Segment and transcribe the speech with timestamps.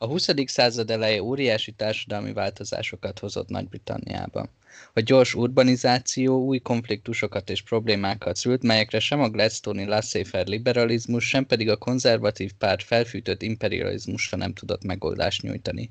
[0.00, 0.28] A 20.
[0.44, 4.50] század eleje óriási társadalmi változásokat hozott Nagy-Britanniában.
[4.92, 11.46] A gyors urbanizáció új konfliktusokat és problémákat szült, melyekre sem a Gladstone-i laissez liberalizmus, sem
[11.46, 15.90] pedig a konzervatív párt felfűtött imperializmusra nem tudott megoldást nyújtani.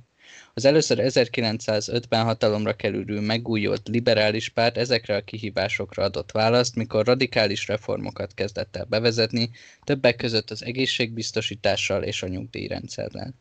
[0.53, 7.67] Az először 1905-ben hatalomra kerülő megújult liberális párt ezekre a kihívásokra adott választ, mikor radikális
[7.67, 9.49] reformokat kezdett el bevezetni,
[9.83, 13.33] többek között az egészségbiztosítással és a nyugdíjrendszerrel.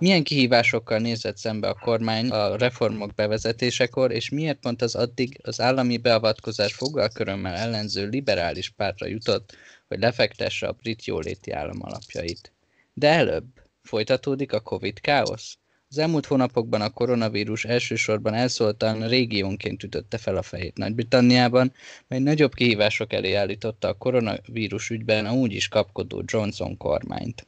[0.00, 5.60] Milyen kihívásokkal nézett szembe a kormány a reformok bevezetésekor, és miért pont az addig az
[5.60, 9.56] állami beavatkozás fogalkörömmel ellenző liberális pártra jutott,
[9.88, 12.52] hogy lefektesse a brit jóléti állam alapjait?
[12.94, 13.44] De előbb
[13.82, 15.56] folytatódik a Covid káosz?
[15.88, 21.72] Az elmúlt hónapokban a koronavírus elsősorban elszóltan régiónként ütötte fel a fejét Nagy-Britanniában,
[22.08, 27.44] mely nagyobb kihívások elé állította a koronavírus ügyben a úgy is kapkodó Johnson kormányt.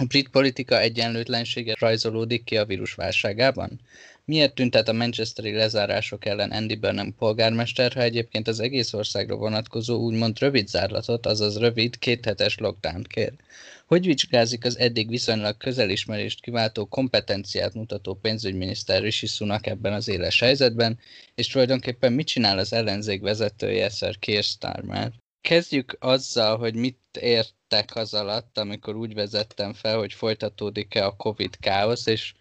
[0.00, 3.80] A brit politika egyenlőtlensége rajzolódik ki a vírus válságában?
[4.24, 9.98] Miért tüntet a manchesteri lezárások ellen Andy Burnham polgármester, ha egyébként az egész országra vonatkozó
[9.98, 13.32] úgymond rövid zárlatot, azaz rövid, kéthetes lockdown kér?
[13.86, 20.40] Hogy vizsgázik az eddig viszonylag közelismerést kiváltó kompetenciát mutató pénzügyminiszter Rishi Sunak ebben az éles
[20.40, 20.98] helyzetben,
[21.34, 25.12] és tulajdonképpen mit csinál az ellenzék vezetője, Sir Keir Starmer?
[25.40, 26.98] Kezdjük azzal, hogy mit
[27.68, 32.32] értek az alatt, amikor úgy vezettem fel, hogy folytatódik-e a Covid káosz, és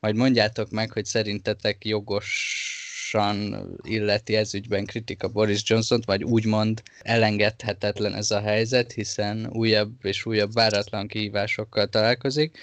[0.00, 8.30] majd mondjátok meg, hogy szerintetek jogosan illeti ezügyben kritika Boris johnson vagy úgymond elengedhetetlen ez
[8.30, 12.58] a helyzet, hiszen újabb és újabb váratlan kihívásokkal találkozik.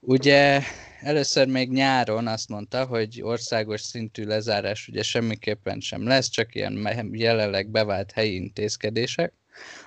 [0.00, 0.62] Ugye
[1.00, 7.08] először még nyáron azt mondta, hogy országos szintű lezárás ugye semmiképpen sem lesz, csak ilyen
[7.12, 9.32] jelenleg bevált helyi intézkedések.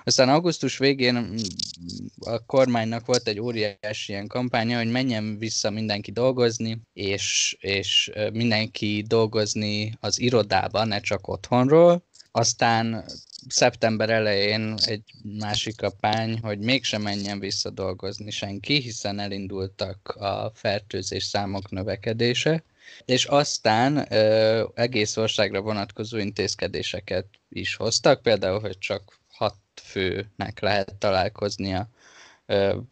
[0.04, 1.36] Aztán augusztus végén mm,
[2.20, 9.04] a kormánynak volt egy óriási ilyen kampánya, hogy menjen vissza mindenki dolgozni, és, és mindenki
[9.06, 12.04] dolgozni az irodában, ne csak otthonról.
[12.30, 13.04] Aztán
[13.48, 15.02] szeptember elején egy
[15.38, 22.64] másik kampány, hogy mégsem menjen vissza dolgozni senki, hiszen elindultak a fertőzés számok növekedése,
[23.04, 29.19] és aztán ö, egész országra vonatkozó intézkedéseket is hoztak, például, hogy csak
[29.82, 31.88] főnek lehet találkoznia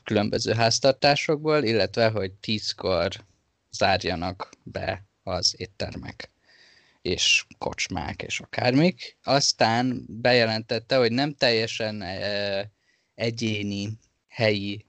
[0.04, 3.08] különböző háztartásokból, illetve hogy tízkor
[3.70, 6.30] zárjanak be az éttermek
[7.02, 9.16] és kocsmák és akármik.
[9.22, 12.04] Aztán bejelentette, hogy nem teljesen
[13.14, 13.98] egyéni
[14.28, 14.86] helyi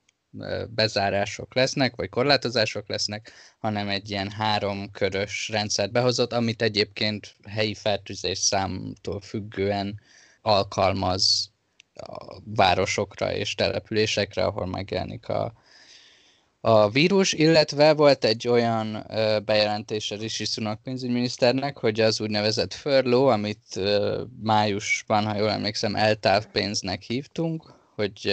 [0.70, 8.38] bezárások lesznek, vagy korlátozások lesznek, hanem egy ilyen háromkörös rendszert behozott, amit egyébként helyi fertőzés
[8.38, 10.00] számtól függően
[10.50, 11.52] alkalmaz
[11.94, 15.54] a városokra és településekre, ahol megjelenik a,
[16.62, 23.32] a vírus, illetve volt egy olyan ö, bejelentése Rishi Sunak pénzügyminiszternek, hogy az úgynevezett furlough,
[23.32, 23.80] amit
[24.44, 28.28] májusban, ha jól emlékszem, eltávpénznek hívtunk, hogy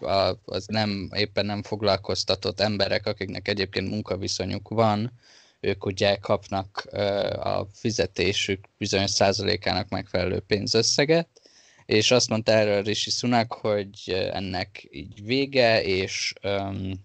[0.00, 5.12] a, az nem éppen nem foglalkoztatott emberek, akiknek egyébként munkaviszonyuk van,
[5.60, 6.84] ők ugye kapnak
[7.36, 11.28] a fizetésük bizonyos százalékának megfelelő pénzösszeget,
[11.92, 17.04] és azt mondta erről Rishi Sunak, hogy ennek így vége, és um,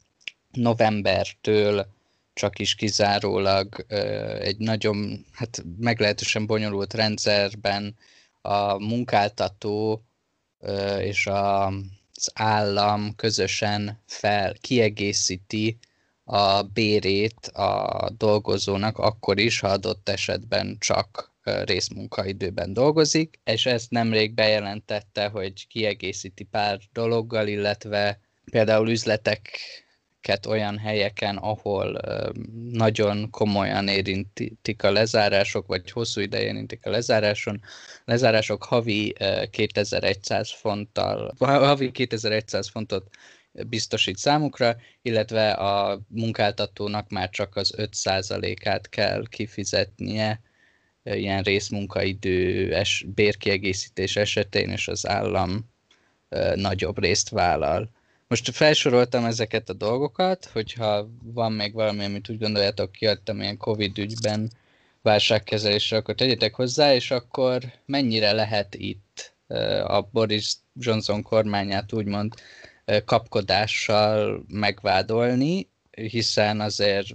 [0.52, 1.88] novembertől
[2.34, 3.98] csak is kizárólag uh,
[4.42, 7.96] egy nagyon, hát meglehetősen bonyolult rendszerben
[8.42, 10.03] a munkáltató
[10.59, 11.66] uh, és a,
[12.14, 15.78] az állam közösen fel kiegészíti
[16.24, 24.34] a bérét a dolgozónak akkor is, ha adott esetben csak részmunkaidőben dolgozik, és ezt nemrég
[24.34, 28.19] bejelentette, hogy kiegészíti pár dologgal, illetve
[28.52, 32.00] például üzleteket olyan helyeken, ahol
[32.72, 37.62] nagyon komolyan érintik a lezárások, vagy hosszú ideje érintik a lezáráson,
[38.06, 39.13] lezárások havi
[39.50, 43.09] 2100 fonttal, havi 2100 fontot
[43.68, 50.42] biztosít számukra, illetve a munkáltatónak már csak az 5%-át kell kifizetnie
[51.13, 55.69] ilyen részmunkaidő es, bérkiegészítés esetén, és az állam
[56.56, 57.89] nagyobb részt vállal.
[58.27, 63.98] Most felsoroltam ezeket a dolgokat, hogyha van még valami, amit úgy gondoljátok, kiadtam ilyen Covid
[63.98, 64.51] ügyben
[65.01, 69.36] válságkezelésre, akkor tegyetek hozzá, és akkor mennyire lehet itt
[69.83, 72.33] a Boris Johnson kormányát úgymond
[73.06, 77.07] kapkodással megvádolni, hiszen azért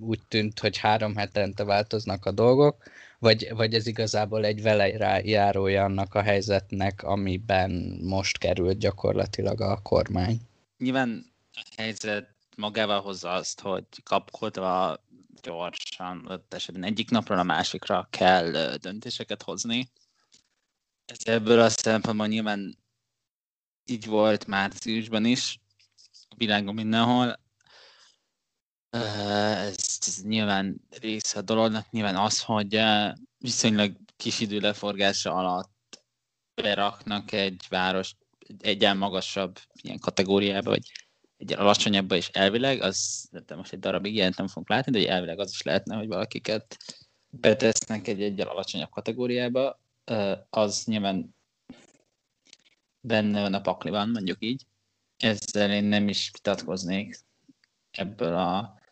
[0.00, 2.82] úgy tűnt, hogy három hetente változnak a dolgok,
[3.24, 7.70] vagy, vagy ez igazából egy vele járója annak a helyzetnek, amiben
[8.02, 10.40] most került gyakorlatilag a kormány?
[10.78, 15.04] Nyilván a helyzet magával hozza azt, hogy kapkodva
[15.42, 19.90] gyorsan, ott esetben egyik napról a másikra kell döntéseket hozni.
[21.04, 22.78] Ez ebből a szempontból nyilván
[23.84, 25.60] így volt márciusban is,
[26.28, 27.42] a világon mindenhol.
[28.94, 32.80] Ez, ez nyilván része a dolognak, nyilván az, hogy
[33.38, 36.04] viszonylag kis idő leforgása alatt
[36.54, 38.14] beraknak egy város
[38.60, 40.92] egyen magasabb ilyen kategóriába, vagy
[41.36, 45.38] egy alacsonyabba is elvileg, az de most egy darabig ilyet nem fogunk látni, de elvileg
[45.38, 46.76] az is lehetne, hogy valakiket
[47.30, 49.80] betesznek egy egy alacsonyabb kategóriába,
[50.50, 51.34] az nyilván
[53.00, 54.66] benne van a pakliban, mondjuk így.
[55.16, 57.18] Ezzel én nem is vitatkoznék
[57.90, 58.82] ebből a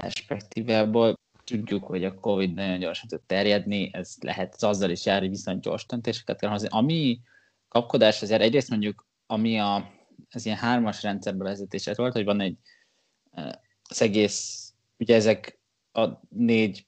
[0.00, 1.18] perspektívából.
[1.44, 5.28] Tudjuk, hogy a Covid nagyon gyorsan tud terjedni, ez lehet az azzal is jár, hogy
[5.28, 6.68] viszont gyors döntéseket kell hozni.
[6.70, 7.20] Ami
[7.68, 9.92] kapkodás azért egyrészt mondjuk, ami a,
[10.30, 12.56] az ilyen hármas rendszerbe vezetése volt, hogy van egy
[13.88, 15.60] az egész, ugye ezek
[15.92, 16.86] a négy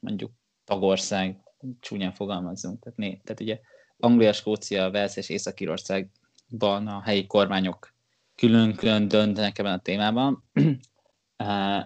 [0.00, 0.32] mondjuk
[0.64, 1.40] tagország,
[1.80, 3.60] csúnyán fogalmazunk, tehát, né, tehát ugye
[3.96, 7.94] Anglia, Skócia, Wales és Észak-Írországban a helyi kormányok
[8.34, 10.44] külön-külön döntenek ebben a témában.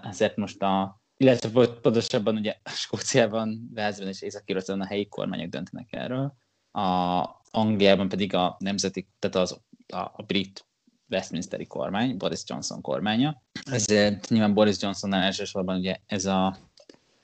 [0.03, 1.51] Ezért most a, illetve
[1.81, 6.37] pontosabban ugye Skóciában, Walesben és észak a helyi kormányok döntenek erről.
[6.73, 10.67] A Angliában pedig a nemzeti, tehát az, a, a brit
[11.11, 13.43] Westminsteri kormány, Boris Johnson kormánya.
[13.71, 16.57] Ezért nyilván Boris Johnsonnál elsősorban ugye ez a,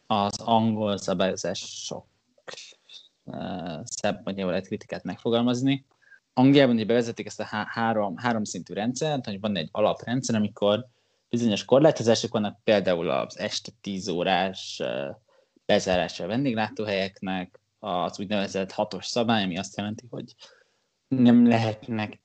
[0.06, 2.06] az angol szabályozások
[3.24, 5.86] uh, szempontjából lehet kritikát megfogalmazni.
[6.32, 10.86] Angliában ugye bevezetik ezt a há- három, három szintű rendszert, hogy van egy alaprendszer, amikor
[11.34, 14.82] bizonyos korlátozások vannak, például az este 10 órás
[15.66, 20.34] bezárása a vendéglátóhelyeknek, az úgynevezett hatos szabály, ami azt jelenti, hogy
[21.08, 22.22] nem lehetnek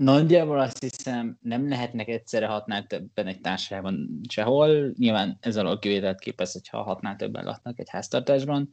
[0.00, 4.92] Nagyjából azt hiszem, nem lehetnek egyszerre hatnál többen egy társaságban sehol.
[4.98, 8.72] Nyilván ez alól kivételt képez, hogyha hatnál többen laknak egy háztartásban,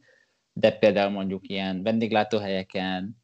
[0.52, 3.22] de például mondjuk ilyen vendéglátóhelyeken,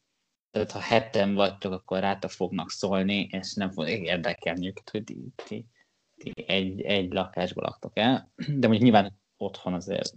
[0.51, 5.19] tehát ha heten vagytok, akkor rátok fognak szólni, és nem fog érdekelni őket, hogy ti,
[5.47, 5.67] ti
[6.35, 8.33] egy, egy lakásban laktok el.
[8.37, 10.15] De mondjuk nyilván otthon azért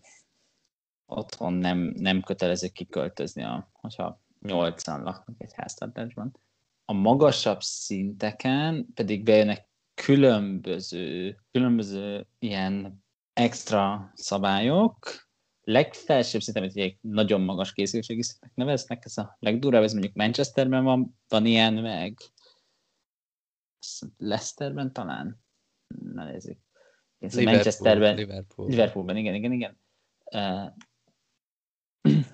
[1.05, 6.39] otthon nem, nem kötelező kiköltözni, a, hogyha nyolcan laknak egy háztartásban.
[6.85, 13.03] A magasabb szinteken pedig bejönnek különböző, különböző ilyen
[13.33, 15.27] extra szabályok,
[15.61, 20.83] legfelsőbb szinten, amit egy nagyon magas készültségi szintnek neveznek, ez a legdurább, ez mondjuk Manchesterben
[20.83, 22.17] van, van ilyen, meg
[24.17, 25.45] Leicesterben talán?
[25.87, 26.57] Na nézzük.
[27.19, 28.69] Liverpool, Manchesterben, Liverpool.
[28.69, 29.79] Liverpoolban, igen, igen, igen.
[30.25, 30.71] Uh,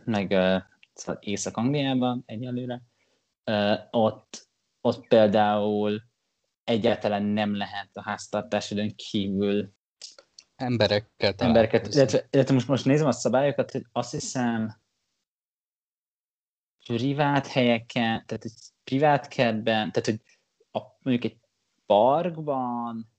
[0.06, 0.62] meg uh,
[0.94, 2.82] szóval Észak-Angliában egyelőre.
[3.46, 4.50] Uh, ott,
[4.82, 6.02] ott például
[6.64, 9.74] egyáltalán nem lehet a háztartásodon kívül
[10.56, 14.82] emberekkel embereket, illetve, illetve most, most nézem a szabályokat, hogy azt hiszem
[16.86, 18.54] privát helyeken, tehát egy
[18.84, 20.22] privát kertben, tehát hogy
[20.72, 21.40] a, mondjuk egy
[21.86, 23.13] parkban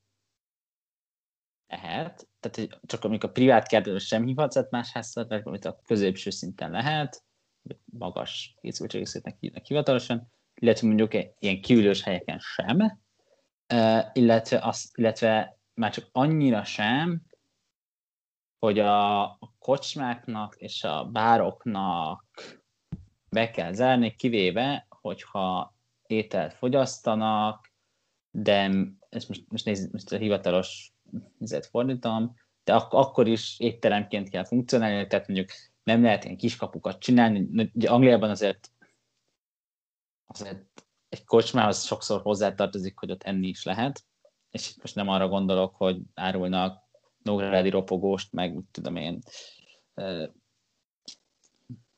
[1.75, 6.31] lehet, tehát hogy csak amikor a privát kertben sem hívhatsz más háztartásban, amit a középső
[6.31, 7.23] szinten lehet,
[7.85, 13.01] magas készültségi szintnek hívnak hivatalosan, illetve mondjuk ilyen kiülős helyeken sem,
[14.13, 17.23] illetve, az, illetve már csak annyira sem,
[18.59, 22.25] hogy a, kocsmáknak és a bároknak
[23.31, 25.75] be kell zárni, kivéve, hogyha
[26.07, 27.73] ételt fogyasztanak,
[28.31, 28.71] de
[29.09, 30.94] ezt most, most nézd, most a hivatalos
[31.39, 35.51] vizet fordítom, de ak- akkor is étteremként kell funkcionálni, tehát mondjuk
[35.83, 37.71] nem lehet ilyen kiskapukat csinálni.
[37.75, 38.71] Ugye Angliában azért,
[40.27, 44.05] azért egy kocsmához sokszor hozzátartozik, hogy ott enni is lehet,
[44.51, 46.83] és most nem arra gondolok, hogy árulnak
[47.23, 49.19] Nógrádi ropogóst, meg úgy tudom én
[49.95, 50.31] e,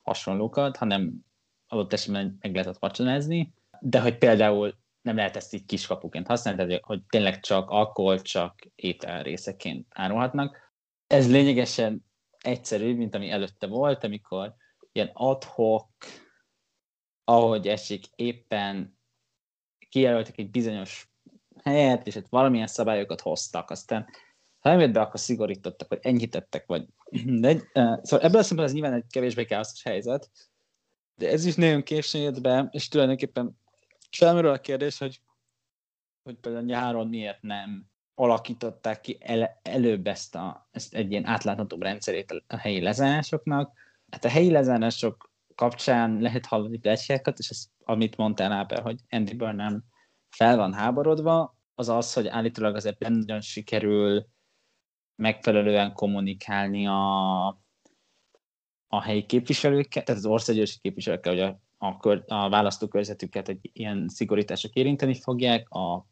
[0.02, 1.25] hasonlókat, hanem
[1.68, 4.75] adott esetben meg lehetett vacsonázni, de hogy például
[5.06, 10.75] nem lehet ezt így kiskapuként használni, tehát hogy tényleg csak alkohol, csak étel részeként árulhatnak.
[11.06, 12.04] Ez lényegesen
[12.38, 14.54] egyszerűbb, mint ami előtte volt, amikor
[14.92, 15.88] ilyen adhok,
[17.25, 18.98] ahogy esik, éppen
[19.88, 21.10] kijelöltek egy bizonyos
[21.62, 24.08] helyet, és ott valamilyen szabályokat hoztak, aztán
[24.58, 26.86] ha nem jött be, akkor szigorítottak, vagy enyhítettek, vagy
[27.42, 27.62] de, uh,
[28.02, 30.30] szóval ebből a szempontból ez nyilván egy kevésbé káoszos helyzet,
[31.14, 33.58] de ez is nagyon későn jött be, és tulajdonképpen
[34.10, 35.20] felmerül a kérdés, hogy,
[36.22, 41.82] hogy például nyáron miért nem alakították ki el, előbb ezt, a, ezt egy ilyen átláthatóbb
[41.82, 43.72] rendszerét a helyi lezárásoknak.
[44.10, 49.34] Hát a helyi lezárások kapcsán lehet hallani plecskákat, és ez, amit mondtál Áper, hogy Andy
[49.34, 49.84] Burnham
[50.28, 54.26] fel van háborodva, az az, hogy állítólag azért nem nagyon sikerül
[55.14, 57.46] megfelelően kommunikálni a,
[58.86, 64.09] a helyi képviselőkkel, tehát az országgyűlési képviselőkkel, hogy a, a, kör, a választókörzetüket egy ilyen
[64.09, 66.06] szigorítások érinteni fogják, a,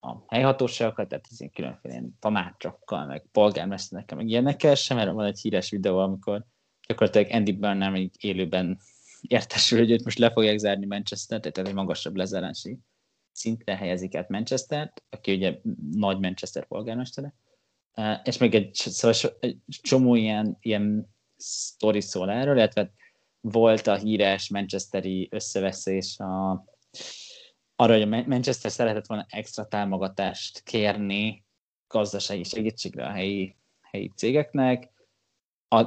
[0.00, 5.70] a helyhatóságokat, tehát ilyen különféle tanácsokkal, meg polgármesterekkel, meg ilyenekkel sem, mert van egy híres
[5.70, 6.44] videó, amikor
[6.86, 8.78] gyakorlatilag Andy Burnham egy élőben
[9.20, 12.78] értesül, hogy őt most le fogják zárni Manchester, tehát egy magasabb lezárási
[13.32, 17.34] szintre helyezik át Manchester-t, aki ugye nagy Manchester polgármestere,
[18.24, 22.92] és még egy, szóval egy csomó ilyen, ilyen sztori szól erről, illetve
[23.46, 26.64] volt a híres Manchesteri összeveszés a,
[27.76, 31.44] arra, hogy a Manchester szeretett volna extra támogatást kérni
[31.88, 34.92] gazdasági segítségre a helyi, helyi cégeknek,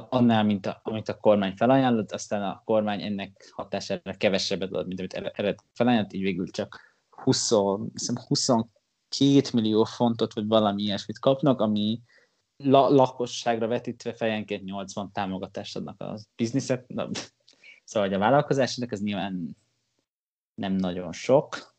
[0.08, 4.98] annál, mint a, amit a kormány felajánlott, aztán a kormány ennek hatására kevesebbet ad, mint
[4.98, 7.50] amit eredetileg felajánlott, így végül csak 20,
[7.92, 8.68] hiszem 22
[9.52, 12.00] millió fontot, vagy valami ilyesmit kapnak, ami
[12.56, 16.86] la- lakosságra vetítve fejenként 80 támogatást adnak a bizniszek.
[17.88, 19.56] Szóval hogy a vállalkozásnak ez nyilván
[20.54, 21.74] nem nagyon sok.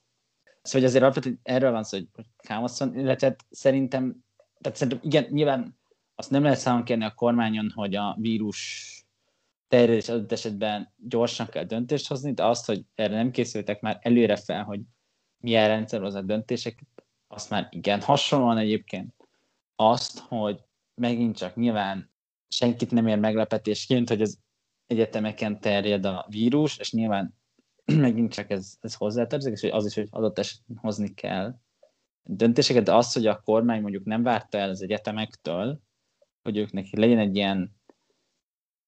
[0.62, 4.24] Szóval azért alapvetően erről van szó, hogy káosz van, illetve szerintem,
[4.62, 5.80] tehát szerintem igen, nyilván
[6.16, 8.94] azt nem lehet számon kérni a kormányon, hogy a vírus
[9.68, 14.36] terjedés adott esetben gyorsan kell döntést hozni, de azt, hogy erre nem készültek már előre
[14.36, 14.82] fel, hogy
[15.38, 16.86] milyen rendszer az a döntések,
[17.28, 18.02] azt már igen.
[18.02, 19.14] Hasonlóan egyébként
[19.76, 20.64] azt, hogy
[20.96, 22.12] megint csak nyilván
[22.48, 24.40] senkit nem ér meglepetésként, hogy az
[24.90, 27.36] egyetemeken terjed a vírus, és nyilván
[27.86, 31.60] megint csak ez, ez hozzátartozik, és az is, hogy adott esetben hozni kell
[32.24, 35.80] döntéseket, de az, hogy a kormány mondjuk nem várta el az egyetemektől,
[36.42, 37.78] hogy ők neki legyen egy ilyen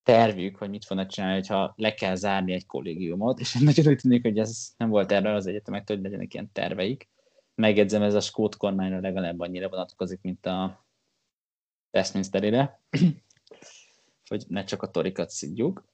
[0.02, 4.22] tervük, hogy mit fognak csinálni, hogyha le kell zárni egy kollégiumot, és nagyon úgy tűnik,
[4.22, 7.08] hogy ez nem volt erre az egyetemektől, hogy legyenek ilyen terveik.
[7.54, 10.86] Megjegyzem, ez a skót kormányra legalább annyira vonatkozik, mint a
[11.92, 12.80] Westminsterére,
[14.28, 15.91] hogy ne csak a torikat szidjuk.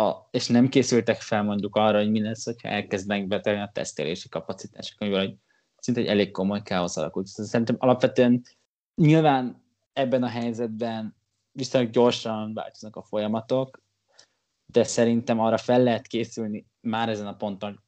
[0.00, 4.28] A, és nem készültek fel mondjuk arra, hogy mi lesz, hogyha elkezdenek betelni a tesztelési
[4.28, 5.36] kapacitások, amivel hogy
[5.76, 7.26] szinte egy elég komoly káosz alakult.
[7.26, 8.42] Szerintem alapvetően
[8.94, 11.16] nyilván ebben a helyzetben
[11.52, 13.82] viszonylag gyorsan változnak a folyamatok,
[14.72, 17.82] de szerintem arra fel lehet készülni már ezen a ponton,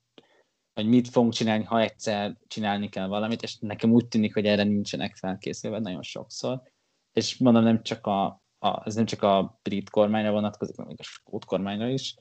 [0.74, 4.62] hogy mit fogunk csinálni, ha egyszer csinálni kell valamit, és nekem úgy tűnik, hogy erre
[4.62, 6.62] nincsenek felkészülve nagyon sokszor.
[7.12, 11.02] És mondom, nem csak a, a, ez nem csak a brit kormányra vonatkozik, hanem a
[11.02, 12.16] skót kormányra is,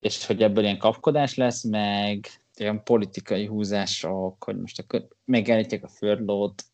[0.00, 5.88] és hogy ebből ilyen kapkodás lesz, meg ilyen politikai húzások, hogy most akkor megállítják a
[5.88, 6.64] furlót,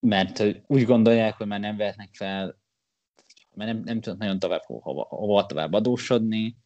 [0.00, 2.58] mert úgy gondolják, hogy már nem vehetnek fel,
[3.54, 6.56] mert nem, nem tudnak nagyon tovább hova, hova tovább adósodni,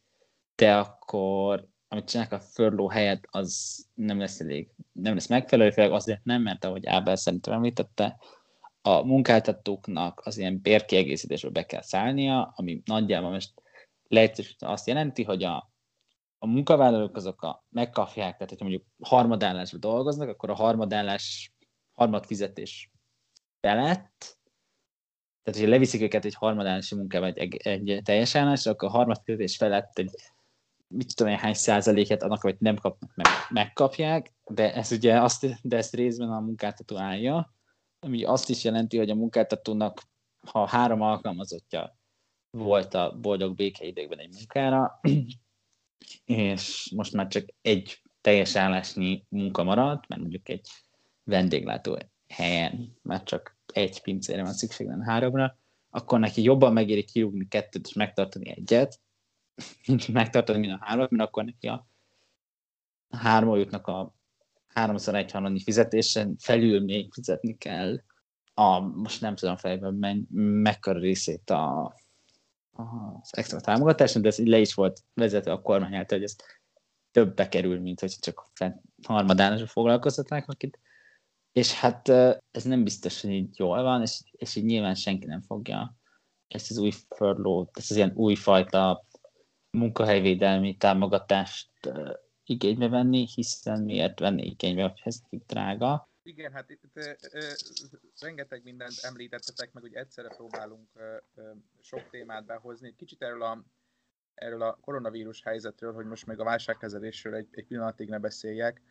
[0.55, 5.91] de akkor amit csinálnak a furló helyett, az nem lesz elég, nem lesz megfelelő, főleg
[5.91, 8.17] azért nem, mert ahogy Ábel szerintem említette,
[8.81, 13.53] a munkáltatóknak az ilyen bérkiegészítésből be kell szállnia, ami nagyjából most
[14.07, 15.71] leegyszerűsítve azt jelenti, hogy a,
[16.37, 21.53] a munkavállalók azok a, megkapják, tehát hogyha mondjuk harmadállásban dolgoznak, akkor a harmadállás,
[21.91, 22.91] harmad fizetés
[23.59, 24.39] felett,
[25.43, 29.97] tehát hogyha leviszik őket egy harmadállási munkába egy, egy, teljes állásra, akkor a harmadfizetés felett
[29.97, 30.11] egy
[30.87, 35.47] mit tudom én, hány százaléket annak, amit nem kapnak, meg, megkapják, de ez ugye azt,
[35.61, 37.53] de ezt részben a munkáltató állja,
[38.05, 40.01] ami azt is jelenti, hogy a munkáltatónak,
[40.47, 41.97] ha három alkalmazottja
[42.49, 44.99] volt a boldog békeidőkben egy munkára,
[46.25, 50.69] és most már csak egy teljes állásnyi munka maradt, mert mondjuk egy
[51.23, 55.57] vendéglátó helyen már csak egy pincére van szükség, nem háromra,
[55.89, 58.99] akkor neki jobban megéri kirúgni kettőt és megtartani egyet,
[59.87, 61.87] mint megtartani mind a hármat, mert akkor neki a
[63.09, 64.13] hármójuknak a
[64.73, 68.01] háromszor egy harmadnyi fizetésen felül még fizetni kell
[68.53, 70.27] a, most nem tudom fejben, men,
[70.61, 71.83] mekkora részét a,
[72.71, 72.81] a,
[73.21, 76.35] az extra támogatáson, de ez le is volt vezetve a kormány által, hogy ez
[77.11, 78.51] többbe kerül, mint hogy csak
[79.03, 80.79] harmadánasra foglalkoztatnák akit.
[81.51, 82.09] És hát
[82.51, 85.95] ez nem biztos, hogy így jól van, és, és így nyilván senki nem fogja
[86.47, 89.05] ezt az új furlough, ezt az ilyen újfajta
[89.77, 91.69] munkahelyvédelmi támogatást
[92.51, 96.09] igénybe venni, hiszen miért venni igénybe, hogy ez drága.
[96.23, 97.39] Igen, hát itt ö, ö,
[98.19, 102.95] rengeteg mindent említettetek, meg hogy egyszerre próbálunk ö, ö, sok témát behozni.
[102.95, 103.63] Kicsit erről a,
[104.33, 108.81] erről a koronavírus helyzetről, hogy most még a válságkezelésről egy, egy pillanatig ne beszéljek.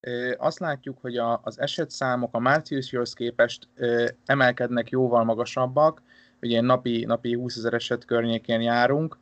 [0.00, 6.02] Ö, azt látjuk, hogy a, az esetszámok a márciushoz képest ö, emelkednek jóval magasabbak,
[6.40, 9.18] ugye napi, napi 20 ezer eset környékén járunk,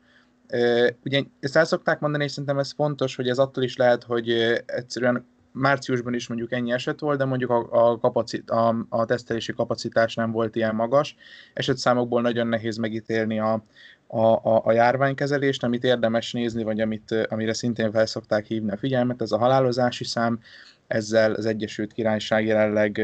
[1.04, 4.30] Ugye ezt el szokták mondani, és szerintem ez fontos, hogy ez attól is lehet, hogy
[4.66, 9.52] egyszerűen márciusban is mondjuk ennyi eset volt, de mondjuk a, a, kapacit, a, a tesztelési
[9.52, 11.16] kapacitás nem volt ilyen magas.
[11.54, 13.64] Esetszámokból nagyon nehéz megítélni a,
[14.06, 19.22] a, a, a járványkezelést, amit érdemes nézni, vagy amit, amire szintén felszokták hívni a figyelmet,
[19.22, 20.40] ez a halálozási szám,
[20.86, 23.00] ezzel az Egyesült Királyság jelenleg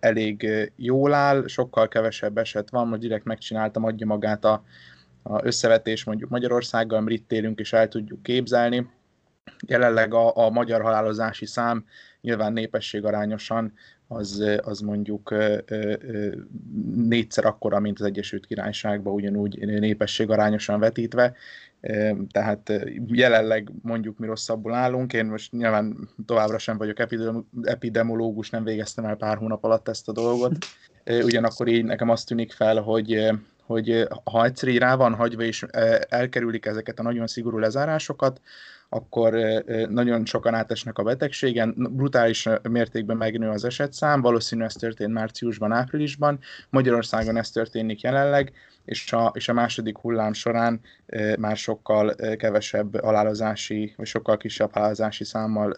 [0.00, 4.62] elég jól áll, sokkal kevesebb eset van, most direkt megcsináltam, adja magát a,
[5.22, 8.90] a összevetés mondjuk Magyarországgal, amit itt és el tudjuk képzelni.
[9.66, 11.84] Jelenleg a, a magyar halálozási szám
[12.20, 13.72] nyilván népességarányosan
[14.08, 15.34] az, az mondjuk
[16.94, 21.34] négyszer akkora, mint az Egyesült Királyságban, ugyanúgy népességarányosan vetítve,
[22.30, 22.72] tehát
[23.06, 26.98] jelenleg mondjuk mi rosszabbul állunk, én most nyilván továbbra sem vagyok
[27.62, 30.56] epidemiológus, nem végeztem el pár hónap alatt ezt a dolgot,
[31.04, 33.30] ugyanakkor így nekem azt tűnik fel, hogy
[33.70, 35.62] hogy ha egyszer így rá van hagyva, és
[36.08, 38.40] elkerülik ezeket a nagyon szigorú lezárásokat,
[38.88, 39.32] akkor
[39.88, 46.38] nagyon sokan átesnek a betegségen, brutális mértékben megnő az esetszám, valószínű ez történt márciusban, áprilisban,
[46.70, 48.52] Magyarországon ez történik jelenleg,
[48.84, 50.80] és a, és a második hullám során
[51.38, 55.76] már sokkal kevesebb halálozási, vagy sokkal kisebb halálozási számmal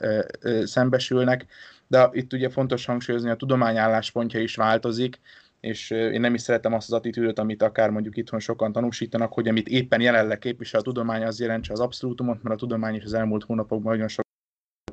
[0.64, 1.46] szembesülnek,
[1.86, 5.20] de itt ugye fontos hangsúlyozni, a tudomány álláspontja is változik,
[5.62, 9.48] és én nem is szeretem azt az attitűdöt, amit akár mondjuk itthon sokan tanúsítanak, hogy
[9.48, 13.14] amit éppen jelenleg képvisel a tudomány, az jelentse az abszolútumot, mert a tudomány is az
[13.14, 14.24] elmúlt hónapokban nagyon sok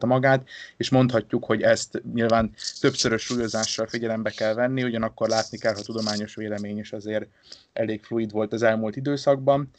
[0.05, 0.47] magát,
[0.77, 5.85] és mondhatjuk, hogy ezt nyilván többszörös súlyozással figyelembe kell venni, ugyanakkor látni kell, hogy a
[5.85, 7.27] tudományos vélemény is azért
[7.73, 9.69] elég fluid volt az elmúlt időszakban,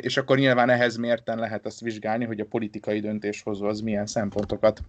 [0.00, 4.80] és akkor nyilván ehhez mérten lehet azt vizsgálni, hogy a politikai döntéshozó az milyen szempontokat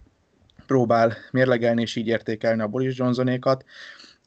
[0.66, 3.64] próbál mérlegelni és így értékelni a Boris Johnsonékat.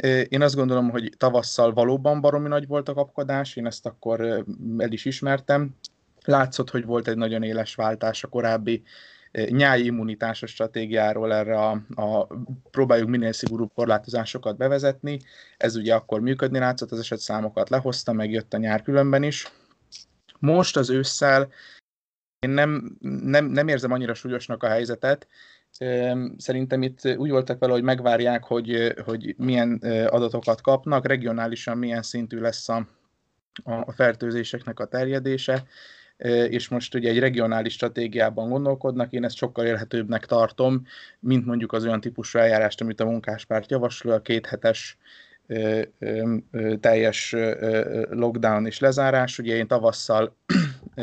[0.04, 4.22] Én azt gondolom, hogy tavasszal valóban baromi nagy volt a kapkodás, én ezt akkor
[4.78, 5.76] el is ismertem.
[6.26, 8.84] Látszott, hogy volt egy nagyon éles váltás a korábbi
[9.32, 12.28] nyári immunitásos stratégiáról erre a, a
[12.72, 15.20] próbáljuk minél szigorúbb korlátozásokat bevezetni.
[15.58, 19.52] Ez ugye akkor működni látszott, az eset számokat lehozta, meg jött a nyár különben is.
[20.40, 21.50] Most az ősszel
[22.40, 25.28] én nem, nem, nem érzem annyira súlyosnak a helyzetet,
[26.38, 29.74] Szerintem itt úgy voltak vele, hogy megvárják, hogy, hogy milyen
[30.10, 32.88] adatokat kapnak, regionálisan milyen szintű lesz a,
[33.64, 35.64] a fertőzéseknek a terjedése,
[36.50, 40.86] és most ugye egy regionális stratégiában gondolkodnak, én ezt sokkal élhetőbbnek tartom,
[41.20, 44.98] mint mondjuk az olyan típusú eljárást, amit a munkáspárt javasol, a kéthetes
[46.80, 47.36] teljes
[48.10, 49.40] lockdown és lezárás.
[49.40, 50.36] Ugye én tavasszal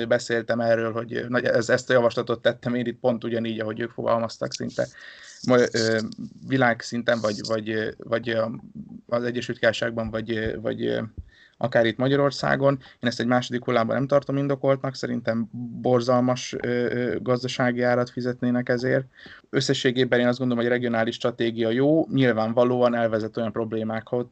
[0.08, 4.52] beszéltem erről, hogy ez, ezt a javaslatot tettem én itt pont ugyanígy, ahogy ők fogalmaztak
[4.52, 4.86] szinte
[6.46, 8.36] világszinten, vagy, vagy, vagy
[9.06, 11.00] az Egyesült Királyságban, vagy, vagy
[11.56, 12.78] akár itt Magyarországon.
[12.80, 15.48] Én ezt egy második hullámban nem tartom indokoltnak, szerintem
[15.80, 16.56] borzalmas
[17.18, 19.06] gazdasági árat fizetnének ezért.
[19.50, 24.26] Összességében én azt gondolom, hogy a regionális stratégia jó, nyilvánvalóan elvezet olyan problémákhoz,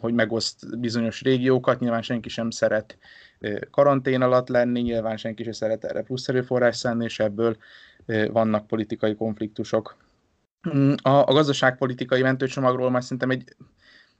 [0.00, 2.98] hogy megoszt bizonyos régiókat, nyilván senki sem szeret
[3.70, 7.56] karantén alatt lenni, nyilván senki sem szeret erre plusz erőforrás szenni, és ebből
[8.30, 9.96] vannak politikai konfliktusok.
[10.74, 13.56] Mm, a, a gazdaságpolitikai mentőcsomagról már szerintem egy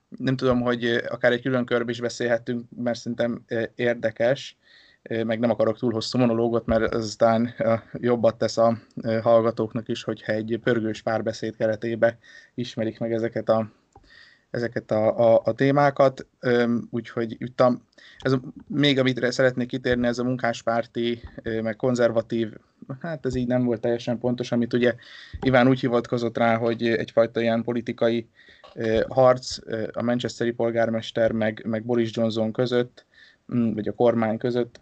[0.08, 4.56] nem tudom, hogy akár egy külön körbe is beszélhetünk, mert szerintem érdekes,
[5.02, 7.54] meg nem akarok túl hosszú monológot, mert aztán
[7.92, 8.78] jobbat tesz a
[9.22, 12.18] hallgatóknak is, hogyha egy pörgős párbeszéd keretébe
[12.54, 13.70] ismerik meg ezeket a,
[14.50, 16.26] ezeket a, a, a témákat.
[16.90, 17.78] Úgyhogy itt a,
[18.18, 21.20] ez a, még amit szeretnék kitérni, ez a munkáspárti,
[21.62, 22.52] meg konzervatív,
[23.00, 24.94] hát ez így nem volt teljesen pontos, amit ugye
[25.40, 28.28] Iván úgy hivatkozott rá, hogy egyfajta ilyen politikai
[29.08, 29.58] harc
[29.92, 33.04] a Manchesteri polgármester meg, meg Boris Johnson között,
[33.46, 34.80] vagy a kormány között.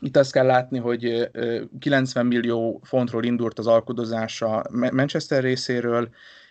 [0.00, 1.30] Itt azt kell látni, hogy
[1.78, 6.08] 90 millió fontról indult az alkudozása Manchester részéről,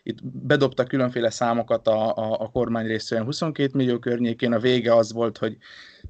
[0.08, 5.13] itt bedobta különféle számokat a, a, a kormány részéről 22 millió környékén, a vége az
[5.13, 5.58] volt, hogy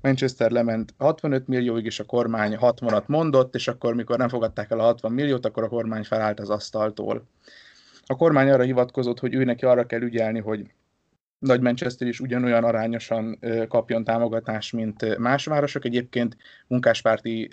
[0.02, 4.80] Manchester lement 65 millióig, és a kormány 60-at mondott, és akkor, mikor nem fogadták el
[4.80, 7.28] a 60 milliót, akkor a kormány felállt az asztaltól.
[8.06, 10.72] A kormány arra hivatkozott, hogy ő arra kell ügyelni, hogy
[11.40, 15.86] nagy Manchester is ugyanolyan arányosan kapjon támogatást, mint más városok.
[15.86, 17.50] Egyébként munkáspárti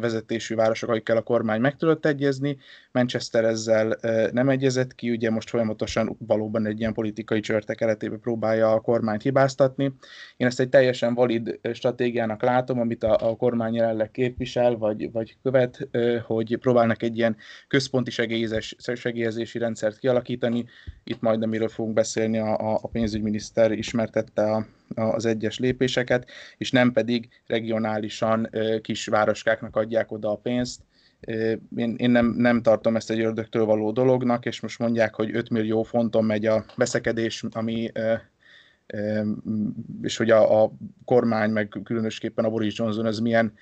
[0.00, 2.56] vezetésű városok, akikkel a kormány meg tudott egyezni.
[2.92, 3.98] Manchester ezzel
[4.32, 9.22] nem egyezett ki, ugye most folyamatosan valóban egy ilyen politikai csörte keretében próbálja a kormányt
[9.22, 9.84] hibáztatni.
[10.36, 15.36] Én ezt egy teljesen valid stratégiának látom, amit a, a kormány jelenleg képvisel, vagy, vagy
[15.42, 15.88] követ,
[16.26, 17.36] hogy próbálnak egy ilyen
[17.68, 20.64] központi segélyezés, segélyezési rendszert kialakítani.
[21.04, 26.70] Itt majd, amiről fogunk beszélni, a, a pénzügyi pénzügyminiszter ismertette a, az egyes lépéseket, és
[26.70, 28.50] nem pedig regionálisan
[28.82, 30.80] kis városkáknak adják oda a pénzt,
[31.76, 35.50] én, én nem, nem tartom ezt egy ördögtől való dolognak, és most mondják, hogy 5
[35.50, 37.90] millió fonton megy a veszekedés, ami
[40.02, 40.72] és hogy a, a
[41.04, 43.52] kormány, meg különösképpen a Boris Johnson ez milyen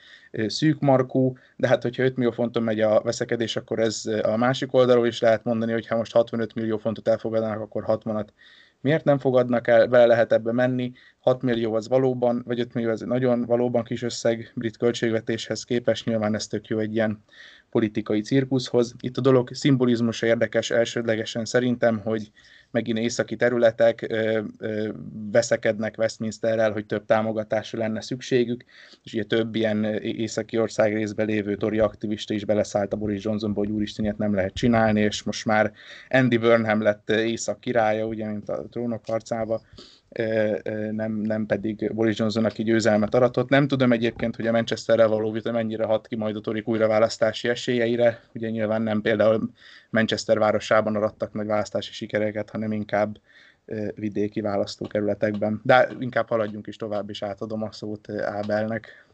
[0.47, 4.75] szűk markú, de hát hogyha 5 millió fonton megy a veszekedés, akkor ez a másik
[4.75, 8.27] oldalról is lehet mondani, hogy ha most 65 millió fontot elfogadnak, akkor 60-at
[8.81, 12.91] miért nem fogadnak el, bele lehet ebbe menni, 6 millió az valóban, vagy 5 millió
[12.91, 17.25] az nagyon valóban kis összeg brit költségvetéshez képest, nyilván ez tök jó egy ilyen
[17.71, 18.95] politikai cirkuszhoz.
[19.01, 22.31] Itt a dolog szimbolizmusa érdekes elsődlegesen szerintem, hogy
[22.71, 24.15] megint északi területek
[25.31, 28.65] veszekednek Westminsterrel, hogy több támogatásra lenne szükségük,
[29.03, 33.61] és ugye több ilyen északi ország részben lévő tori aktivista is beleszállt a Boris Johnsonba,
[33.61, 35.73] hogy úristen, ilyet nem lehet csinálni, és most már
[36.09, 39.61] Andy Burnham lett észak királya, ugye, mint a trónok harcába,
[40.91, 43.49] nem, nem pedig Boris Johnson, aki győzelmet aratott.
[43.49, 47.49] Nem tudom egyébként, hogy a Manchesterrel való vita mennyire hat ki majd a Torik újraválasztási
[47.49, 48.21] esélyeire.
[48.35, 49.51] Ugye nyilván nem például
[49.91, 53.19] Manchester városában arattak nagy választási sikereket, hanem inkább
[53.95, 55.61] vidéki választókerületekben.
[55.65, 59.07] De inkább haladjunk is tovább, és átadom a szót Ábelnek.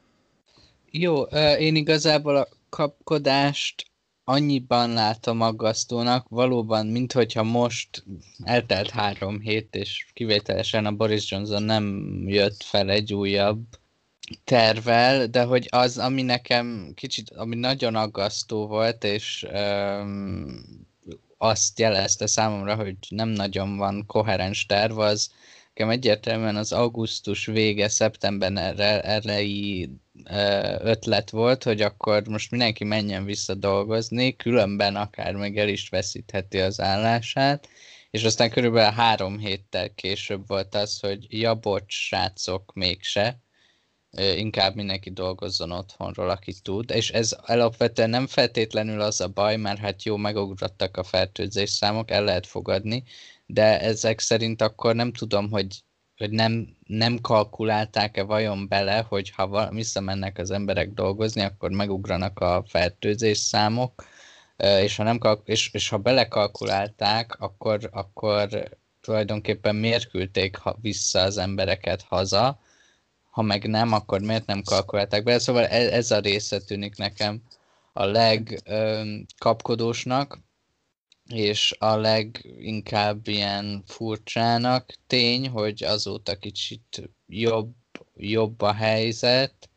[0.90, 1.22] Jó,
[1.58, 3.84] én igazából a kapkodást
[4.28, 8.04] annyiban látom aggasztónak, valóban, minthogyha most
[8.42, 13.62] eltelt három hét, és kivételesen a Boris Johnson nem jött fel egy újabb
[14.44, 20.64] tervel, de hogy az, ami nekem kicsit, ami nagyon aggasztó volt, és um,
[21.38, 25.30] azt jelezte számomra, hogy nem nagyon van koherens terv, az
[25.76, 29.88] nekem egyértelműen az augusztus vége, szeptember elejé
[30.78, 36.60] ötlet volt, hogy akkor most mindenki menjen vissza dolgozni, különben akár meg el is veszítheti
[36.60, 37.68] az állását,
[38.10, 43.40] és aztán körülbelül három héttel később volt az, hogy ja, bocs, srácok, mégse,
[44.36, 49.78] inkább mindenki dolgozzon otthonról, aki tud, és ez alapvetően nem feltétlenül az a baj, mert
[49.78, 53.04] hát jó, megugrottak a fertőzés számok, el lehet fogadni,
[53.46, 55.84] de ezek szerint akkor nem tudom, hogy
[56.16, 62.64] hogy nem, nem kalkulálták-e vajon bele, hogy ha visszamennek az emberek dolgozni, akkor megugranak a
[62.66, 64.04] fertőzés számok,
[64.56, 68.68] és ha, nem kalk- és, és ha belekalkulálták, akkor, akkor
[69.00, 72.60] tulajdonképpen miért küldték vissza az embereket haza,
[73.30, 75.38] ha meg nem, akkor miért nem kalkulálták bele.
[75.38, 77.42] Szóval ez, ez a része tűnik nekem
[77.92, 80.38] a legkapkodósnak,
[81.28, 87.74] és a leginkább ilyen furcsának tény, hogy azóta kicsit jobb,
[88.16, 89.68] jobb a helyzet,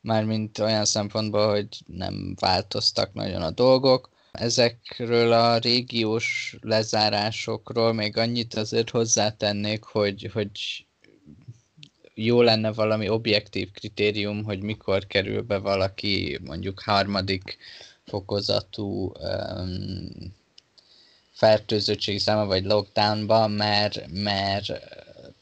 [0.00, 4.10] mármint olyan szempontból, hogy nem változtak nagyon a dolgok.
[4.32, 10.86] Ezekről a régiós lezárásokról még annyit azért hozzátennék, hogy, hogy
[12.14, 17.56] jó lenne valami objektív kritérium, hogy mikor kerül be valaki mondjuk harmadik
[18.04, 20.34] fokozatú um,
[21.44, 24.72] fertőzöttségi száma, vagy lockdownba, mert, mert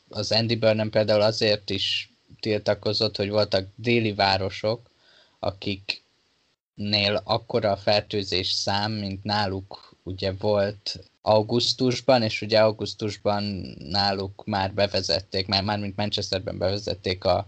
[0.08, 2.10] az Andy Burnham például azért is
[2.40, 4.90] tiltakozott, hogy voltak déli városok,
[5.38, 13.42] akiknél akkora a fertőzés szám, mint náluk ugye volt augusztusban, és ugye augusztusban
[13.78, 17.46] náluk már bevezették, már, már mint Manchesterben bevezették a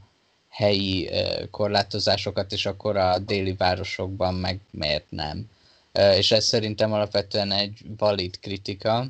[0.49, 1.11] helyi
[1.51, 5.49] korlátozásokat, és akkor a déli városokban meg miért nem
[5.99, 9.07] és ez szerintem alapvetően egy valid kritika.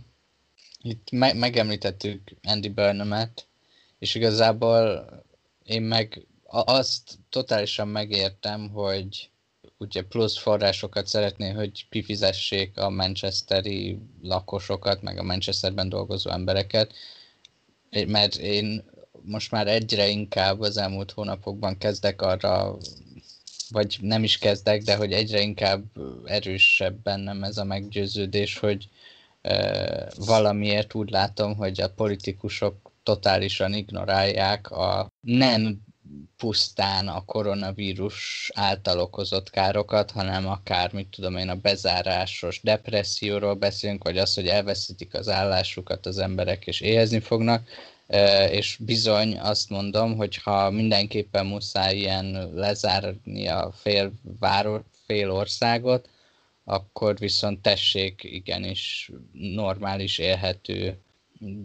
[0.83, 3.47] Itt me- megemlítettük Andy Burnham-et,
[3.99, 5.09] és igazából
[5.65, 9.31] én meg azt totálisan megértem, hogy
[9.79, 16.93] ugye plusz forrásokat szeretné, hogy kifizessék a manchesteri lakosokat, meg a Manchesterben dolgozó embereket,
[18.07, 18.85] mert én
[19.23, 22.77] most már egyre inkább az elmúlt hónapokban kezdek arra
[23.75, 25.85] vagy nem is kezdek, de hogy egyre inkább
[26.25, 28.89] erősebb bennem ez a meggyőződés, hogy
[29.43, 35.79] e, valamiért úgy látom, hogy a politikusok totálisan ignorálják a nem
[36.37, 44.05] pusztán a koronavírus által okozott károkat, hanem akár, mit tudom én, a bezárásos depresszióról beszélünk,
[44.05, 47.69] vagy az, hogy elveszítik az állásukat az emberek és éhezni fognak,
[48.51, 56.09] és bizony azt mondom, hogy ha mindenképpen muszáj ilyen lezárni a fél, város, fél országot,
[56.65, 60.99] akkor viszont tessék igenis normális élhető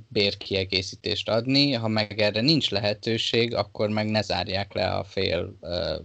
[0.08, 5.58] bérkiegészítést adni, ha meg erre nincs lehetőség, akkor meg ne zárják le a fél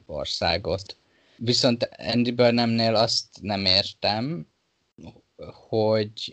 [0.06, 0.96] országot.
[1.36, 4.46] Viszont Andy Burnhamnél azt nem értem,
[5.68, 6.32] hogy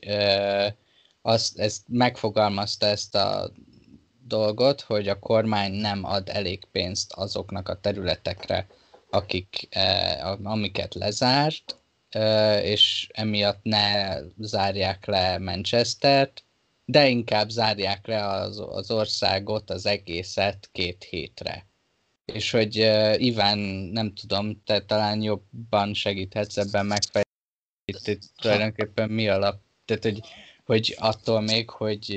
[1.22, 3.52] azt, ezt megfogalmazta ezt a
[4.32, 8.68] dolgot, hogy a kormány nem ad elég pénzt azoknak a területekre,
[9.10, 11.76] akik, eh, amiket lezárt,
[12.64, 16.44] és emiatt ne zárják le Manchestert,
[16.86, 21.66] de inkább zárják le az, az országot, az egészet két hétre.
[22.26, 23.58] És hogy uh, Iván,
[23.94, 30.20] nem tudom, te talán jobban segíthetsz ebben megfejteni, tulajdonképpen mi alap, tehát hogy,
[30.66, 32.14] hogy attól még, hogy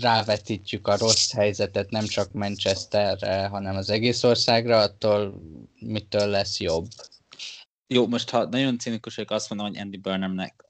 [0.00, 5.42] rávetítjük a rossz helyzetet nem csak Manchesterre, hanem az egész országra, attól
[5.80, 6.86] mitől lesz jobb.
[7.86, 10.64] Jó, most ha nagyon cinikus vagyok, azt mondom, hogy Andy Burnhamnek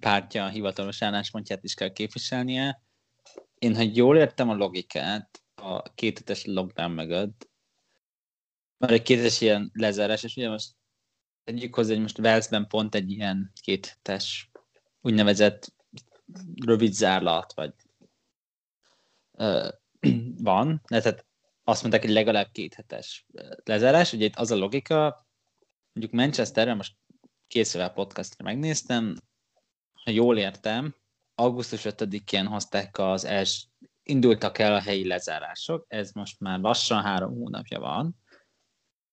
[0.00, 2.82] pártja a hivatalos álláspontját is kell képviselnie.
[3.58, 7.50] Én, ha jól értem a logikát, a kétetes lockdown mögött,
[8.78, 10.70] mert egy kétetes ilyen lezárás, és ugye most
[11.44, 14.50] tegyük hozzá, hogy most Walesben pont egy ilyen kétetes
[15.00, 15.74] úgynevezett
[16.64, 17.72] rövid zárlat, vagy
[20.50, 21.26] van, tehát
[21.64, 23.26] azt mondták, hogy legalább két hetes
[23.64, 24.12] lezárás.
[24.12, 25.26] Ugye itt az a logika,
[25.92, 26.96] mondjuk Manchesterre most
[27.46, 29.16] készülve podcastra megnéztem,
[30.04, 30.94] ha jól értem,
[31.34, 33.68] augusztus 5-én hozták az els,
[34.02, 38.16] indultak el a helyi lezárások, ez most már lassan három hónapja van,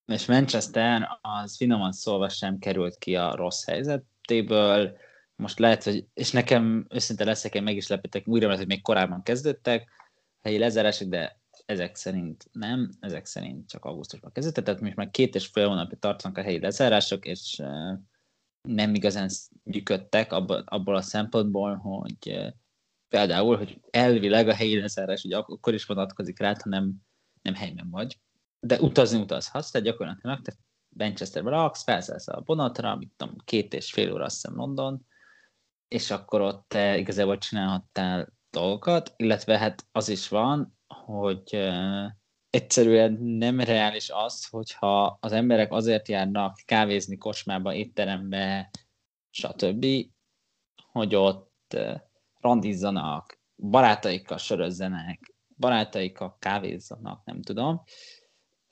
[0.05, 4.97] és Manchester az finoman szólva sem került ki a rossz helyzetéből,
[5.35, 8.81] most lehet, hogy, és nekem őszinte leszek, én meg is lepítek újra, mert hogy még
[8.81, 9.89] korábban kezdődtek
[10.41, 15.35] helyi lezárások, de ezek szerint nem, ezek szerint csak augusztusban kezdődtek, tehát most már két
[15.35, 17.61] és fél hónapja tartanak a helyi lezárások, és
[18.61, 19.29] nem igazán
[19.63, 22.53] működtek abból, abból a szempontból, hogy
[23.07, 26.93] például, hogy elvileg a helyi lezárás ugye akkor is vonatkozik rá, ha nem,
[27.41, 28.19] nem helyben vagy.
[28.59, 30.53] De utazni utazhatsz, tehát gyakorlatilag te
[30.89, 35.05] Manchesterbe laksz, felszállsz a vonatra, mit tudom, két és fél óra azt hiszem London,
[35.87, 41.71] és akkor ott te igazából csinálhattál dolgokat, illetve hát az is van, hogy
[42.49, 48.69] egyszerűen nem reális az, hogyha az emberek azért járnak kávézni kocsmába, étterembe,
[49.29, 49.85] stb.,
[50.91, 51.77] hogy ott
[52.39, 57.83] randizzanak, barátaikkal sörözzenek, barátaikkal kávézzanak, nem tudom,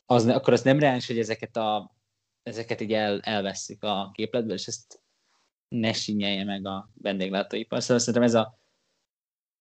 [0.05, 1.95] az, akkor az nem reális, hogy ezeket, a,
[2.43, 5.01] ezeket így el, elveszik a képletből, és ezt
[5.67, 7.81] ne sinyelje meg a vendéglátóipar.
[7.81, 8.59] Szóval szerintem ez a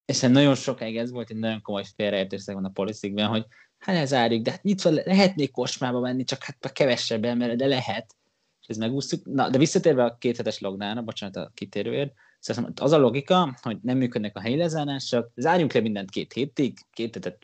[0.09, 3.47] és nagyon sokáig ez volt egy nagyon komoly félreértés van a politikben, hogy
[3.79, 8.17] hát lezárjuk, de hát nyitva lehetnék kocsmába menni, csak hát kevesebb ember, de lehet.
[8.61, 9.27] És ez megúsztuk.
[9.27, 13.97] Na, de visszatérve a kéthetes lognára, bocsánat a kitérőért, szóval az a logika, hogy nem
[13.97, 17.39] működnek a helyi lezárások, zárjunk le mindent két hétig, két hetet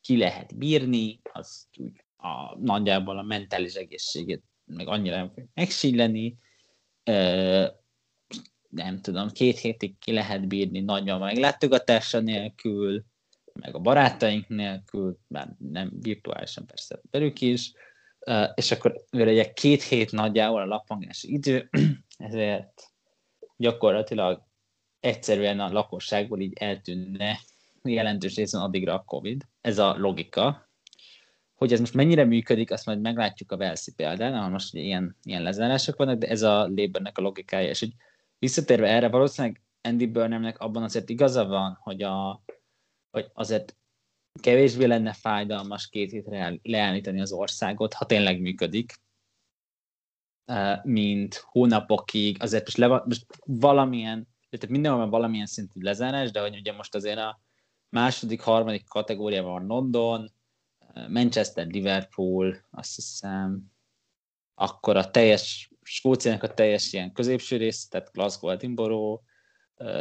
[0.00, 6.36] ki lehet bírni, az úgy a, nagyjából a mentális egészségét meg annyira nem fog megsilleni,
[8.70, 13.04] nem tudom, két hétig ki lehet bírni nagyban meg látogatása nélkül,
[13.52, 17.72] meg a barátaink nélkül, már nem virtuálisan persze velük is,
[18.54, 21.68] és akkor egy két hét nagyjából a lappangási idő,
[22.16, 22.82] ezért
[23.56, 24.42] gyakorlatilag
[25.00, 27.38] egyszerűen a lakosságból így eltűnne
[27.82, 29.46] jelentős részben addigra a Covid.
[29.60, 30.68] Ez a logika.
[31.54, 35.42] Hogy ez most mennyire működik, azt majd meglátjuk a Velszi példán, ahol most ilyen, ilyen
[35.42, 37.92] lezárások vannak, de ez a Labournek a logikája, és hogy
[38.40, 42.42] visszatérve erre, valószínűleg Andy Burnhamnek abban azért igaza van, hogy, a,
[43.10, 43.76] hogy azért
[44.40, 48.92] kevésbé lenne fájdalmas két hétre leállítani az országot, ha tényleg működik,
[50.82, 56.56] mint hónapokig, azért most, le, most valamilyen, tehát mindenhol van valamilyen szintű lezárás, de hogy
[56.56, 57.40] ugye most azért a
[57.88, 60.32] második, harmadik kategóriában van London,
[61.08, 63.72] Manchester, Liverpool, azt hiszem,
[64.54, 69.22] akkor a teljes Skóciának a teljes ilyen középső rész, tehát Glasgow, Edinburgh,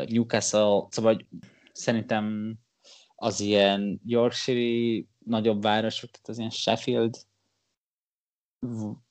[0.05, 1.27] Newcastle, szóval
[1.71, 2.55] szerintem
[3.15, 7.15] az ilyen Yorkshire nagyobb városok, tehát az ilyen Sheffield,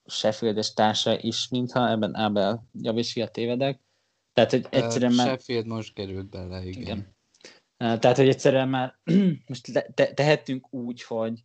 [0.05, 3.81] Sheffield és társa is, mintha ebben Abel javíts ki a tévedek.
[4.33, 5.27] Tehát, hogy egyszerűen már...
[5.27, 6.81] Sheffield most került bele, igen.
[6.81, 7.15] igen.
[7.99, 8.99] Tehát, hogy egyszerűen már
[9.47, 11.43] most te- tehetünk úgy, hogy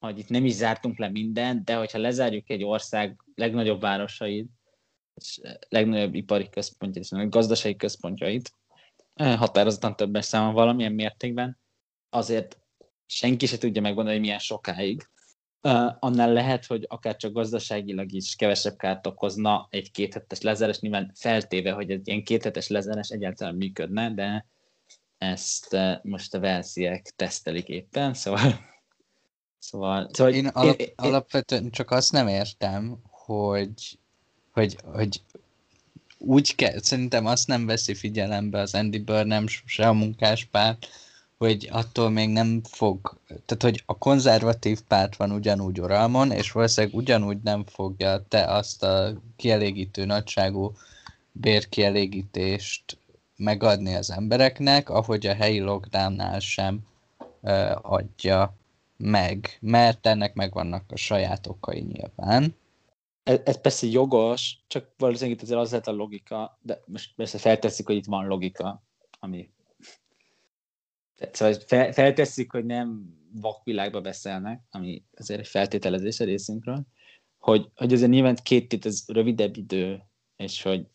[0.00, 4.48] hogy itt nem is zártunk le mindent, de hogyha lezárjuk egy ország legnagyobb városait,
[5.14, 8.54] és legnagyobb ipari központjait, és gazdasági központjait,
[9.14, 11.58] eh, határozottan többes számon valamilyen mértékben,
[12.10, 12.58] azért
[13.06, 15.08] senki se tudja megmondani, hogy milyen sokáig.
[15.62, 21.12] Uh, annál lehet, hogy akár csak gazdaságilag is kevesebb kárt okozna egy kéthetes lezárás, nyilván
[21.14, 24.46] feltéve, hogy egy ilyen kéthetes lezárás egyáltalán működne, de
[25.18, 28.40] ezt most a velsziek tesztelik éppen, szóval
[29.70, 33.98] Szóval, szóval én, alap, én, alapvetően csak azt nem értem, hogy,
[34.52, 35.22] hogy, hogy
[36.18, 40.88] úgy kell, szerintem azt nem veszi figyelembe az Andy Burnham, se a munkáspárt,
[41.38, 46.96] hogy attól még nem fog, tehát hogy a konzervatív párt van ugyanúgy uralmon, és valószínűleg
[46.96, 50.72] ugyanúgy nem fogja te azt a kielégítő nagyságú
[51.32, 52.98] bérkielégítést
[53.36, 56.78] megadni az embereknek, ahogy a helyi lockdownnál sem
[57.42, 58.58] ö, adja
[59.00, 62.54] meg, mert ennek megvannak a saját okai nyilván.
[63.22, 67.38] Ez, ez persze jogos, csak valószínűleg itt azért az lehet a logika, de most persze
[67.38, 68.82] felteszik, hogy itt van logika,
[69.18, 69.50] ami
[71.32, 76.86] Szóval fel, felteszik, hogy nem vakvilágba beszélnek, ami azért egy feltételezés a részünkről,
[77.38, 80.02] hogy, hogy azért nyilván két hét ez rövidebb idő,
[80.36, 80.86] és hogy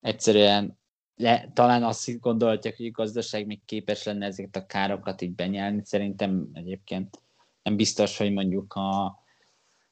[0.00, 0.78] egyszerűen
[1.16, 5.80] le, talán azt gondolják, hogy a gazdaság még képes lenne ezeket a károkat így benyelni.
[5.84, 7.20] Szerintem egyébként
[7.66, 9.18] nem biztos, hogy mondjuk a,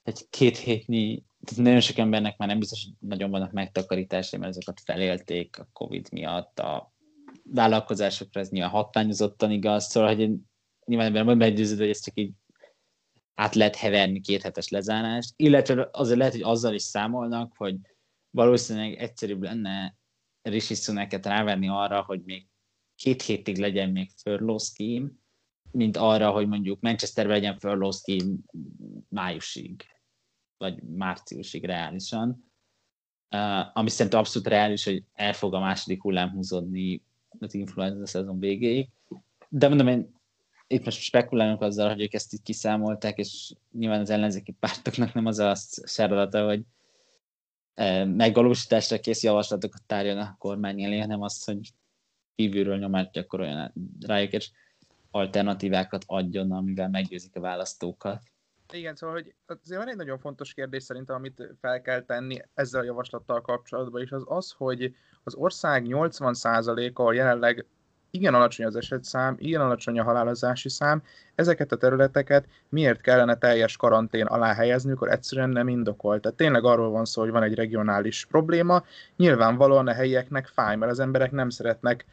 [0.03, 4.57] egy két hétnyi, tehát nagyon sok embernek már nem biztos, hogy nagyon vannak megtakarításai, mert
[4.57, 6.93] azokat felélték a Covid miatt, a
[7.45, 10.51] vállalkozásokra ez nyilván hatványozottan igaz, szóval, hogy én
[10.87, 12.33] nyilván ebben nem meggyőződő, hogy ez csak így
[13.35, 17.77] át lehet heverni két hetes lezárást, illetve azért lehet, hogy azzal is számolnak, hogy
[18.31, 19.97] valószínűleg egyszerűbb lenne
[20.43, 22.47] Rishi Suneket rávenni arra, hogy még
[22.95, 25.09] két hétig legyen még furlough scheme,
[25.75, 28.35] mint arra, hogy mondjuk Manchesterben legyen scheme
[29.09, 29.85] májusig,
[30.57, 32.53] vagy márciusig reálisan.
[33.31, 37.03] Uh, ami szerintem abszolút reális, hogy el fog a második hullám húzódni
[37.39, 38.89] az influenza szezon végéig.
[39.49, 40.15] De mondom, én
[40.67, 45.27] itt most spekulálunk azzal, hogy ők ezt így kiszámolták, és nyilván az ellenzéki pártoknak nem
[45.27, 45.55] az a
[45.87, 46.63] feladata, hogy
[47.75, 51.73] e, megvalósításra kész javaslatokat tárjon a kormány elé, hanem az, hogy
[52.35, 54.51] kívülről nyomást gyakoroljon rájuk, és
[55.15, 58.23] alternatívákat adjon, amivel meggyőzik a választókat.
[58.73, 62.81] Igen, szóval hogy azért van egy nagyon fontos kérdés szerintem, amit fel kell tenni ezzel
[62.81, 67.67] a javaslattal kapcsolatban is, az az, hogy az ország 80%-a jelenleg
[68.11, 71.03] igen alacsony az esetszám, igen alacsony a halálozási szám,
[71.35, 76.23] ezeket a területeket miért kellene teljes karantén alá helyezni, akkor egyszerűen nem indokolt.
[76.23, 78.85] Tehát tényleg arról van szó, hogy van egy regionális probléma,
[79.17, 82.05] nyilvánvalóan a helyieknek fáj, mert az emberek nem szeretnek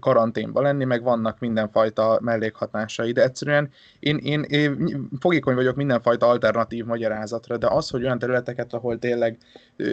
[0.00, 6.84] karanténba lenni, meg vannak mindenfajta mellékhatásai, de egyszerűen én, én, én fogékony vagyok mindenfajta alternatív
[6.84, 9.38] magyarázatra, de az, hogy olyan területeket, ahol tényleg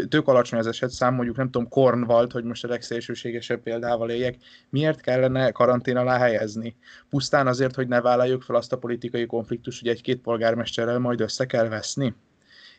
[0.10, 4.38] tök alacsony az esetszám, mondjuk nem tudom, Kornwald, hogy most a legszélsőségesebb példával éljek,
[4.70, 6.76] miért kellene karantén alá helyezni?
[7.10, 11.46] Pusztán azért, hogy ne vállaljuk fel azt a politikai konfliktus, hogy egy-két polgármesterrel majd össze
[11.46, 12.16] kell veszni?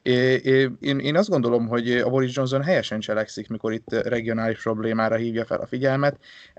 [0.03, 5.45] Én, én azt gondolom, hogy a Boris Johnson helyesen cselekszik, mikor itt regionális problémára hívja
[5.45, 6.19] fel a figyelmet.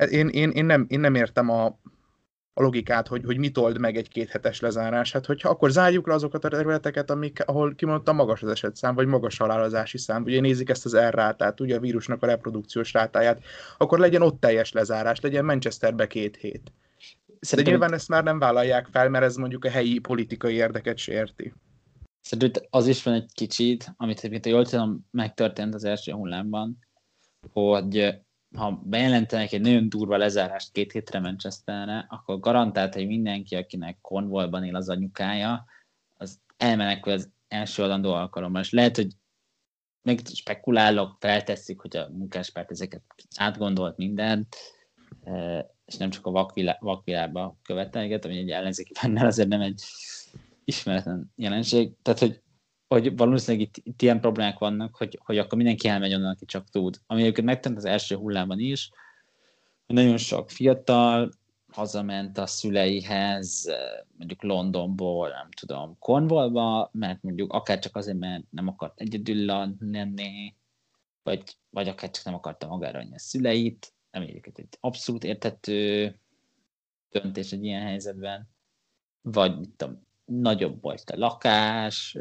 [0.09, 1.65] Én, én, én, nem, én nem értem a,
[2.53, 5.11] a logikát, hogy, hogy mit old meg egy kéthetes lezárás.
[5.11, 9.07] Hát, hogyha akkor zárjuk le azokat a területeket, amik, ahol kimondtam magas az esetszám, vagy
[9.07, 13.43] magas halálozási szám, ugye nézik ezt az R rátát, ugye a vírusnak a reprodukciós rátáját,
[13.77, 16.71] akkor legyen ott teljes lezárás, legyen Manchesterbe két hét.
[17.39, 17.73] Szerintem...
[17.73, 21.53] De nyilván ezt már nem vállalják fel, mert ez mondjuk a helyi politikai érdeket sérti.
[22.23, 26.77] Szerintem az is van egy kicsit, amit egyébként jól tudom, megtörtént az első hullámban,
[27.51, 28.21] hogy
[28.55, 34.63] ha bejelentenek egy nagyon durva lezárást két hétre Manchesterre, akkor garantált, hogy mindenki, akinek konvolban
[34.63, 35.65] él az anyukája,
[36.13, 38.61] az elmenekül az első adandó alkalommal.
[38.61, 39.11] És lehet, hogy
[40.01, 43.03] meg spekulálok, feltesszük, hogy a munkáspárt ezeket
[43.35, 44.55] átgondolt mindent,
[45.85, 46.31] és nem csak a
[46.79, 49.81] vakvilágba követelget, ami egy ellenzéki benne azért nem egy
[50.65, 51.93] ismeretlen jelenség.
[52.01, 52.41] Tehát, hogy,
[52.87, 56.69] hogy valószínűleg itt, itt ilyen problémák vannak, hogy, hogy akkor mindenki elmegy onnan, aki csak
[56.69, 56.97] tud.
[57.07, 58.89] Ami egyébként megtent az első hullámban is,
[59.85, 61.31] hogy nagyon sok fiatal
[61.73, 63.69] hazament a szüleihez,
[64.17, 69.45] mondjuk Londonból, nem tudom, Cornwallba, mert mondjuk akár csak azért, mert nem akart egyedül
[69.79, 70.55] lenni,
[71.23, 76.15] vagy, vagy akár csak nem akarta magára a szüleit, ami egyébként egy abszolút értető
[77.09, 78.49] döntés egy ilyen helyzetben,
[79.21, 80.07] vagy mit tudom,
[80.41, 82.17] nagyobb volt a lakás,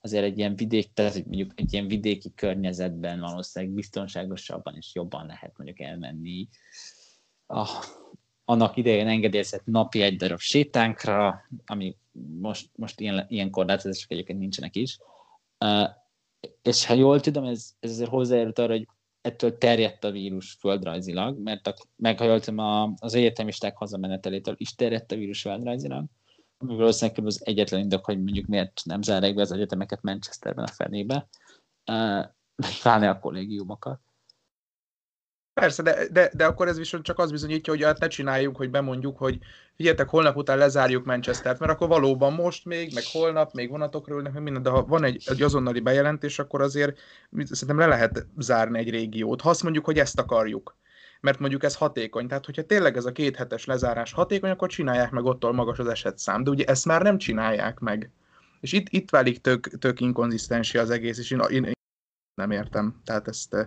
[0.00, 5.52] azért egy ilyen vidék, tehát mondjuk egy ilyen vidéki környezetben valószínűleg biztonságosabban és jobban lehet
[5.56, 6.48] mondjuk elmenni.
[7.46, 7.68] A,
[8.44, 11.96] annak idején engedélyezett napi egy darab sétánkra, ami
[12.40, 14.98] most, most ilyen, ilyen korlátozások egyébként nincsenek is.
[16.62, 18.88] És ha jól tudom, ez, ez azért hozzájárult arra, hogy
[19.20, 25.12] ettől terjedt a vírus földrajzilag, mert a, meg jól tudom, az egyetemisták hazamenetelétől is terjedt
[25.12, 26.04] a vírus földrajzilag,
[26.68, 30.68] ami valószínűleg az egyetlen indok, hogy mondjuk miért nem zárják be az egyetemeket Manchesterben a
[30.68, 31.28] fenébe,
[31.90, 34.00] uh, a kollégiumokat.
[35.60, 38.70] Persze, de, de, de akkor ez viszont csak az bizonyítja, hogy hát ne csináljuk, hogy
[38.70, 39.38] bemondjuk, hogy
[39.76, 44.32] figyeljetek, holnap után lezárjuk Manchester-t, mert akkor valóban most még, meg holnap még vonatokról ülnek,
[44.32, 46.98] meg minden, de ha van egy, egy azonnali bejelentés, akkor azért
[47.44, 49.40] szerintem le lehet zárni egy régiót.
[49.40, 50.76] Ha azt mondjuk, hogy ezt akarjuk,
[51.24, 52.26] mert mondjuk ez hatékony.
[52.28, 55.86] Tehát, hogyha tényleg ez a két hetes lezárás hatékony, akkor csinálják meg ottól magas az
[55.86, 56.44] esetszám.
[56.44, 58.10] De ugye ezt már nem csinálják meg.
[58.60, 61.72] És itt, itt válik tök, tök inkonzisztensi az egész, és én, én, én
[62.34, 63.00] nem értem.
[63.04, 63.60] Tehát ezt uh,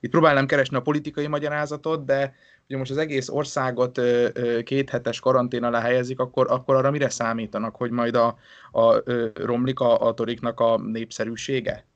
[0.00, 2.34] itt próbálnám keresni a politikai magyarázatot, de
[2.68, 6.90] ugye most az egész országot uh, uh, két hetes karantén alá helyezik, akkor, akkor arra
[6.90, 8.38] mire számítanak, hogy majd a,
[8.72, 9.02] a,
[9.34, 11.86] romlik a, a toriknak a népszerűsége?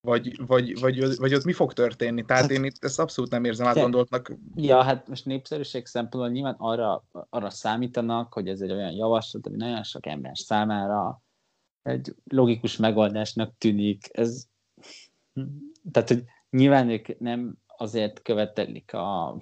[0.00, 2.24] Vagy, vagy, vagy, vagy ott mi fog történni?
[2.24, 4.32] Tehát hát, én itt ezt abszolút nem érzem átgondoltnak.
[4.54, 9.56] Ja, hát most népszerűség szempontból nyilván arra, arra számítanak, hogy ez egy olyan javaslat, ami
[9.56, 11.22] nagyon sok ember számára
[11.82, 14.08] egy logikus megoldásnak tűnik.
[14.12, 14.44] Ez,
[15.92, 19.36] tehát, hogy nyilván ők nem azért követelik a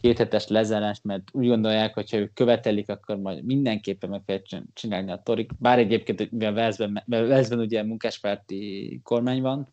[0.00, 4.40] kéthetes lezárást, mert úgy gondolják, hogy ha ők követelik, akkor majd mindenképpen meg kell
[4.72, 5.58] csinálni a torik.
[5.58, 9.68] Bár egyébként, mivel Velszben, Velszben ugye munkáspárti kormány van,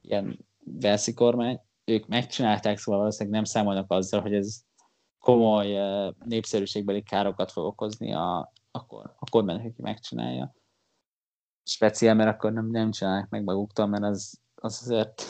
[0.00, 0.38] ilyen
[0.80, 4.60] Velszi kormány, ők megcsinálták, szóval valószínűleg nem számolnak azzal, hogy ez
[5.18, 10.54] komoly eh, népszerűségbeli károkat fog okozni a, a, kor, a kormány, aki megcsinálja.
[11.64, 15.22] Speciál, mert akkor nem, nem csinálják meg maguktól, mert az, az azért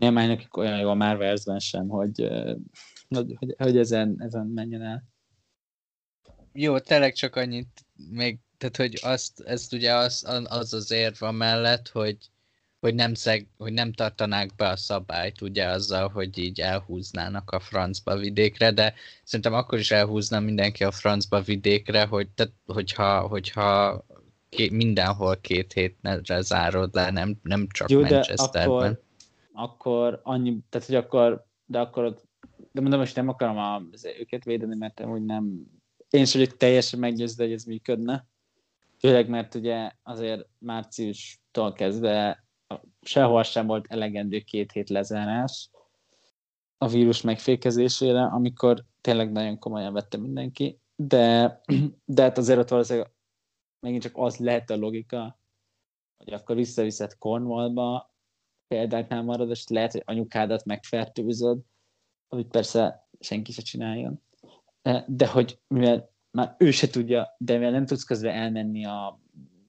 [0.00, 2.28] nem nekik olyan jó a Marvelsben sem, hogy,
[3.08, 5.04] hogy, hogy, ezen, ezen menjen el.
[6.52, 11.88] Jó, tényleg csak annyit még, tehát hogy azt, ezt ugye az az, az érv mellett,
[11.88, 12.16] hogy,
[12.80, 17.60] hogy nem, szeg, hogy nem tartanák be a szabályt, ugye azzal, hogy így elhúznának a
[17.60, 18.94] francba vidékre, de
[19.24, 24.04] szerintem akkor is elhúzna mindenki a francba vidékre, hogy, tehát, hogyha, hogyha
[24.48, 28.68] ké, mindenhol két hétre zárod le, nem, nem csak Jó, Manchesterben.
[28.68, 29.08] Akkor,
[29.62, 32.20] akkor annyi, tehát hogy akkor, de akkor,
[32.72, 33.82] de mondom, most nem akarom a,
[34.18, 35.66] őket védeni, mert úgy nem,
[36.10, 38.26] én is vagyok teljesen meggyőzve, hogy ez működne.
[38.98, 42.44] Főleg, mert ugye azért márciustól kezdve
[43.02, 45.70] sehol sem volt elegendő két hét lezárás
[46.78, 51.60] a vírus megfékezésére, amikor tényleg nagyon komolyan vette mindenki, de,
[52.04, 53.10] de hát azért ott valószínűleg
[53.80, 55.38] megint csak az lehet a logika,
[56.16, 58.09] hogy akkor visszaviszed Cornwallba,
[58.70, 61.58] példáknál marad, és lehet, hogy anyukádat megfertőzöd,
[62.28, 64.20] amit persze senki se csináljon.
[65.06, 69.20] De hogy mivel már ő se tudja, de mivel nem tudsz közben elmenni a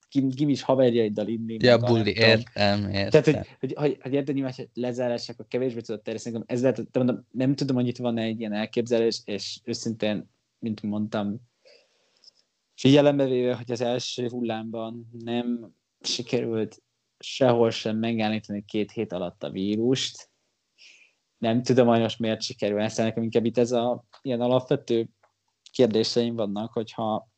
[0.10, 1.58] gimis haverjaiddal inni.
[1.60, 3.24] Ja, bulli, értem, értem.
[3.24, 6.44] Tehát, hogy, hogy, hogy, hogy érted, nyilván, lezárások, a kevésbé tudod terjeszteni.
[6.46, 10.30] Ez lehet, de mondom, nem tudom, hogy itt van egy ilyen elképzelés, és őszintén,
[10.60, 11.42] mint mondtam,
[12.76, 16.82] figyelembe véve, hogy az első hullámban nem sikerült
[17.22, 20.30] sehol sem megállítani két hét alatt a vírust.
[21.38, 25.10] Nem tudom, hogy most miért sikerül ezt, nekem inkább itt ez a ilyen alapvető
[25.72, 27.30] kérdéseim vannak, hogyha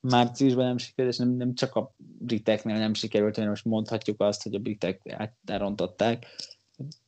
[0.00, 4.42] márciusban nem sikerült, és nem, nem csak a briteknél nem sikerült, hanem most mondhatjuk azt,
[4.42, 6.26] hogy a britek elrontották,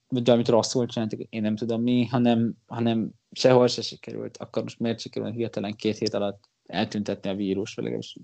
[0.09, 4.79] vagy amit rosszul csináltak, én nem tudom mi, hanem, hanem sehol se sikerült, akkor most
[4.79, 8.17] miért sikerült hirtelen két hét alatt eltüntetni a vírus, vagy legalábbis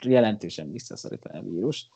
[0.00, 1.88] jelentősen visszaszorítani a vírust.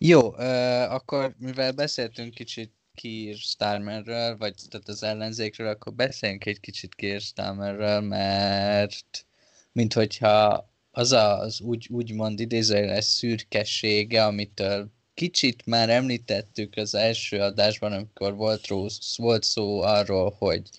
[0.00, 6.60] Jó, uh, akkor mivel beszéltünk kicsit Kier Starmerről, vagy tehát az ellenzékről, akkor beszéljünk egy
[6.60, 9.26] kicsit Kier Starmerről, mert
[9.72, 17.40] mint hogyha az a, az úgy, úgymond idézőjeles szürkessége, amitől kicsit már említettük az első
[17.40, 20.70] adásban, amikor volt, rossz, volt szó arról, hogy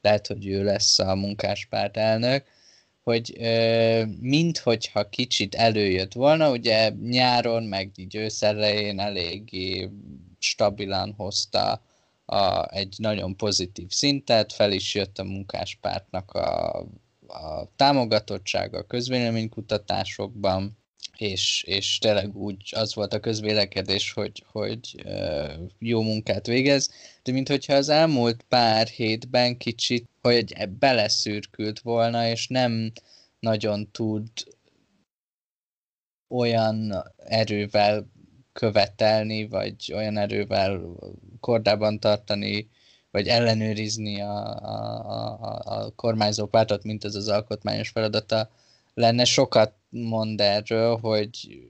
[0.00, 2.44] lehet, hogy ő lesz a munkáspárt elnök,
[3.10, 3.38] hogy
[4.20, 9.90] minthogyha kicsit előjött volna, ugye nyáron, meg így őszelején eléggé
[10.38, 11.82] stabilan hozta
[12.24, 16.78] a, egy nagyon pozitív szintet, fel is jött a munkáspártnak a,
[17.26, 20.78] a támogatottsága a közvéleménykutatásokban,
[21.16, 25.04] és, és tényleg úgy az volt a közvélekedés, hogy, hogy
[25.78, 26.90] jó munkát végez,
[27.22, 32.92] de mintha az elmúlt pár hétben kicsit, hogy beleszürkült volna, és nem
[33.40, 34.28] nagyon tud
[36.28, 38.10] olyan erővel
[38.52, 40.80] követelni, vagy olyan erővel
[41.40, 42.68] kordában tartani,
[43.10, 48.50] vagy ellenőrizni a, a, a, a kormányzó pártot, mint ez az alkotmányos feladata
[48.94, 49.24] lenne.
[49.24, 51.60] Sokat mond erről, hogy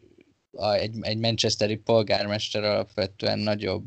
[0.53, 3.85] a, egy, egy manchesteri polgármester alapvetően nagyobb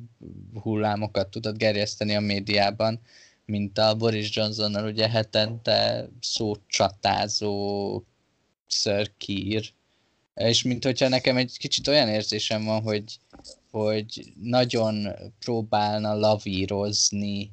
[0.62, 3.02] hullámokat tudott gerjeszteni a médiában,
[3.46, 6.10] mint a Boris Johnsonnal ugye hetente
[6.68, 8.04] csatázó
[8.68, 9.72] Sir Keir.
[10.36, 13.20] És mint hogyha nekem egy kicsit olyan érzésem van, hogy,
[13.72, 15.08] hogy nagyon
[15.40, 17.52] próbálna lavírozni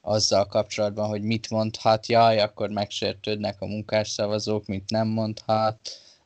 [0.00, 5.78] azzal kapcsolatban, hogy mit mondhat, jaj, akkor megsértődnek a munkásszavazók, mit nem mondhat.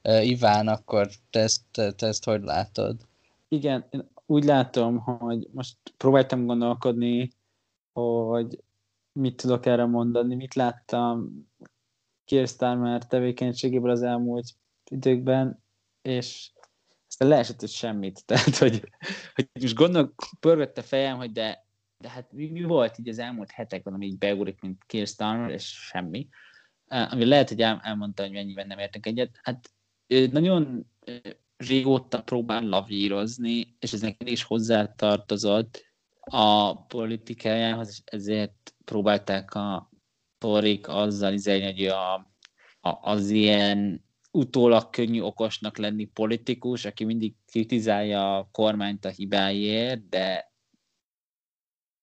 [0.06, 3.06] Iván, akkor te ezt, te ezt hogy látod?
[3.48, 7.30] Igen, én úgy látom, hogy most próbáltam gondolkodni,
[7.92, 8.64] hogy
[9.12, 11.46] mit tudok erre mondani, mit láttam
[12.24, 14.46] Keir Starmer tevékenységéből az elmúlt
[14.90, 15.62] időkben,
[16.02, 16.50] és
[17.08, 18.24] aztán leesett, hogy semmit.
[18.26, 18.88] Tehát, hogy,
[19.34, 21.66] hogy most gondolok, pörgött a fejem, hogy de,
[21.98, 25.50] de hát mi, mi volt így az elmúlt hetekben, ami így beugrik, mint Keir Starmer,
[25.50, 26.28] és semmi.
[26.86, 29.38] Ami lehet, hogy el, elmondta, hogy mennyiben nem értek egyet.
[29.42, 29.70] Hát
[30.06, 30.86] nagyon
[31.56, 35.84] régóta próbál lavírozni, és ez neki is hozzátartozott
[36.20, 39.90] a politikájához, és ezért próbálták a
[40.38, 42.14] torik azzal izélni, hogy a,
[42.80, 50.08] a, az ilyen utólag könnyű okosnak lenni politikus, aki mindig kritizálja a kormányt a hibáiért,
[50.08, 50.52] de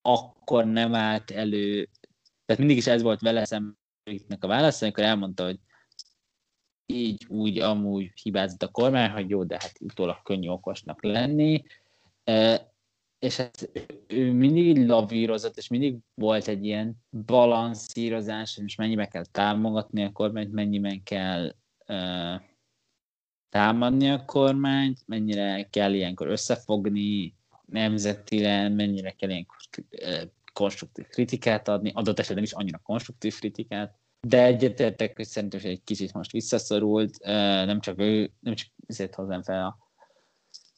[0.02, 1.90] akkor nem állt elő,
[2.46, 3.78] tehát mindig is ez volt vele szemben
[4.40, 5.60] a válasz, amikor elmondta, hogy
[6.86, 11.64] így úgy amúgy hibázott a kormány, hogy jó, de hát utólag könnyű okosnak lenni.
[12.24, 12.72] E,
[13.24, 13.70] és hát
[14.08, 20.12] ő mindig lavírozott, és mindig volt egy ilyen balanszírozás, hogy most mennyiben kell támogatni a
[20.12, 21.56] kormányt, mennyiben kell
[21.88, 22.42] uh,
[23.50, 29.58] támadni a kormányt, mennyire kell ilyenkor összefogni nemzetileg, mennyire kell ilyenkor
[29.92, 30.22] uh,
[30.54, 36.14] konstruktív kritikát adni, adott esetben is annyira konstruktív kritikát, de egyetértek, hogy szerintem egy kicsit
[36.14, 37.18] most visszaszorult,
[37.66, 39.78] nem csak ő, nem csak ezért hozzám fel a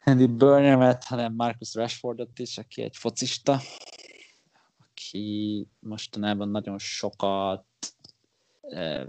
[0.03, 3.59] Andy Burnham-et, hanem Marcus Rashfordot is, aki egy focista,
[4.77, 7.65] aki mostanában nagyon sokat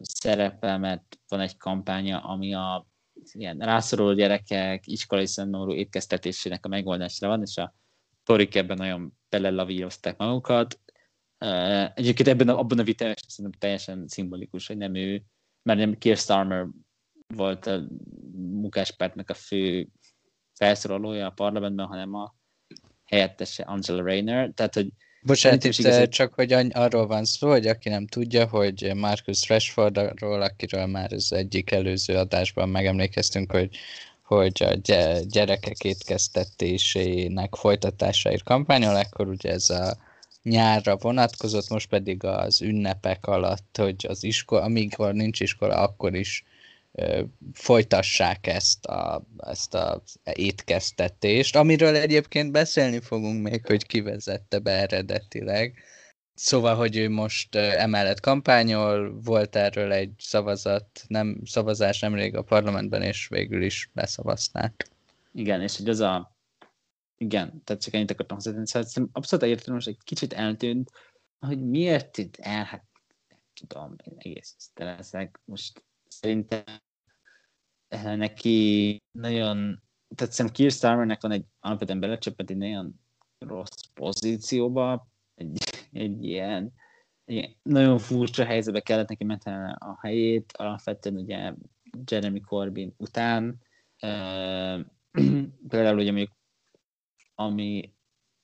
[0.01, 2.87] szerepel, mert van egy kampánya, ami a
[3.32, 7.74] ilyen rászoruló gyerekek iskolai szemnorú étkeztetésének a megoldásra van, és a
[8.24, 10.80] torik ebben nagyon belelavírozták magukat,
[11.95, 15.22] egyébként ebben a, abban a vitában szerintem teljesen szimbolikus, hogy nem ő,
[15.62, 16.66] mert nem Keir Starmer
[17.34, 17.87] volt a
[18.32, 19.89] munkáspártnak a fő
[20.55, 22.34] felszólalója a parlamentben, hanem a
[23.05, 24.51] helyettese Angela Rayner.
[24.55, 24.89] Tehát, hogy
[25.22, 30.43] Bocsánat, itt igaz, csak hogy arról van szó, hogy aki nem tudja, hogy Marcus Rashfordról,
[30.43, 33.76] akiről már az egyik előző adásban megemlékeztünk, hogy
[34.22, 34.74] hogy a
[35.24, 39.97] gyerekek étkeztetésének folytatásáért kampányol, akkor ugye ez a
[40.49, 46.45] nyárra vonatkozott, most pedig az ünnepek alatt, hogy az iskola, amikor nincs iskola, akkor is
[47.53, 55.75] folytassák ezt a, ezt a étkeztetést, amiről egyébként beszélni fogunk még, hogy kivezette be eredetileg.
[56.35, 63.03] Szóval, hogy ő most emellett kampányol, volt erről egy szavazat, nem szavazás nemrég a parlamentben,
[63.03, 64.89] és végül is beszavazták.
[65.35, 66.36] Igen, és hogy az a
[67.17, 68.67] igen, csak ennyit akartam hozzátenni.
[68.67, 70.91] Szóval szerintem abszolút egyértelmű, most egy kicsit eltűnt,
[71.39, 72.85] hogy miért itt el, hát
[73.29, 75.41] nem tudom, én egész leszek.
[75.45, 76.62] Most szerintem
[77.89, 79.83] eh, neki nagyon,
[80.14, 83.01] tehát szerintem Keir Starmernek van egy alapvetően belecsöppent egy nagyon
[83.39, 85.59] rossz pozícióba, egy,
[85.93, 86.73] egy ilyen,
[87.25, 91.55] egy nagyon furcsa helyzetbe kellett neki mentelni a helyét, alapvetően ugye
[92.05, 93.61] Jeremy Corbyn után,
[94.03, 94.81] uh,
[95.69, 96.37] például ugye mondjuk
[97.37, 97.95] ami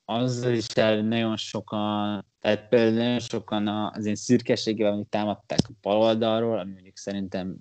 [0.05, 5.73] az is el nagyon sokan, tehát például nagyon sokan az én szürkeségével mondjuk támadták a
[5.81, 7.57] baloldalról, ami mondjuk szerintem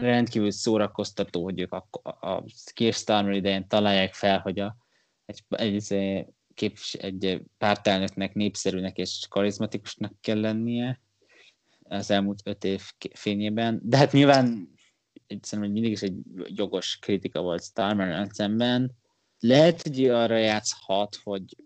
[0.00, 2.44] rendkívül szórakoztató, hogy ők a, a
[2.74, 4.76] Keir Starmer idején találják fel, hogy a,
[5.26, 6.24] egy, egy,
[6.54, 11.00] kép, egy pártelnöknek népszerűnek és karizmatikusnak kell lennie
[11.82, 12.82] az elmúlt öt év
[13.14, 13.80] fényében.
[13.82, 14.68] De hát nyilván
[15.30, 18.92] szerintem hogy mindig is egy jogos kritika volt Starmer szemben.
[19.38, 21.56] Lehet, hogy arra játszhat, hogy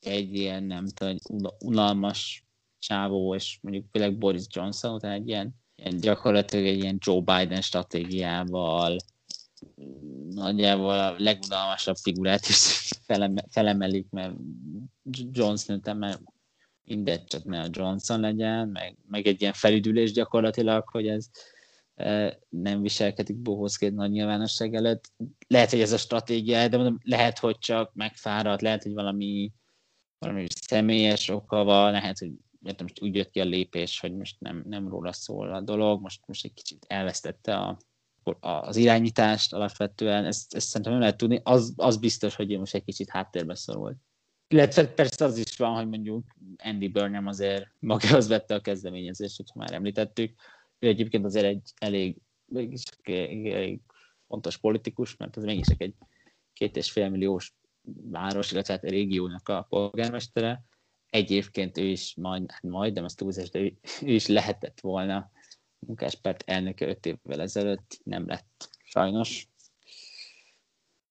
[0.00, 1.22] egy ilyen, nem tudom, egy
[1.58, 2.44] unalmas
[2.78, 7.60] csávó, és mondjuk főleg Boris Johnson után egy ilyen, ilyen gyakorlatilag egy ilyen Joe Biden
[7.60, 8.96] stratégiával
[10.30, 14.34] nagyjából a legunalmasabb figurát is feleme, felemelik, mert
[15.32, 16.20] Johnson mert
[16.84, 21.30] mindegy, csak ne a Johnson legyen, meg, meg egy ilyen felüdülés gyakorlatilag, hogy ez
[22.48, 25.12] nem viselkedik bohózként nagy nyilvánosság előtt.
[25.48, 29.52] Lehet, hogy ez a stratégia, de mondom, lehet, hogy csak megfáradt, lehet, hogy valami,
[30.18, 32.30] valami személyes oka van, lehet, hogy
[32.62, 36.02] mert most úgy jött ki a lépés, hogy most nem, nem róla szól a dolog,
[36.02, 37.78] most, most egy kicsit elvesztette a,
[38.40, 42.74] a, az irányítást alapvetően, ezt, ezt szerintem nem lehet tudni, az, az biztos, hogy most
[42.74, 43.96] egy kicsit háttérbe szorult.
[44.48, 46.24] Illetve persze az is van, hogy mondjuk
[46.56, 50.34] Andy Burnham azért magához vette a kezdeményezést, hogyha már említettük,
[50.80, 53.80] ő egyébként azért egy elég, mégis elég
[54.26, 55.94] fontos politikus, mert ez mégis egy
[56.52, 57.54] két és fél milliós
[58.10, 60.64] város, illetve hát a régiónak a polgármestere.
[61.10, 65.30] Egyébként ő is majd, hát majd de ezt túlzás, de ő, ő is lehetett volna
[65.78, 69.48] munkáspárt elnöke öt évvel ezelőtt, nem lett sajnos.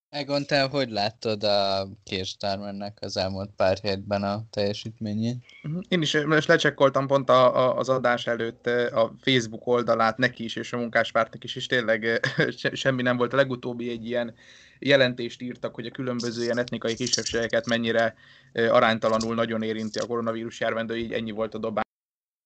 [0.09, 5.37] Egon, te hogy láttad a Kirstármennek az elmúlt pár hétben a teljesítményét?
[5.61, 5.79] Mhm.
[5.87, 10.55] Én is most lecsekkoltam pont a, a, az adás előtt a Facebook oldalát neki is,
[10.55, 12.19] és a munkáspártnak is, és tényleg
[12.73, 13.33] semmi nem volt.
[13.33, 14.33] A legutóbbi egy ilyen
[14.79, 18.15] jelentést írtak, hogy a különböző ilyen etnikai kisebbségeket mennyire
[18.53, 21.83] aránytalanul nagyon érinti a koronavírus járvány, így ennyi volt a dobás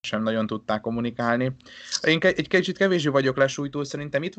[0.08, 1.56] sem nagyon tudták kommunikálni.
[2.02, 4.36] Én egy kicsit kevésbé vagyok lesújtó, szerintem itt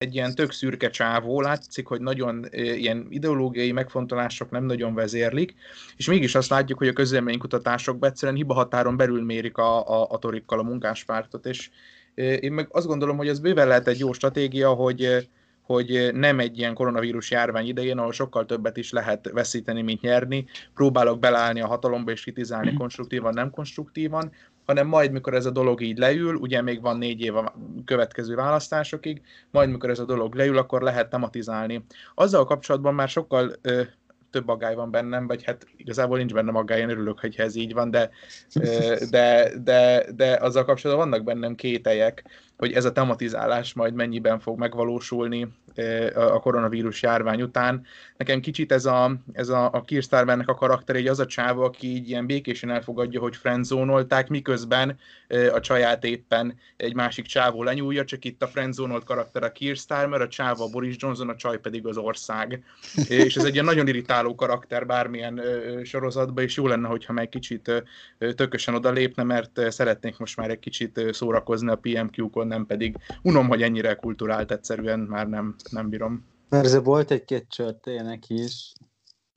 [0.00, 5.54] egy ilyen tök szürke csávó, látszik, hogy nagyon ilyen ideológiai megfontolások nem nagyon vezérlik,
[5.96, 10.58] és mégis azt látjuk, hogy a közleménykutatásokban egyszerűen hibahatáron belül mérik a, a, a torikkal
[10.58, 11.70] a munkáspártot, és
[12.14, 15.28] én meg azt gondolom, hogy ez bőven lehet egy jó stratégia, hogy
[15.62, 20.44] hogy nem egy ilyen koronavírus járvány idején, ahol sokkal többet is lehet veszíteni, mint nyerni,
[20.74, 24.32] próbálok belállni a hatalomba és kritizálni konstruktívan, nem konstruktívan,
[24.70, 27.54] hanem majd, mikor ez a dolog így leül, ugye még van négy év a
[27.84, 31.84] következő választásokig, majd, mikor ez a dolog leül, akkor lehet tematizálni.
[32.14, 33.82] Azzal kapcsolatban már sokkal ö,
[34.30, 37.72] több aggály van bennem, vagy hát igazából nincs bennem aggály, én örülök, hogy ez így
[37.72, 38.10] van, de,
[39.10, 42.24] de, de, de azzal kapcsolatban vannak bennem kételyek,
[42.60, 45.48] hogy ez a tematizálás majd mennyiben fog megvalósulni
[46.14, 47.84] a koronavírus járvány után.
[48.16, 51.86] Nekem kicsit ez a, ez a, a Kirstarbennek a karakter, egy az a csáva, aki
[51.86, 54.98] így ilyen békésen elfogadja, hogy friendzónolták, miközben
[55.52, 60.22] a csaját éppen egy másik csávó lenyúlja, csak itt a friendzónolt karakter a Kirstar, mert
[60.22, 62.64] a csáva a Boris Johnson, a csaj pedig az ország.
[63.08, 65.40] És ez egy ilyen nagyon irritáló karakter bármilyen
[65.84, 67.84] sorozatban, és jó lenne, hogyha meg kicsit
[68.18, 73.48] tökösen oda lépne, mert szeretnék most már egy kicsit szórakozni a PMQ-kon, nem pedig unom,
[73.48, 76.26] hogy ennyire kulturált egyszerűen már nem, nem bírom.
[76.48, 78.72] Mert volt egy-két csörtéje neki is.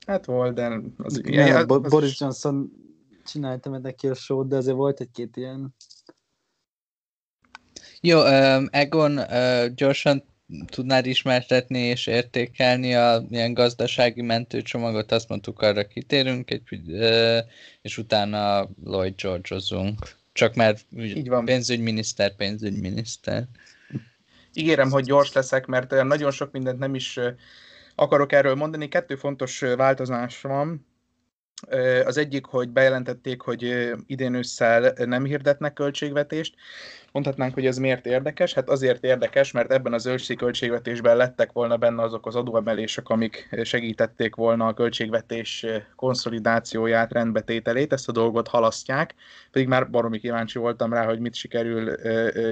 [0.06, 2.72] Hát volt, de az, ne, ilyen, az, Boris Johnson
[3.24, 5.74] csinálta meg neki a show de azért volt egy-két ilyen.
[8.00, 10.22] Jó, um, Egon, uh, gyorsan
[10.66, 17.38] tudnád ismertetni és értékelni a ilyen gazdasági mentőcsomagot, azt mondtuk, arra kitérünk, egy, uh,
[17.82, 19.98] és utána Lloyd George-ozunk.
[20.34, 21.44] Csak mert Így van.
[21.44, 23.44] pénzügyminiszter, pénzügyminiszter.
[24.52, 27.20] Ígérem, hogy gyors leszek, mert nagyon sok mindent nem is
[27.94, 28.88] akarok erről mondani.
[28.88, 30.86] Kettő fontos változás van.
[32.04, 36.54] Az egyik, hogy bejelentették, hogy idén ősszel nem hirdetnek költségvetést.
[37.12, 38.54] Mondhatnánk, hogy ez miért érdekes?
[38.54, 43.48] Hát azért érdekes, mert ebben az őszi költségvetésben lettek volna benne azok az adóemelések, amik
[43.62, 47.92] segítették volna a költségvetés konszolidációját, rendbetételét.
[47.92, 49.14] Ezt a dolgot halasztják,
[49.50, 51.96] pedig már baromi kíváncsi voltam rá, hogy mit sikerül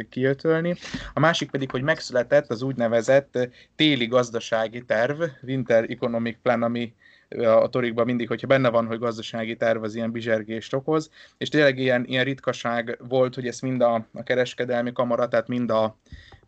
[0.08, 0.74] kiötölni.
[1.14, 6.92] A másik pedig, hogy megszületett az úgynevezett téli gazdasági terv, Winter Economic Plan, ami
[7.38, 11.78] a torikban mindig, hogyha benne van, hogy gazdasági terv az ilyen bizsergést okoz, és tényleg
[11.78, 15.96] ilyen, ilyen ritkaság volt, hogy ezt mind a, a kereskedelmi kamara, tehát mind a,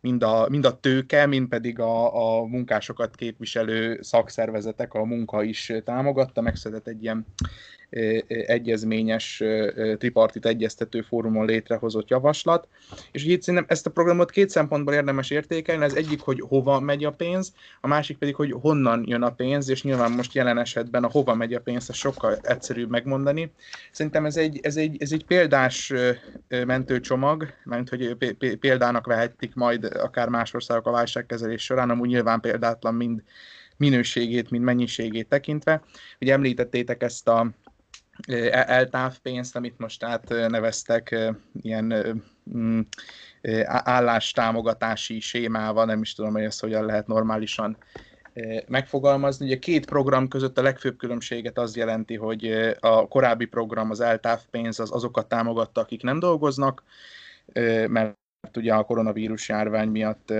[0.01, 5.73] mind a, mind a tőke, mind pedig a, a munkásokat képviselő szakszervezetek, a munka is
[5.83, 7.25] támogatta, megszedett egy ilyen
[8.29, 9.43] egyezményes
[9.97, 12.67] tripartit egyeztető fórumon létrehozott javaslat.
[13.11, 17.03] És így szerintem ezt a programot két szempontból érdemes értékelni, az egyik, hogy hova megy
[17.03, 21.03] a pénz, a másik pedig, hogy honnan jön a pénz, és nyilván most jelen esetben
[21.03, 23.51] a hova megy a pénz, ez sokkal egyszerűbb megmondani.
[23.91, 25.93] Szerintem ez egy, ez egy, ez egy példás
[26.47, 28.15] mentőcsomag, mert hogy
[28.59, 33.23] példának vehetik majd akár más országok a válságkezelés során, amúgy nyilván példátlan mind
[33.77, 35.83] minőségét, mind mennyiségét tekintve.
[36.21, 37.49] Ugye említettétek ezt a
[38.51, 41.15] eltávpénzt, amit most átneveztek
[41.61, 41.93] ilyen
[42.57, 42.79] mm,
[43.65, 47.77] állástámogatási sémával, nem is tudom, hogy ezt hogyan lehet normálisan
[48.67, 49.45] megfogalmazni.
[49.45, 54.79] Ugye két program között a legfőbb különbséget az jelenti, hogy a korábbi program, az eltávpénz,
[54.79, 56.83] az azokat támogatta, akik nem dolgoznak,
[57.87, 58.17] mert
[58.55, 60.33] ugye a koronavírus járvány miatt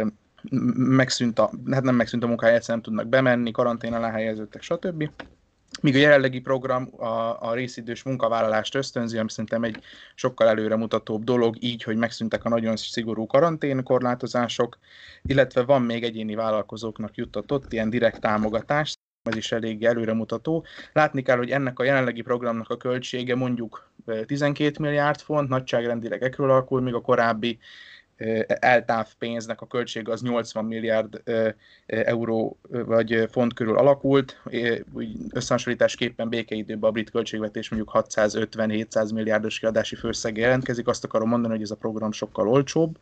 [0.75, 5.09] megszűnt a, hát nem megszűnt a munkája, nem tudnak bemenni, karantén alá helyeződtek, stb
[5.81, 9.79] míg a jelenlegi program a, a részidős munkavállalást ösztönzi, ami szerintem egy
[10.15, 14.77] sokkal előremutatóbb dolog, így, hogy megszűntek a nagyon szigorú karanténkorlátozások,
[15.21, 20.65] illetve van még egyéni vállalkozóknak juttatott ilyen direkt támogatás, ez is elég előremutató.
[20.93, 23.91] Látni kell, hogy ennek a jelenlegi programnak a költsége mondjuk
[24.25, 27.59] 12 milliárd font, nagyságrendileg ekkor alakul, míg a korábbi
[28.47, 31.21] eltáv pénznek a költsége az 80 milliárd
[31.85, 34.41] euró vagy font körül alakult.
[34.93, 40.87] Úgy összehasonlításképpen békeidőben a brit költségvetés mondjuk 650-700 milliárdos kiadási főszeg jelentkezik.
[40.87, 42.97] Azt akarom mondani, hogy ez a program sokkal olcsóbb.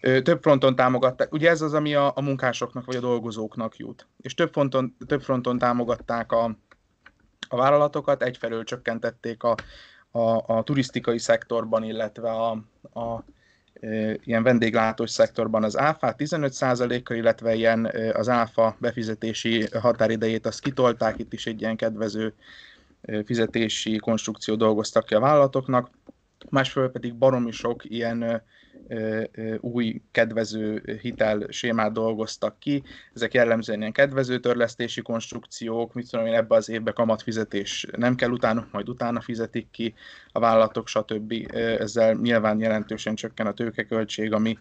[0.00, 4.06] Több fronton támogatták, ugye ez az, ami a, a munkásoknak vagy a dolgozóknak jut.
[4.20, 6.56] És több fronton, több fronton támogatták a,
[7.48, 9.54] a vállalatokat, egyfelől csökkentették a,
[10.10, 12.50] a, a turisztikai szektorban, illetve a,
[13.00, 13.24] a
[14.24, 21.32] ilyen vendéglátós szektorban az áfa 15%-kal, illetve ilyen az áfa befizetési határidejét azt kitolták, itt
[21.32, 22.34] is egy ilyen kedvező
[23.24, 25.90] fizetési konstrukció dolgoztak ki a vállalatoknak,
[26.50, 28.42] másfelől pedig baromi sok ilyen
[29.60, 32.82] új kedvező hitel sémát dolgoztak ki.
[33.14, 38.30] Ezek jellemzően ilyen kedvező törlesztési konstrukciók, mit tudom én, ebbe az évbe kamatfizetés nem kell
[38.30, 39.94] utána, majd utána fizetik ki
[40.32, 41.34] a vállalatok, stb.
[41.54, 44.58] Ezzel nyilván jelentősen csökken a tőkeköltség, ami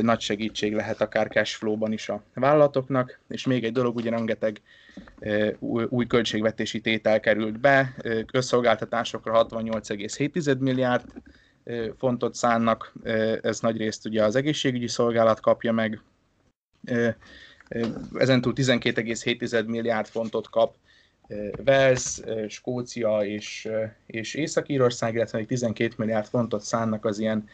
[0.00, 3.20] nagy segítség lehet akár cash flow-ban is a vállalatoknak.
[3.28, 4.60] És még egy dolog, ugye rengeteg
[5.88, 7.94] új költségvetési tétel került be,
[8.26, 11.04] közszolgáltatásokra 68,7 milliárd
[11.98, 12.92] fontot szánnak,
[13.42, 16.00] ez nagy részt ugye az egészségügyi szolgálat kapja meg,
[18.14, 20.74] ezentúl 12,7 milliárd fontot kap
[21.66, 23.68] Wales, Skócia és,
[24.06, 27.48] és Észak-Írország, illetve 12 milliárd fontot szánnak az ilyen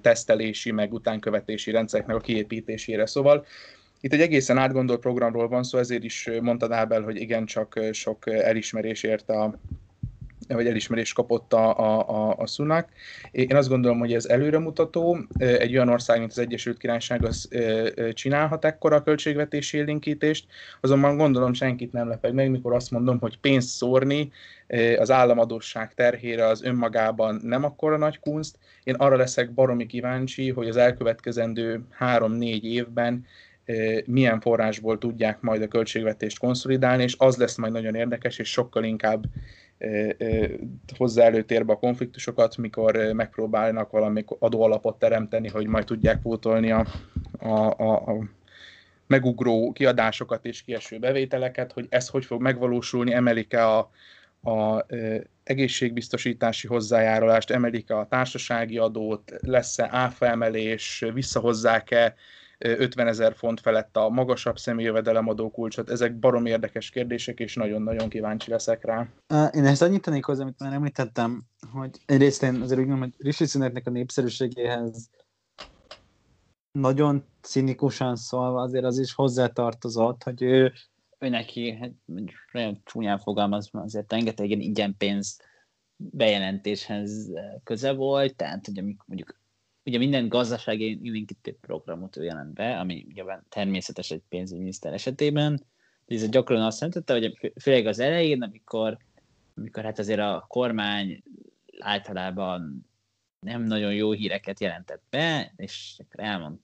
[0.00, 3.06] tesztelési, meg utánkövetési rendszereknek a kiépítésére.
[3.06, 3.46] Szóval
[4.00, 8.26] itt egy egészen átgondolt programról van szó, ezért is mondtad Ábel, hogy igen, csak sok
[8.26, 9.58] elismerés érte a,
[10.48, 12.88] vagy elismerés kapott a, a, a, a Sunak.
[13.30, 15.18] Én azt gondolom, hogy ez előremutató.
[15.38, 17.48] Egy olyan ország, mint az Egyesült Királyság, az
[18.12, 20.46] csinálhat ekkora a költségvetési élénkítést,
[20.80, 24.30] azonban gondolom senkit nem lepeg meg, mikor azt mondom, hogy pénzt szórni
[24.98, 28.58] az államadóság terhére az önmagában nem akkora nagy kunst.
[28.84, 33.26] Én arra leszek baromi kíváncsi, hogy az elkövetkezendő három-négy évben
[34.06, 38.84] milyen forrásból tudják majd a költségvetést konszolidálni, és az lesz majd nagyon érdekes, és sokkal
[38.84, 39.24] inkább
[40.96, 46.86] hozzá előtérbe a konfliktusokat, mikor megpróbálnak valami adóalapot teremteni, hogy majd tudják pótolni a,
[47.38, 48.24] a, a, a
[49.06, 53.90] megugró kiadásokat és kieső bevételeket, hogy ez hogy fog megvalósulni, emelik-e a,
[54.50, 54.86] a
[55.44, 62.14] egészségbiztosítási hozzájárulást, emelik-e a társasági adót, lesz-e áfa emelés, visszahozzák-e
[62.58, 65.90] 50 ezer font felett a magasabb személyjövedelemadó kulcsot.
[65.90, 69.08] Ezek barom érdekes kérdések, és nagyon-nagyon kíváncsi leszek rá.
[69.52, 71.42] Én ezt annyit tennék hozzá, amit már említettem,
[71.72, 75.10] hogy egyrészt én azért úgy mondom, hogy Rishi Sunaknek a népszerűségéhez
[76.78, 80.72] nagyon cinikusan szólva azért az is hozzátartozott, hogy ő,
[81.18, 81.92] ő neki, hát
[82.52, 85.40] nagyon csúnyán fogalmaz, azért rengeteg ilyen ingyen pénz
[85.96, 87.30] bejelentéshez
[87.64, 89.42] köze volt, tehát hogy amikor mondjuk
[89.84, 95.64] ugye minden gazdasági élénkítő programot ő jelent be, ami ugye természetes egy pénzügyminiszter esetében,
[96.06, 98.98] de ez gyakran azt jelentette, hogy főleg az elején, amikor,
[99.56, 101.22] amikor hát azért a kormány
[101.78, 102.86] általában
[103.40, 106.58] nem nagyon jó híreket jelentett be, és elmond,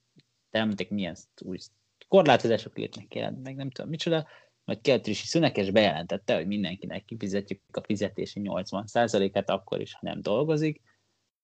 [0.51, 1.59] elmondták, milyen új
[2.09, 4.27] korlátozások lépnek jelent meg, nem tudom micsoda,
[4.65, 10.81] majd Keltrisi szünekes bejelentette, hogy mindenkinek kifizetjük a fizetési 80%-át akkor is, ha nem dolgozik.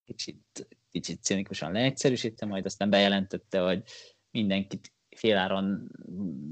[0.05, 0.67] Kicsit
[0.99, 3.83] kicsit cinikusan leegyszerűsítve, majd aztán bejelentette, hogy
[4.31, 5.91] mindenkit féláron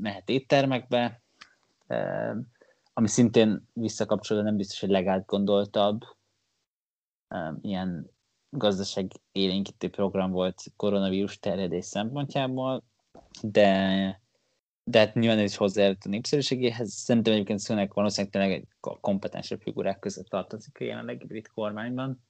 [0.02, 1.22] mehet éttermekbe,
[2.94, 6.02] ami szintén visszakapcsolódva nem biztos, hogy legátgondoltabb.
[7.62, 8.10] Ilyen
[8.50, 12.84] gazdaság élénkítő program volt koronavírus terjedés szempontjából,
[13.42, 14.22] de,
[14.84, 16.92] de hát nyilván ez is hozzájárult a népszerűségéhez.
[16.92, 18.68] Szerintem egyébként Szönek valószínűleg tényleg egy
[19.02, 22.24] kompetensebb figurák között tartozik a jelenlegi brit kormányban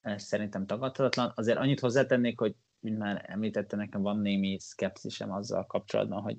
[0.00, 1.32] ez szerintem tagadhatatlan.
[1.34, 6.36] Azért annyit hozzátennék, hogy mint már említette, nekem van némi szkepszisem azzal kapcsolatban, hogy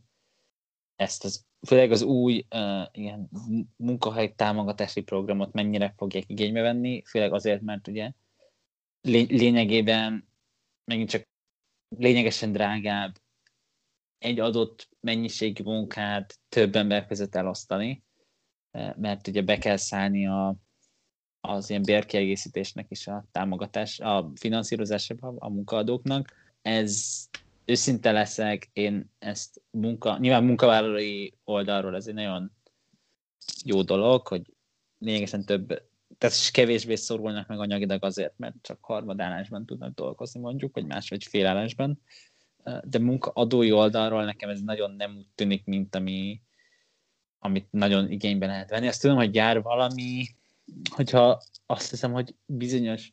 [0.96, 3.30] ezt az, főleg az új uh, ilyen
[3.76, 8.12] munkahely támogatási programot mennyire fogják igénybe venni, főleg azért, mert ugye
[9.02, 10.30] lény- lényegében
[10.84, 11.28] megint csak
[11.98, 13.18] lényegesen drágább
[14.18, 18.04] egy adott mennyiségű munkát több ember között elosztani,
[18.96, 20.56] mert ugye be kell szállni a
[21.50, 26.34] az ilyen bérkiegészítésnek is a támogatás, a finanszírozásában a munkaadóknak.
[26.62, 27.24] Ez
[27.66, 32.52] őszinte leszek, én ezt munka, nyilván munkavállalói oldalról ez egy nagyon
[33.64, 34.54] jó dolog, hogy
[34.98, 35.68] lényegesen több,
[36.18, 41.24] tehát kevésbé szorulnak meg anyagilag azért, mert csak harmadállásban tudnak dolgozni mondjuk, vagy más, vagy
[41.24, 42.02] félállásban.
[42.84, 46.42] De munkaadói oldalról nekem ez nagyon nem úgy tűnik, mint ami,
[47.40, 48.88] amit nagyon igénybe lehet venni.
[48.88, 50.26] Azt tudom, hogy jár valami
[50.96, 53.12] hogyha azt hiszem, hogy bizonyos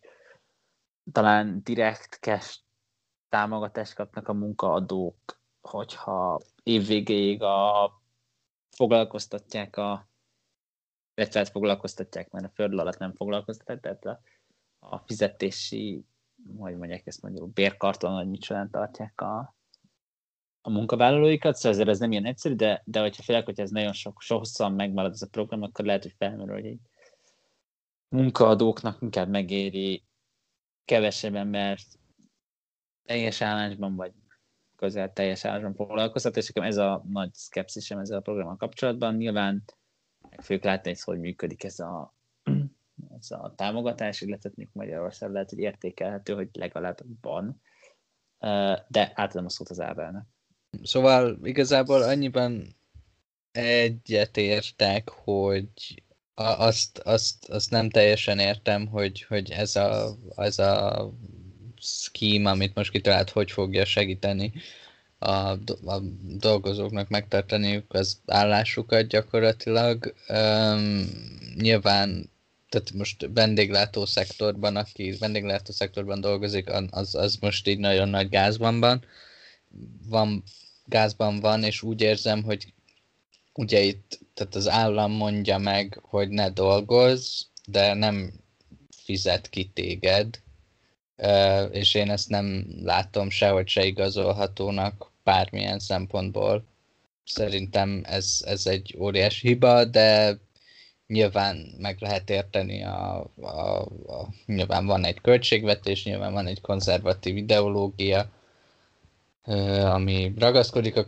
[1.13, 2.59] talán direkt cash
[3.29, 7.91] támogatást kapnak a munkaadók, hogyha évvégéig a
[8.71, 10.09] foglalkoztatják a
[11.17, 14.21] illetve hát foglalkoztatják, mert a földl alatt nem foglalkoztatják, tehát a,
[14.79, 16.05] a fizetési,
[16.59, 19.55] hogy mondják ezt mondjuk, bérkarton, vagy micsodán tartják a,
[20.61, 23.93] a munkavállalóikat, szóval ezért ez nem ilyen egyszerű, de, de hogyha félek, hogy ez nagyon
[23.93, 26.81] sok, so hosszan megmarad ez a program, akkor lehet, hogy felmerül, hogy egy
[28.09, 30.05] munkaadóknak inkább megéri
[30.85, 31.99] kevesebb embert
[33.05, 34.13] teljes állásban, vagy
[34.77, 39.15] közel teljes állásban foglalkoztat, és ez a nagy szkepszisem ezzel a programmal kapcsolatban.
[39.15, 39.65] Nyilván
[40.31, 42.15] meg fogjuk látni, hogy hogy működik ez a,
[43.19, 47.61] ez a támogatás, illetve Magyarország lehet, hogy értékelhető, hogy legalább van.
[48.89, 50.25] De átadom a szót az Ábelnek.
[50.83, 52.77] Szóval igazából annyiban
[53.51, 56.05] egyetértek, hogy
[56.37, 61.11] azt, azt, azt nem teljesen értem, hogy, hogy ez a, az a
[61.80, 64.53] scheme, amit most kitalált, hogy fogja segíteni
[65.18, 65.51] a,
[65.84, 70.14] a dolgozóknak megtartaniuk az állásukat gyakorlatilag.
[70.28, 71.07] Um,
[71.55, 72.30] nyilván,
[72.68, 78.80] tehát most vendéglátó szektorban, aki vendéglátó szektorban dolgozik, az, az most így nagyon nagy gázban
[78.80, 79.05] van,
[80.09, 80.43] van,
[80.84, 82.74] gázban van, és úgy érzem, hogy
[83.57, 88.33] ugye itt tehát az állam mondja meg, hogy ne dolgozz, de nem
[88.91, 90.41] fizet ki téged,
[91.71, 96.65] és én ezt nem látom sehogy se igazolhatónak bármilyen szempontból.
[97.25, 100.39] Szerintem ez, ez egy óriási hiba, de
[101.07, 107.37] nyilván meg lehet érteni, a, a, a, nyilván van egy költségvetés, nyilván van egy konzervatív
[107.37, 108.31] ideológia,
[109.85, 111.05] ami ragaszkodik a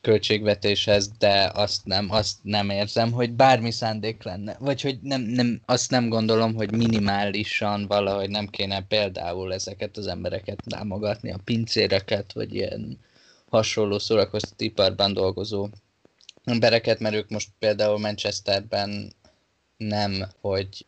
[0.00, 4.56] költségvetéshez, de azt nem, azt nem érzem, hogy bármi szándék lenne.
[4.58, 10.06] Vagy hogy nem, nem, azt nem gondolom, hogy minimálisan valahogy nem kéne például ezeket az
[10.06, 12.98] embereket támogatni, a pincéreket, vagy ilyen
[13.50, 15.68] hasonló szórakoztatóiparban dolgozó
[16.44, 19.12] embereket, mert ők most például Manchesterben
[19.76, 20.86] nem, hogy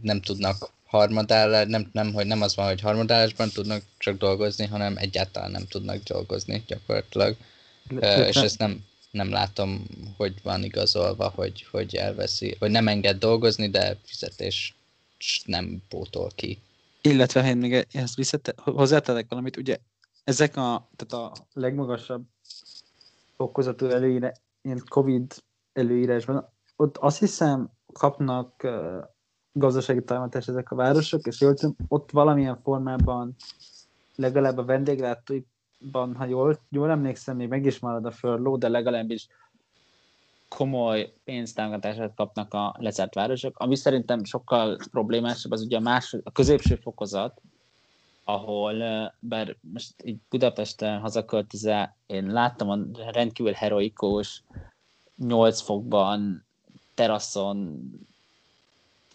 [0.00, 4.96] nem tudnak harmadállás, nem, nem, hogy nem az van, hogy harmadállásban tudnak csak dolgozni, hanem
[4.96, 7.36] egyáltalán nem tudnak dolgozni gyakorlatilag.
[8.00, 13.68] És ezt nem, nem látom, hogy van igazolva, hogy, hogy elveszi, hogy nem enged dolgozni,
[13.70, 14.74] de fizetés
[15.44, 16.58] nem pótol ki.
[17.00, 19.78] Illetve, ha én még ezt visszate, hozzátelek valamit, ugye
[20.24, 22.22] ezek a, tehát a legmagasabb
[23.36, 25.34] fokozatú előíre, ilyen Covid
[25.72, 29.04] előírásban, ott azt hiszem kapnak uh,
[29.52, 33.36] gazdasági támogatást ezek a városok, és jól tudom, ott valamilyen formában
[34.16, 34.64] legalább a
[35.82, 39.26] vendéglátóiban, ha jól, jól emlékszem, még meg is marad a furló, de legalábbis
[40.48, 46.32] komoly pénztámogatását kapnak a lezárt városok, ami szerintem sokkal problémásabb, az ugye a, más, a
[46.32, 47.40] középső fokozat,
[48.24, 48.74] ahol,
[49.18, 52.78] bár most így Budapesten hazaköltöze, én láttam a
[53.10, 54.42] rendkívül heroikus,
[55.16, 56.44] 8 fokban,
[56.94, 57.90] teraszon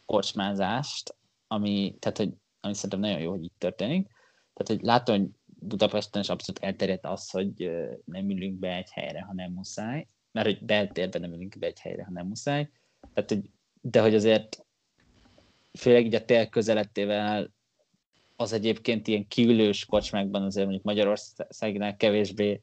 [0.05, 1.15] kocsmázást,
[1.47, 4.07] ami, tehát, hogy, ami szerintem nagyon jó, hogy így történik.
[4.53, 5.29] Tehát, hogy látom, hogy
[5.59, 7.71] Budapesten is abszolút elterjedt az, hogy
[8.05, 10.05] nem ülünk be egy helyre, ha nem muszáj.
[10.31, 12.69] Mert hogy beltérben nem ülünk be egy helyre, ha nem muszáj.
[13.13, 13.49] Tehát, hogy,
[13.81, 14.65] de hogy azért
[15.77, 17.53] főleg így a tél közelettével
[18.35, 22.61] az egyébként ilyen kiülős kocsmákban azért mondjuk Magyarországnál kevésbé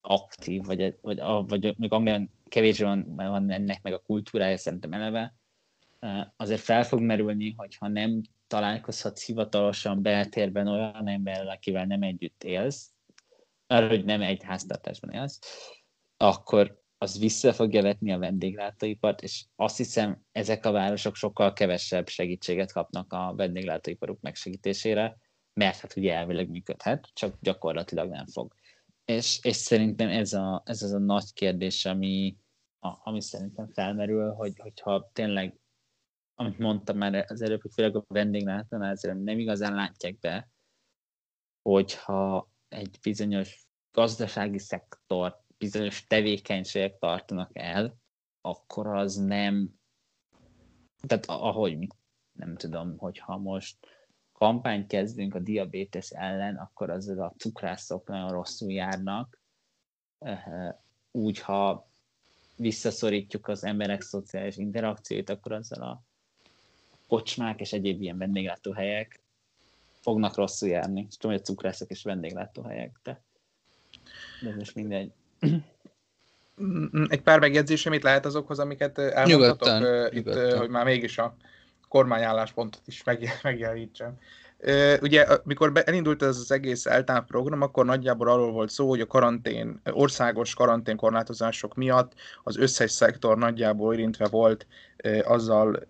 [0.00, 5.34] aktív, vagy, vagy, vagy még Anglián kevésbé van, van ennek meg a kultúrája szerintem eleve,
[6.36, 12.90] azért fel fog merülni, hogyha nem találkozhatsz hivatalosan beltérben olyan emberrel, akivel nem együtt élsz,
[13.66, 15.38] arra, hogy nem egy háztartásban élsz,
[16.16, 22.08] akkor az vissza fogja vetni a vendéglátóipart, és azt hiszem, ezek a városok sokkal kevesebb
[22.08, 25.16] segítséget kapnak a vendéglátóiparuk megsegítésére,
[25.52, 28.54] mert hát ugye elvileg működhet, csak gyakorlatilag nem fog.
[29.04, 32.36] És, és szerintem ez, a, ez az a nagy kérdés, ami,
[32.78, 35.59] a, ami szerintem felmerül, hogy, hogyha tényleg
[36.40, 40.48] amit mondtam már az előbb, hogy főleg a vendéglátánál ezért nem igazán látják be,
[41.62, 47.96] hogyha egy bizonyos gazdasági szektor, bizonyos tevékenységek tartanak el,
[48.40, 49.70] akkor az nem,
[51.06, 51.86] tehát ahogy
[52.32, 53.86] nem tudom, hogyha most
[54.32, 59.40] kampányt kezdünk a diabétesz ellen, akkor az a cukrászok nagyon rosszul járnak.
[61.10, 61.90] Úgy, ha
[62.56, 66.08] visszaszorítjuk az emberek szociális interakcióit, akkor azzal a
[67.10, 69.20] kocsmák és egyéb ilyen vendéglátóhelyek
[70.00, 71.06] fognak rosszul járni.
[71.08, 73.22] És tudom, hogy a cukrászok és vendéglátóhelyek, de,
[74.42, 75.12] de ez most mindegy.
[77.08, 80.58] Egy pár megjegyzés, amit lehet azokhoz, amiket elmondhatok nyugodtan, itt, nyugodtan.
[80.58, 81.36] hogy már mégis a
[81.88, 83.02] kormányálláspontot is
[83.42, 84.18] megjelenítsem.
[85.00, 89.06] Ugye, mikor elindult ez az egész eltáv program, akkor nagyjából arról volt szó, hogy a
[89.06, 94.66] karantén, országos karanténkorlátozások miatt az összes szektor nagyjából érintve volt
[95.22, 95.86] azzal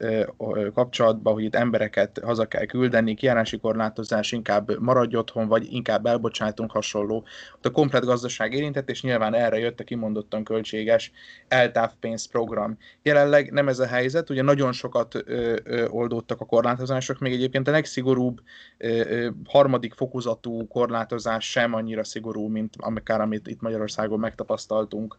[0.74, 6.70] kapcsolatban, hogy itt embereket haza kell küldeni, kiárási korlátozás, inkább maradj otthon, vagy inkább elbocsátunk
[6.70, 7.24] hasonló.
[7.54, 11.12] Ott a komplet gazdaság érintett, és nyilván erre jött a kimondottan költséges
[11.48, 12.78] eltávpénzprogram.
[13.02, 15.24] Jelenleg nem ez a helyzet, ugye nagyon sokat
[15.88, 18.40] oldódtak a korlátozások, még egyébként a legszigorúbb
[19.44, 25.18] harmadik fokozatú korlátozás sem annyira szigorú, mint akár amit itt Magyarországon megtapasztaltunk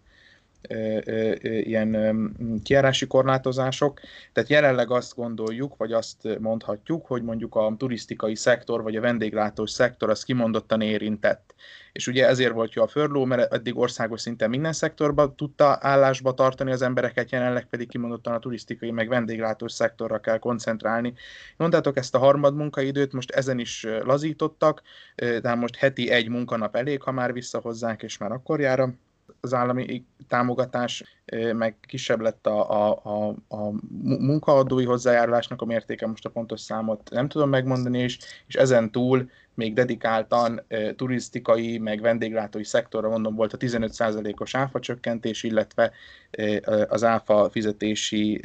[1.41, 2.31] ilyen
[2.63, 3.99] kiárási korlátozások.
[4.33, 9.71] Tehát jelenleg azt gondoljuk, vagy azt mondhatjuk, hogy mondjuk a turisztikai szektor, vagy a vendéglátós
[9.71, 11.53] szektor az kimondottan érintett.
[11.91, 16.33] És ugye ezért volt jó a furlough, mert eddig országos szinten minden szektorban tudta állásba
[16.33, 21.13] tartani az embereket, jelenleg pedig kimondottan a turisztikai, meg vendéglátós szektorra kell koncentrálni.
[21.57, 24.81] Mondtátok ezt a harmad munkaidőt, most ezen is lazítottak,
[25.15, 28.79] de most heti egy munkanap elég, ha már visszahozzák, és már akkor jár
[29.39, 31.03] az állami támogatás,
[31.53, 33.73] meg kisebb lett a, a, a, a
[34.19, 38.17] munkaadói hozzájárulásnak a mértéke, most a pontos számot nem tudom megmondani, és,
[38.47, 44.79] és ezen túl még dedikáltan e, turisztikai, meg vendéglátói szektorra mondom volt a 15%-os áfa
[44.79, 45.91] csökkentés, illetve
[46.87, 48.41] az áfa fizetési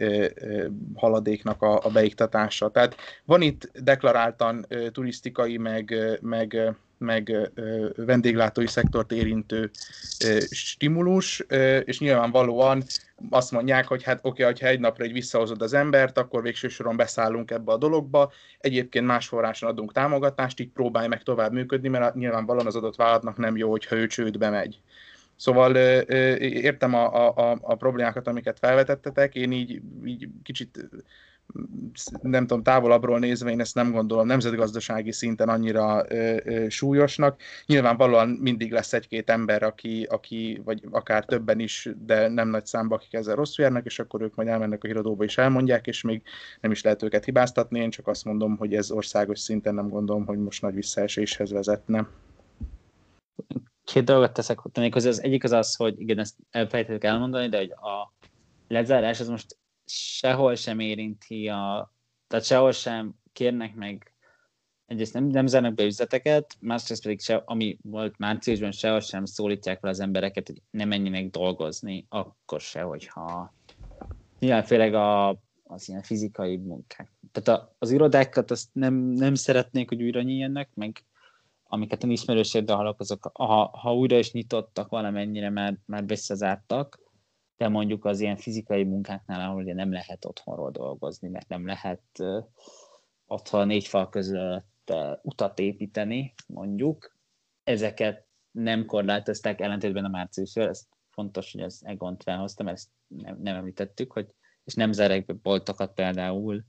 [0.95, 2.71] haladéknak a, a beiktatása.
[2.71, 7.51] Tehát van itt deklaráltan e, turisztikai, meg, meg meg
[7.97, 9.71] vendéglátói szektort érintő
[10.51, 11.45] stimulus,
[11.85, 12.83] és nyilvánvalóan
[13.31, 16.69] azt mondják, hogy hát oké, okay, ha egy napra egy visszahozod az embert, akkor végső
[16.69, 18.33] soron beszállunk ebbe a dologba.
[18.59, 23.37] Egyébként más forráson adunk támogatást, így próbálj meg tovább működni, mert nyilvánvalóan az adott vállalatnak
[23.37, 24.81] nem jó, hogyha ő csődbe megy.
[25.37, 25.77] Szóval
[26.37, 30.89] értem a, a, a problémákat, amiket felvetettetek, én így, így kicsit
[32.23, 37.41] nem tudom, távolabbról nézve én ezt nem gondolom nemzetgazdasági szinten annyira ö, ö, súlyosnak.
[37.67, 42.95] Nyilvánvalóan mindig lesz egy-két ember, aki, aki, vagy akár többen is, de nem nagy számba,
[42.95, 46.23] akik ezzel rosszul járnak, és akkor ők majd elmennek a híradóba és elmondják, és még
[46.61, 47.81] nem is lehet őket hibáztatni.
[47.81, 52.09] Én csak azt mondom, hogy ez országos szinten nem gondolom, hogy most nagy visszaeséshez vezetne.
[53.85, 55.09] Két dolgot teszek tennék hozzá.
[55.09, 58.13] Az egyik az az, hogy igen, ezt elfelejtettük elmondani, de hogy a
[58.69, 61.93] lezárás az most sehol sem érinti a,
[62.27, 64.15] tehát sehol sem kérnek meg,
[64.87, 69.81] egyrészt nem, nem zárnak be üzleteket, másrészt pedig se, ami volt márciusban, sehol sem szólítják
[69.81, 73.55] fel az embereket, hogy ne menjenek dolgozni, akkor se, hogyha
[74.39, 75.29] nyilván főleg a,
[75.65, 77.13] az ilyen fizikai munkák.
[77.33, 81.05] Tehát a, az irodákat azt nem, nem szeretnék, hogy újra nyíljenek, meg
[81.69, 86.99] amiket a ismerőséggel hallok, azok, ha, ha újra is nyitottak valamennyire, már, már visszazártak,
[87.57, 92.03] de mondjuk az ilyen fizikai munkáknál, ahol ugye nem lehet otthonról dolgozni, mert nem lehet
[93.27, 94.93] otthon négy fal között
[95.23, 97.17] utat építeni, mondjuk,
[97.65, 103.39] ezeket nem korlátozták ellentétben a márciusról, ez fontos, hogy az Egont felhozta, mert ezt nem,
[103.43, 104.35] nem említettük, hogy,
[104.65, 106.65] és nem zárják be boltokat például,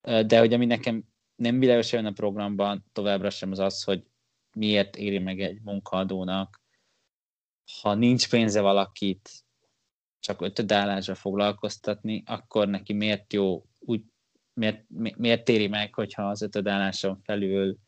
[0.00, 1.04] de hogy ami nekem
[1.36, 4.06] nem világos a programban továbbra sem az az, hogy
[4.52, 6.62] miért éri meg egy munkaadónak,
[7.82, 9.30] ha nincs pénze valakit
[10.26, 14.02] csak ötöd állásra foglalkoztatni, akkor neki miért jó, úgy,
[14.52, 14.84] miért,
[15.16, 17.78] miért téri meg, hogyha az ötöd álláson felül,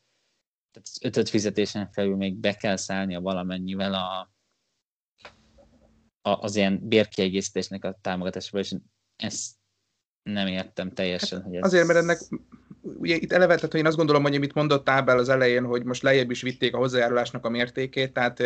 [0.70, 4.32] tehát az ötöd fizetésen felül még be kell szállnia valamennyivel a,
[6.22, 8.74] a, az ilyen bérkiegészítésnek a támogatásával, és
[9.16, 9.54] ezt
[10.22, 11.38] nem értem teljesen.
[11.38, 11.64] Hát hogy ez...
[11.64, 12.18] Azért, mert ennek
[12.80, 16.02] ugye itt eleve, tehát én azt gondolom, hogy amit mondott Ábel az elején, hogy most
[16.02, 18.42] lejjebb is vitték a hozzájárulásnak a mértékét, tehát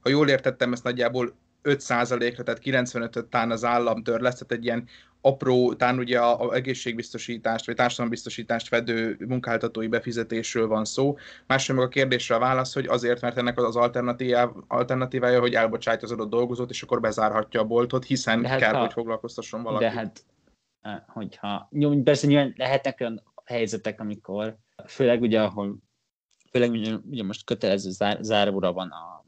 [0.00, 4.88] ha jól értettem, ezt nagyjából 5%-ra, tehát 95-öt tán az állam lesz, tehát egy ilyen
[5.20, 11.16] apró, tán ugye a, a egészségbiztosítást, vagy társadalombiztosítást fedő munkáltatói befizetésről van szó.
[11.46, 13.76] Másrészt meg a kérdésre a válasz, hogy azért, mert ennek az
[14.68, 18.80] alternatívája, hogy elbocsátja az adott dolgozót, és akkor bezárhatja a boltot, hiszen hát kell, ha,
[18.80, 19.88] hogy foglalkoztasson valakit.
[19.88, 20.24] De hát,
[21.06, 24.56] hogyha, jó, persze nyilván lehetnek olyan helyzetek, amikor,
[24.86, 25.78] főleg ugye, ahol
[26.50, 29.24] főleg ugye, ugye most kötelező zár, záróra van a,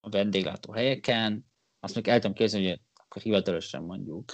[0.00, 1.49] a vendéglátó helyeken,
[1.80, 4.32] azt még el tudom képzelni, hogy akkor hivatalosan mondjuk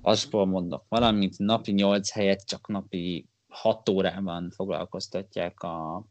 [0.00, 6.06] azból mondok valamint napi 8 helyet csak napi 6 órában foglalkoztatják a,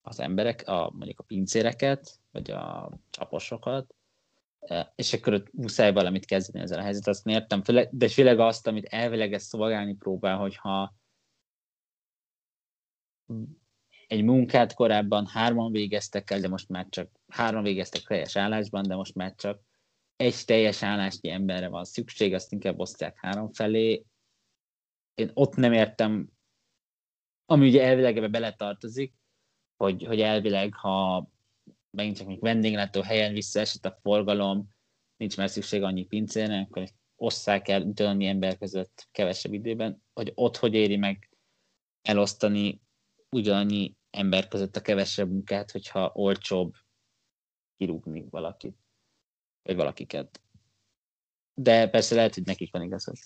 [0.00, 3.94] az emberek, a, mondjuk a pincéreket, vagy a csaposokat,
[4.60, 8.66] e, és akkor ott muszáj valamit kezdeni ezzel a helyzet, azt értem, de főleg azt,
[8.66, 10.94] amit elvileg ezt szolgálni próbál, hogyha
[14.08, 18.94] egy munkát korábban hárman végeztek el, de most már csak hárman végeztek teljes állásban, de
[18.94, 19.60] most már csak
[20.16, 24.04] egy teljes állásnyi emberre van szükség, azt inkább osztják három felé.
[25.14, 26.28] Én ott nem értem,
[27.46, 29.14] ami ugye elvileg ebbe beletartozik,
[29.76, 31.28] hogy, hogy elvileg, ha
[31.90, 34.68] megint csak még vendéglátó helyen visszaesett a forgalom,
[35.16, 40.56] nincs már szükség annyi pincérnek, akkor osszák el annyi ember között kevesebb időben, hogy ott
[40.56, 41.30] hogy éri meg
[42.02, 42.80] elosztani
[43.30, 46.74] ugyanannyi ember között a kevesebb munkát, hogyha olcsóbb
[47.76, 48.76] kirúgni valakit,
[49.62, 50.42] vagy valakiket.
[51.54, 53.16] De persze lehet, hogy nekik van igazad.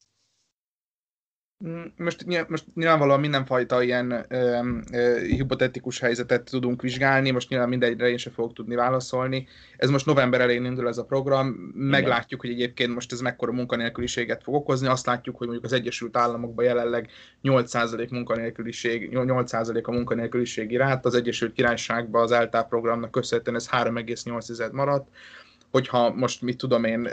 [1.96, 4.60] Most, most nyilvánvalóan mindenfajta ilyen ö,
[4.92, 9.46] ö, hipotetikus helyzetet tudunk vizsgálni, most nyilván mindegyre én sem fogok tudni válaszolni.
[9.76, 14.42] Ez most november elején indul ez a program, meglátjuk, hogy egyébként most ez mekkora munkanélküliséget
[14.42, 17.08] fog okozni, azt látjuk, hogy mondjuk az Egyesült Államokban jelenleg
[17.42, 24.72] 8% munkanélküliség, 8% a munkanélküliségi rát, az Egyesült Királyságban az ELTA programnak köszönhetően ez 3,8
[24.72, 25.08] maradt,
[25.72, 27.08] hogyha most mit tudom én,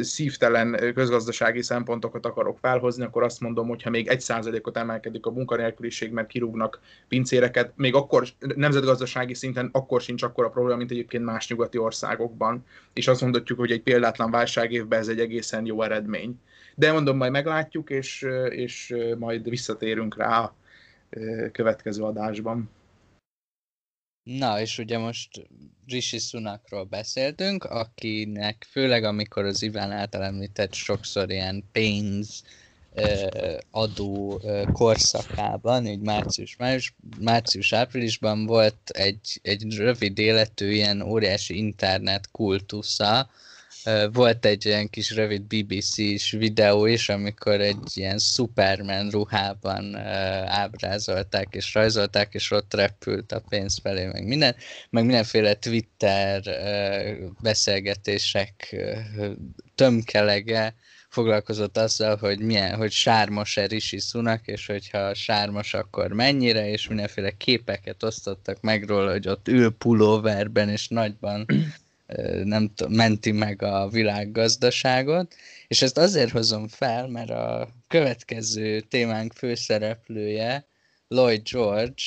[0.00, 5.30] szívtelen közgazdasági szempontokat akarok felhozni, akkor azt mondom, hogy ha még egy százalékot emelkedik a
[5.30, 11.24] munkanélküliség, mert kirúgnak pincéreket, még akkor nemzetgazdasági szinten akkor sincs akkor a probléma, mint egyébként
[11.24, 12.64] más nyugati országokban.
[12.92, 16.40] És azt mondhatjuk, hogy egy példátlan válságévben ez egy egészen jó eredmény.
[16.74, 20.56] De mondom, majd meglátjuk, és, és majd visszatérünk rá a
[21.52, 22.70] következő adásban.
[24.24, 25.28] Na, és ugye most
[25.86, 32.42] Rishi Sunakról beszéltünk, akinek főleg amikor az Iván által említett sokszor ilyen pénz
[33.70, 43.30] adó korszakában, így március, május, március-áprilisban volt egy, egy rövid életű ilyen óriási internet kultusza,
[44.12, 49.96] volt egy ilyen kis rövid BBC-s videó is, amikor egy ilyen Superman ruhában
[50.46, 54.54] ábrázolták és rajzolták, és ott repült a pénz felé, meg minden,
[54.90, 56.42] meg mindenféle Twitter
[57.42, 58.76] beszélgetések
[59.74, 60.74] tömkelege
[61.08, 67.30] foglalkozott azzal, hogy milyen, hogy sármos-e Rishi Sunak, és hogyha sármos, akkor mennyire, és mindenféle
[67.30, 71.46] képeket osztottak meg róla, hogy ott ül pulóverben és nagyban
[72.44, 75.34] nem menti meg a világgazdaságot,
[75.66, 80.66] és ezt azért hozom fel, mert a következő témánk főszereplője,
[81.08, 82.02] Lloyd George,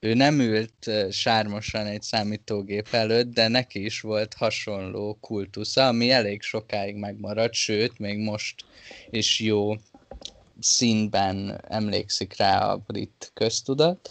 [0.00, 6.42] ő nem ült sármosan egy számítógép előtt, de neki is volt hasonló kultusza, ami elég
[6.42, 8.64] sokáig megmaradt, sőt, még most
[9.10, 9.74] is jó
[10.60, 14.08] színben emlékszik rá a brit köztudat.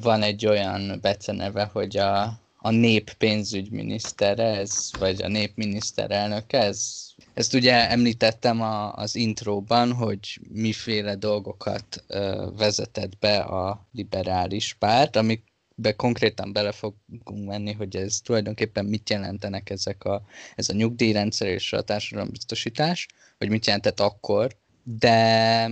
[0.00, 7.08] Van egy olyan beceneve, hogy a a nép pénzügyminisztere, ez, vagy a nép miniszterelnöke, ez,
[7.34, 15.16] ezt ugye említettem a, az intróban, hogy miféle dolgokat ö, vezetett be a liberális párt,
[15.16, 20.22] amikbe konkrétan bele fogunk menni, hogy ez tulajdonképpen mit jelentenek ezek a,
[20.54, 23.06] ez a nyugdíjrendszer és a társadalombiztosítás,
[23.38, 25.70] hogy mit jelentett akkor, de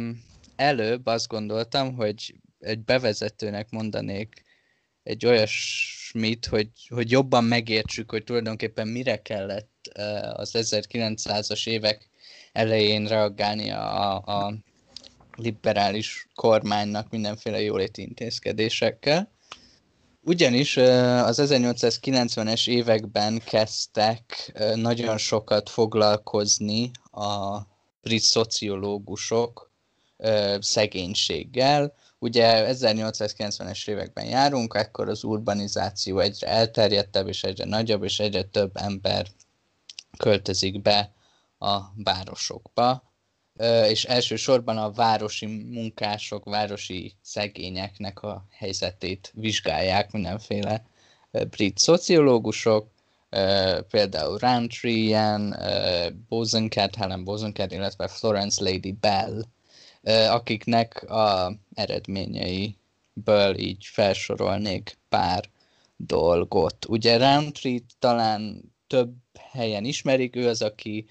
[0.57, 4.49] előbb azt gondoltam, hogy egy bevezetőnek mondanék
[5.03, 9.90] egy olyasmit, hogy, hogy jobban megértsük, hogy tulajdonképpen mire kellett
[10.32, 12.09] az 1900-as évek
[12.53, 14.55] elején reagálni a, a
[15.36, 19.30] liberális kormánynak mindenféle jóléti intézkedésekkel.
[20.22, 27.59] Ugyanis az 1890-es években kezdtek nagyon sokat foglalkozni a
[28.03, 29.70] brit szociológusok
[30.59, 38.43] szegénységgel, Ugye 1890-es években járunk, ekkor az urbanizáció egyre elterjedtebb, és egyre nagyobb, és egyre
[38.43, 39.27] több ember
[40.18, 41.12] költözik be
[41.59, 43.12] a városokba,
[43.89, 50.85] és elsősorban a városi munkások, városi szegényeknek a helyzetét vizsgálják mindenféle
[51.51, 52.91] brit szociológusok,
[53.91, 55.57] például Roundtree, ilyen,
[56.29, 59.45] Bosencat, Helen Bosencat, illetve Florence Lady Bell
[60.30, 65.44] akiknek a eredményeiből így felsorolnék pár
[65.96, 66.86] dolgot.
[66.88, 69.14] Ugye Roundtree talán több
[69.53, 71.07] helyen ismerik, ő az, aki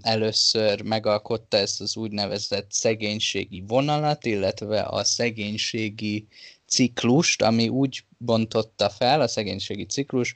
[0.00, 6.26] először megalkotta ezt az úgynevezett szegénységi vonalat, illetve a szegénységi
[6.66, 10.34] ciklust, ami úgy bontotta fel a szegénységi ciklus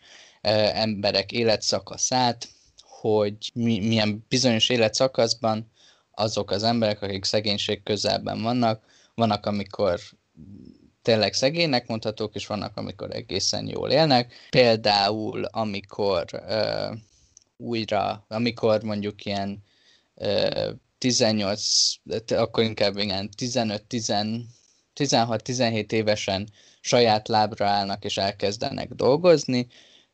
[0.72, 2.48] emberek életszakaszát,
[2.80, 5.70] hogy milyen bizonyos életszakaszban
[6.18, 8.82] azok az emberek, akik szegénység közelben vannak,
[9.14, 10.00] vannak, amikor
[11.02, 14.34] tényleg szegénynek mondhatók, és vannak, amikor egészen jól élnek.
[14.50, 16.96] Például, amikor uh,
[17.56, 19.64] újra, amikor mondjuk ilyen
[20.14, 21.94] uh, 18,
[22.28, 26.48] akkor inkább igen, 15-16-17 évesen
[26.80, 29.66] saját lábra állnak és elkezdenek dolgozni,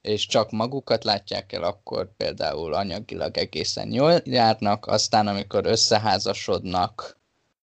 [0.05, 7.19] és csak magukat látják el, akkor például anyagilag egészen jól járnak, aztán amikor összeházasodnak,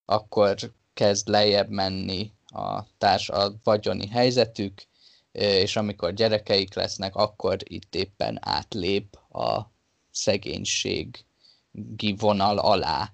[0.06, 0.56] akkor
[0.94, 4.82] kezd lejjebb menni a társ, a vagyoni helyzetük,
[5.32, 9.62] és amikor gyerekeik lesznek, akkor itt éppen átlép a
[10.12, 11.26] szegénységi
[12.18, 13.14] vonal alá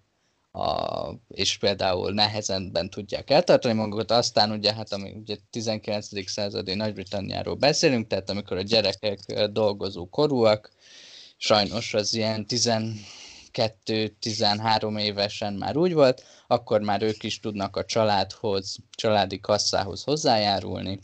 [0.57, 6.29] a, és például nehezenben tudják eltartani magukat, aztán ugye, hát ami ugye 19.
[6.29, 9.19] századi Nagy-Britanniáról beszélünk, tehát amikor a gyerekek
[9.51, 10.71] dolgozó korúak,
[11.37, 12.99] sajnos az ilyen 12
[13.57, 20.99] 12-13 évesen már úgy volt, akkor már ők is tudnak a családhoz, családi kasszához hozzájárulni,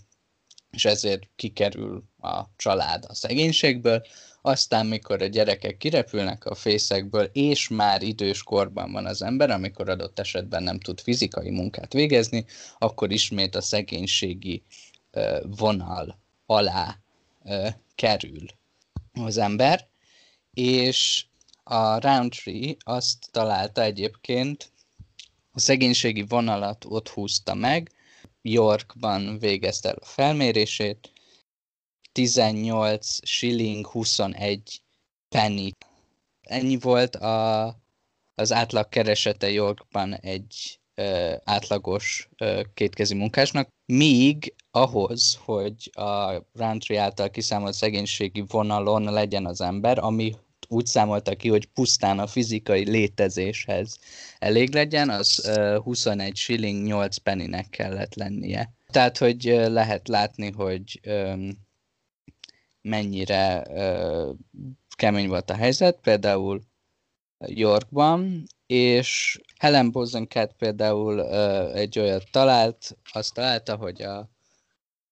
[0.71, 4.01] és ezért kikerül a család a szegénységből,
[4.45, 9.89] aztán mikor a gyerekek kirepülnek a fészekből, és már idős korban van az ember, amikor
[9.89, 12.45] adott esetben nem tud fizikai munkát végezni,
[12.77, 14.63] akkor ismét a szegénységi
[15.43, 16.97] vonal alá
[17.95, 18.45] kerül
[19.13, 19.87] az ember,
[20.53, 21.25] és
[21.63, 24.71] a Roundtree azt találta egyébként,
[25.51, 27.91] a szegénységi vonalat ott húzta meg,
[28.41, 31.12] Yorkban végezte el a felmérését,
[32.13, 34.81] 18 shilling 21
[35.29, 35.69] penny.
[36.41, 37.65] Ennyi volt a,
[38.35, 47.01] az átlag keresete Yorkban egy ö, átlagos ö, kétkezi munkásnak, míg ahhoz, hogy a Roundtree
[47.01, 50.35] által kiszámolt szegénységi vonalon legyen az ember, ami
[50.67, 53.99] úgy számolta ki, hogy pusztán a fizikai létezéshez
[54.39, 58.73] elég legyen, az uh, 21 shilling 8 pennynek kellett lennie.
[58.91, 60.99] Tehát, hogy lehet látni, hogy
[62.83, 64.35] mennyire uh,
[64.95, 66.61] kemény volt a helyzet, például
[67.45, 74.29] Yorkban, és Helen Bosencat például uh, egy olyat talált, azt találta, hogy a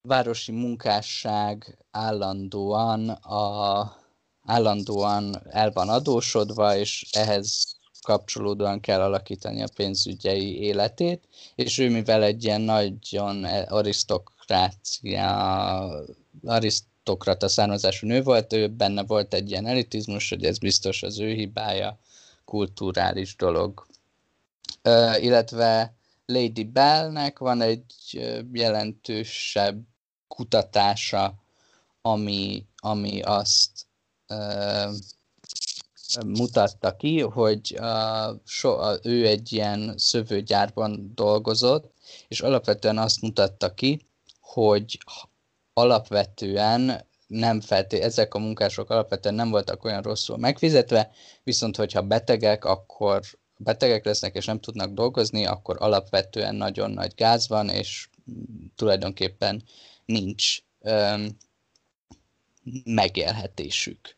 [0.07, 3.99] városi munkásság állandóan a
[4.43, 12.23] állandóan el van adósodva, és ehhez kapcsolódóan kell alakítani a pénzügyei életét, és ő mivel
[12.23, 15.27] egy ilyen nagyon arisztokrácia,
[17.03, 21.33] arisztokrata származású nő volt, ő benne volt egy ilyen elitizmus, hogy ez biztos az ő
[21.33, 21.99] hibája,
[22.45, 23.85] kulturális dolog.
[24.83, 25.95] Uh, illetve
[26.25, 27.85] Lady Bellnek van egy
[28.53, 29.81] jelentősebb
[30.27, 31.33] kutatása,
[32.01, 33.87] ami, ami azt
[36.25, 41.91] mutatta ki, hogy uh, so, uh, ő egy ilyen szövőgyárban dolgozott,
[42.27, 44.05] és alapvetően azt mutatta ki,
[44.39, 44.99] hogy
[45.73, 51.11] alapvetően nem felté, ezek a munkások alapvetően nem voltak olyan rosszul megfizetve,
[51.43, 53.21] viszont hogyha betegek, akkor
[53.57, 58.09] betegek lesznek és nem tudnak dolgozni, akkor alapvetően nagyon nagy gáz van, és
[58.75, 59.63] tulajdonképpen
[60.05, 61.37] nincs um,
[62.83, 64.17] megélhetésük.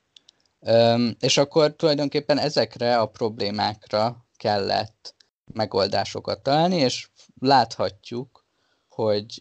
[1.19, 5.15] És akkor tulajdonképpen ezekre a problémákra kellett
[5.53, 7.09] megoldásokat találni, és
[7.39, 8.45] láthatjuk,
[8.87, 9.39] hogy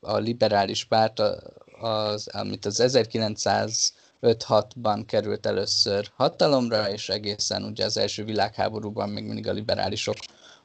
[0.00, 1.18] a liberális párt,
[1.80, 9.48] az, amit az 1905-6-ban került először hatalomra, és egészen ugye az első világháborúban még mindig
[9.48, 10.16] a liberálisok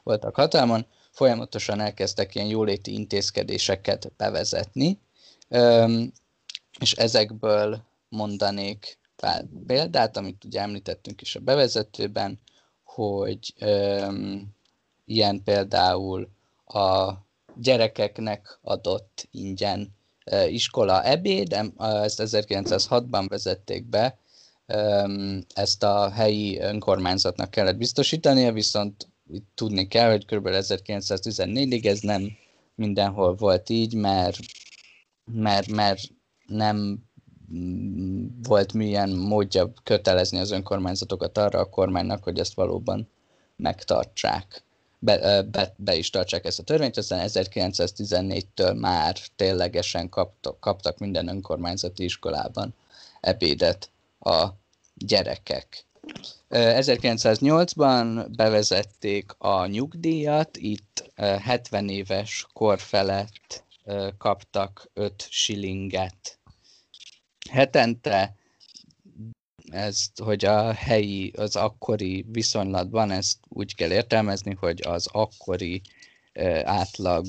[0.02, 5.00] voltak hatalmon, folyamatosan elkezdtek ilyen jóléti intézkedéseket bevezetni,
[6.78, 12.38] és ezekből mondanék pár példát, amit ugye említettünk is a bevezetőben,
[12.84, 13.54] hogy
[15.04, 16.28] ilyen például
[16.64, 17.12] a
[17.60, 19.94] gyerekeknek adott ingyen
[20.48, 24.18] iskola ebéd, ezt 1906-ban vezették be,
[25.54, 29.08] ezt a helyi önkormányzatnak kellett biztosítania, viszont
[29.54, 30.48] tudni kell, hogy kb.
[30.50, 32.30] 1914-ig ez nem
[32.74, 34.38] mindenhol volt így, mert,
[35.24, 36.00] mert, mert
[36.46, 37.04] nem
[38.42, 43.08] volt milyen módja kötelezni az önkormányzatokat arra a kormánynak, hogy ezt valóban
[43.56, 44.64] megtartsák.
[44.98, 51.28] Be, be, be is tartsák ezt a törvényt, aztán 1914-től már ténylegesen kaptak, kaptak minden
[51.28, 52.74] önkormányzati iskolában
[53.20, 53.90] ebédet
[54.20, 54.46] a
[54.94, 55.84] gyerekek.
[56.50, 63.64] 1908-ban bevezették a nyugdíjat, itt 70 éves kor felett
[64.18, 66.38] kaptak 5 shillinget
[67.50, 68.34] hetente,
[69.70, 75.82] ezt, hogy a helyi, az akkori viszonylatban ezt úgy kell értelmezni, hogy az akkori
[76.64, 77.26] átlag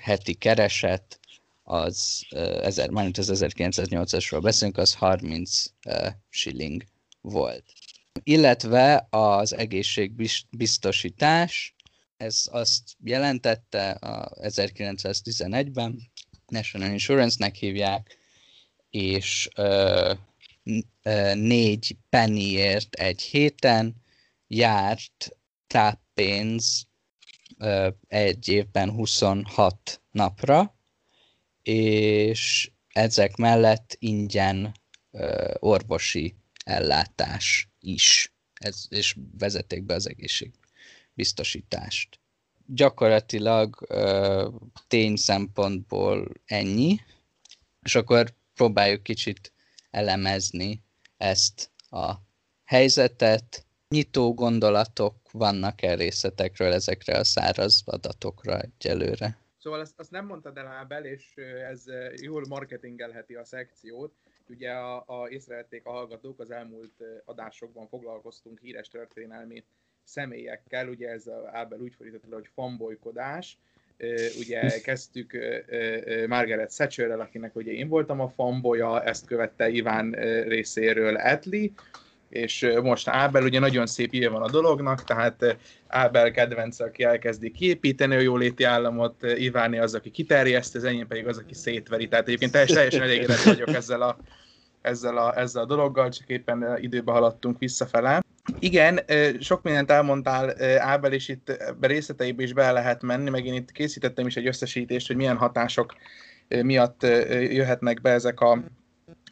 [0.00, 1.20] heti kereset,
[1.62, 2.26] az,
[2.62, 6.84] ezer, mármint az 1908-asról beszélünk, az 30 uh, shilling
[7.20, 7.64] volt.
[8.22, 11.74] Illetve az egészségbiztosítás,
[12.16, 16.10] ez azt jelentette a 1911-ben,
[16.46, 18.18] National Insurance-nek hívják,
[18.90, 19.48] és
[21.34, 23.94] négy pennyért egy héten
[24.46, 26.86] járt táppénz
[28.06, 30.78] egy évben 26 napra,
[31.62, 34.74] és ezek mellett ingyen
[35.58, 36.34] orvosi
[36.64, 42.20] ellátás is, ez, és vezeték be az egészségbiztosítást.
[42.66, 43.86] Gyakorlatilag
[44.88, 47.00] tény szempontból ennyi,
[47.82, 49.52] és akkor próbáljuk kicsit
[49.90, 50.82] elemezni
[51.16, 52.12] ezt a
[52.64, 59.38] helyzetet, nyitó gondolatok vannak-e részletekről ezekre a száraz adatokra egyelőre?
[59.58, 61.34] Szóval azt, azt nem mondtad el Ábel, és
[61.70, 61.84] ez
[62.20, 64.12] jól marketingelheti a szekciót.
[64.48, 69.64] Ugye a, a, észrevették a hallgatók, az elmúlt adásokban foglalkoztunk híres történelmi
[70.04, 73.58] személyekkel, ugye ez Ábel úgy fordított le, hogy fanbolykodás,
[74.38, 75.38] ugye kezdtük
[76.26, 80.10] Margaret Thatcherrel, akinek ugye én voltam a fanboya, ezt követte Iván
[80.48, 81.72] részéről Etli,
[82.28, 85.56] és most Ábel, ugye nagyon szép íve van a dolognak, tehát
[85.86, 91.26] Ábel kedvenc, aki elkezdi kiépíteni a jóléti államot, Iváni az, aki kiterjeszt, az enyém pedig
[91.26, 92.08] az, aki szétveri.
[92.08, 94.18] Tehát egyébként teljesen elégedett vagyok ezzel a,
[94.82, 98.24] ezzel a, ezzel a dologgal, csak éppen időbe haladtunk visszafele.
[98.58, 99.00] Igen,
[99.40, 104.26] sok mindent elmondtál Ábel, és itt részleteibe is be lehet menni, meg én itt készítettem
[104.26, 105.94] is egy összesítést, hogy milyen hatások
[106.48, 108.62] miatt jöhetnek be ezek a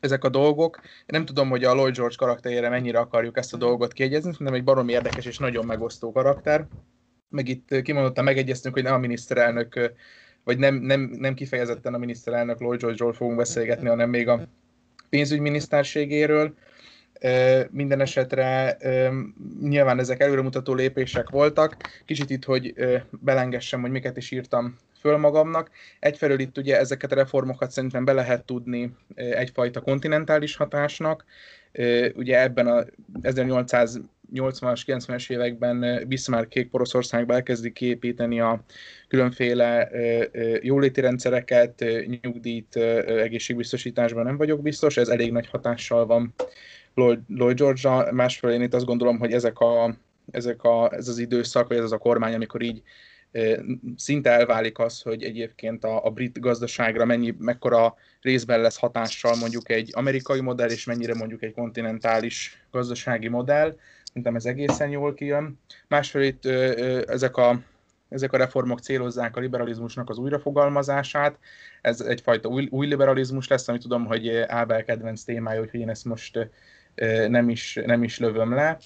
[0.01, 0.81] ezek a dolgok.
[1.07, 4.65] Nem tudom, hogy a Lloyd George karakterére mennyire akarjuk ezt a dolgot kiegyezni, hanem egy
[4.65, 6.67] baromi érdekes és nagyon megosztó karakter.
[7.29, 9.93] Meg itt kimondottan megegyeztünk, hogy nem a miniszterelnök,
[10.45, 14.41] vagy nem, nem, nem kifejezetten a miniszterelnök Lloyd George-ról fogunk beszélgetni, hanem még a
[15.11, 16.55] pénzügyminiszterségéről.
[17.71, 18.77] Minden esetre
[19.63, 21.77] nyilván ezek előremutató lépések voltak.
[22.05, 22.75] Kicsit itt, hogy
[23.11, 25.71] belengessem, hogy miket is írtam föl magamnak.
[25.99, 31.25] Egyfelől itt ugye ezeket a reformokat szerintem be lehet tudni egyfajta kontinentális hatásnak.
[32.15, 32.85] Ugye ebben a
[34.35, 38.65] 1880-as, 90-es években Bismarck Poroszországban elkezdik kiépíteni a
[39.09, 39.91] különféle
[40.63, 41.85] jóléti rendszereket,
[42.23, 42.77] nyugdíjt,
[43.07, 46.35] egészségbiztosításban nem vagyok biztos, ez elég nagy hatással van
[46.95, 49.97] Lloyd, Lloyd George-ra, másfelől én itt azt gondolom, hogy ezek a,
[50.31, 52.83] ezek a, ez az időszak, vagy ez az a kormány, amikor így
[53.97, 59.71] szinte elválik az, hogy egyébként a, a brit gazdaságra mennyi, mekkora részben lesz hatással mondjuk
[59.71, 63.77] egy amerikai modell, és mennyire mondjuk egy kontinentális gazdasági modell.
[64.09, 65.61] Szerintem ez egészen jól kijön.
[65.89, 66.45] Másfelől itt
[67.09, 67.61] ezek a,
[68.09, 71.39] ezek a reformok célozzák a liberalizmusnak az újrafogalmazását.
[71.81, 76.05] Ez egyfajta új, új liberalizmus lesz, ami tudom, hogy Ábel kedvenc témája, hogy én ezt
[76.05, 76.51] most
[77.29, 78.79] nem is, nem is lövöm le.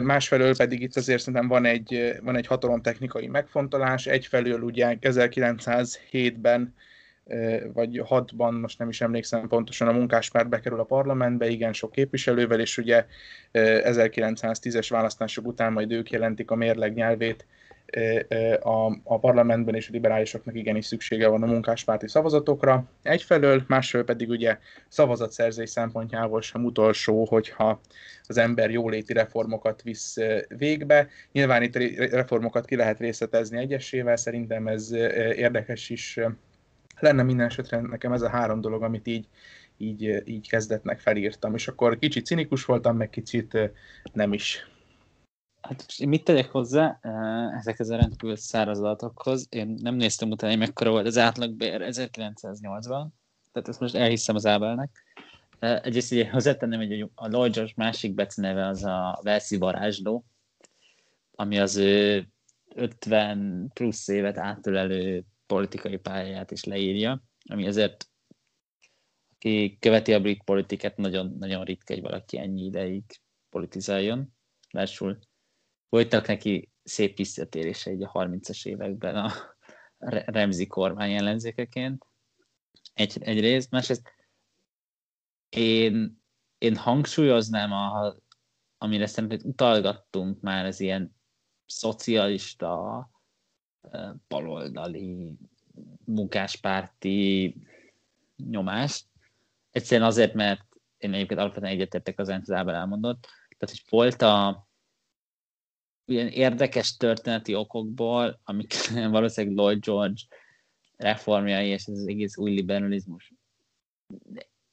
[0.00, 4.06] Másfelől pedig itt azért szerintem van egy, van egy hatalomtechnikai megfontolás.
[4.06, 6.74] Egyfelől ugye 1907-ben
[7.72, 12.60] vagy 6-ban, most nem is emlékszem pontosan, a munkáspárt bekerül a parlamentbe, igen sok képviselővel,
[12.60, 13.06] és ugye
[13.52, 17.46] 1910-es választások után majd ők jelentik a mérleg nyelvét
[18.60, 22.84] a, a parlamentben és a liberálisoknak igenis szüksége van a munkáspárti szavazatokra.
[23.02, 24.58] Egyfelől, másfelől pedig ugye
[24.88, 27.80] szavazatszerzés szempontjából sem utolsó, hogyha
[28.22, 30.16] az ember jóléti reformokat visz
[30.48, 31.08] végbe.
[31.32, 31.76] Nyilván itt
[32.10, 34.92] reformokat ki lehet részletezni egyesével, szerintem ez
[35.36, 36.18] érdekes is
[36.98, 39.28] lenne minden esetre nekem ez a három dolog, amit így,
[39.76, 43.58] így, így kezdetnek felírtam, és akkor kicsit cinikus voltam, meg kicsit
[44.12, 44.70] nem is.
[45.60, 46.98] Hát mit tegyek hozzá
[47.58, 49.46] ezekhez a rendkívül száraz adatokhoz?
[49.50, 53.14] Én nem néztem utána, hogy mekkora volt az átlagbér 1980,
[53.52, 55.04] tehát ezt most elhiszem az Ábelnek.
[55.58, 60.24] Egyrészt ugye hozzátennem, hogy a Lloyd George másik beceneve az a Velszi varázsló,
[61.34, 62.26] ami az ő
[62.74, 68.10] 50 plusz évet átölelő politikai pályáját is leírja, ami azért
[69.36, 73.04] aki követi a brit politikát, nagyon, nagyon ritka, hogy valaki ennyi ideig
[73.48, 74.34] politizáljon.
[74.70, 75.18] Lássul
[75.88, 79.32] voltak neki szép visszatérése így a 30-as években a
[80.26, 82.06] Remzi kormány ellenzékeként.
[82.94, 84.12] Egy, egyrészt, másrészt
[85.48, 86.22] én,
[86.58, 88.16] én hangsúlyoznám, a,
[88.78, 91.16] amire szerintem utalgattunk már, az ilyen
[91.66, 93.10] szocialista,
[94.28, 95.38] baloldali,
[96.04, 97.54] munkáspárti
[98.36, 99.04] nyomást.
[99.70, 100.64] Egyszerűen azért, mert
[100.98, 103.26] én egyébként alapvetően egyetértek az Ábel elmondott,
[103.58, 104.66] tehát hogy volt a
[106.04, 108.74] ilyen érdekes történeti okokból, amik
[109.16, 110.20] valószínűleg Lloyd George
[110.96, 113.32] reformjai és ez az egész új liberalizmus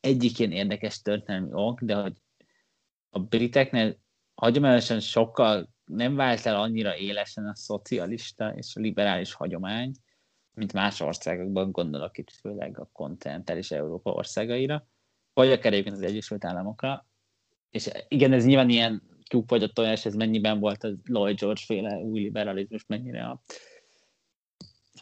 [0.04, 2.22] egyik ilyen érdekes történelmi ok, de hogy
[3.10, 3.98] a briteknél
[4.36, 9.92] hagyományosan sokkal nem vált el annyira élesen a szocialista és a liberális hagyomány,
[10.54, 14.88] mint más országokban, gondolok itt főleg a kontinentális Európa országaira,
[15.34, 17.08] vagy akár egyébként az Egyesült Államokra.
[17.70, 21.62] És igen, ez nyilván ilyen tyúk vagy a tojás, ez mennyiben volt a Lloyd George
[21.66, 23.42] féle új liberalizmus, mennyire a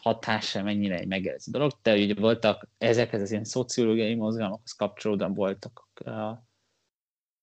[0.00, 5.88] hatása, mennyire egy megjelző dolog, de ugye voltak ezekhez az ilyen szociológiai mozgalmakhoz kapcsolódóan voltak
[5.94, 6.46] a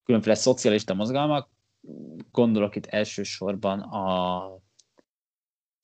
[0.03, 1.49] különféle szocialista mozgalmak,
[2.31, 4.59] gondolok itt elsősorban a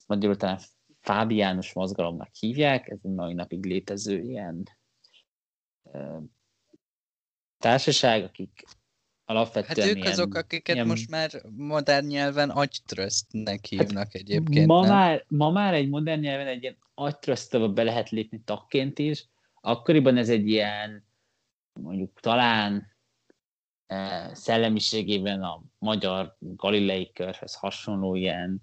[0.07, 0.59] magyarul talán
[0.99, 4.63] Fábiánus mozgalomnak hívják, ez egy mai napig létező ilyen
[7.57, 8.63] társaság, akik
[9.25, 14.67] alapvetően Hát ők ilyen, azok, akiket ilyen, most már modern nyelven agytrösztnek hívnak egyébként.
[14.67, 14.89] ma nem?
[14.89, 19.27] már, ma már egy modern nyelven egy ilyen agytröztbe be lehet lépni tagként is,
[19.61, 21.07] akkoriban ez egy ilyen,
[21.81, 22.94] mondjuk talán
[24.31, 28.61] szellemiségében a magyar galilei körhöz hasonló ilyen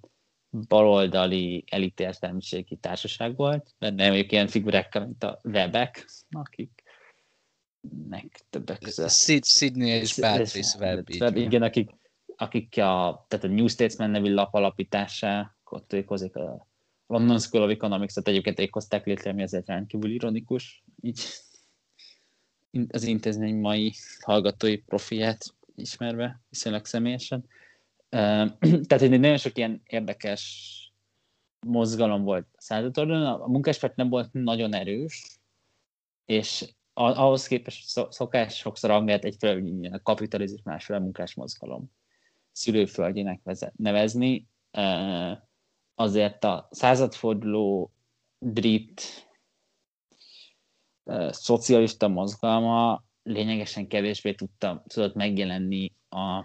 [0.68, 6.82] baloldali elitértelmiségi társaság volt, nem mondjuk ilyen figurákkal, mint a webek, akik
[8.08, 11.08] nek többek között Sid- Sydney és Beatrice Webb.
[11.20, 11.90] Webb, igen, akik,
[12.36, 16.66] akik a, tehát a New Statesman nevű lap alapítása, ott ők hozik a
[17.06, 21.20] London School of Economics-et egyébként ők hozták létre, ami azért rendkívül ironikus, így
[22.88, 25.44] az intézmény mai hallgatói profiát
[25.74, 27.44] ismerve, viszonylag személyesen.
[28.88, 30.70] Tehát egy nagyon sok ilyen érdekes
[31.66, 35.38] mozgalom volt a századordon, a munkáspárt nem volt nagyon erős,
[36.24, 41.90] és ahhoz képest szok- szokás sokszor angelt egyfelől a kapitalizmus, másfelől a munkás mozgalom
[42.52, 43.40] szülőföldjének
[43.76, 44.48] nevezni.
[45.94, 47.92] Azért a századforduló
[48.38, 49.02] brit
[51.30, 56.44] szocialista mozgalma lényegesen kevésbé tudta, tudott megjelenni a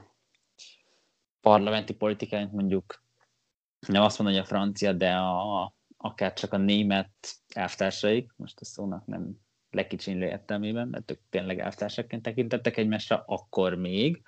[1.42, 3.04] parlamenti politikán, mint mondjuk
[3.88, 7.10] nem azt mondom, hogy a francia, de a, akár csak a német
[7.54, 9.40] elvtársaik, most a szónak nem
[9.70, 14.22] lekicsinlő értelmében, mert ők tényleg elvtársaként tekintettek egymásra akkor még.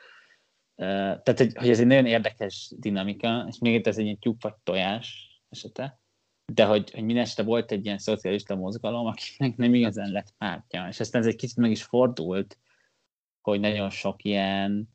[0.75, 5.41] Tehát, hogy, ez egy nagyon érdekes dinamika, és még itt ez egy tyúk vagy tojás
[5.49, 5.99] esete,
[6.53, 10.87] de hogy, hogy minden este volt egy ilyen szocialista mozgalom, akinek nem igazán lett pártja,
[10.87, 12.57] és aztán ez egy kicsit meg is fordult,
[13.41, 14.89] hogy nagyon sok ilyen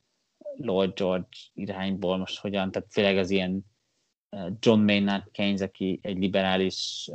[0.57, 3.65] Lord George irányból most hogyan, tehát főleg az ilyen
[4.59, 7.11] John Maynard Keynes, aki egy liberális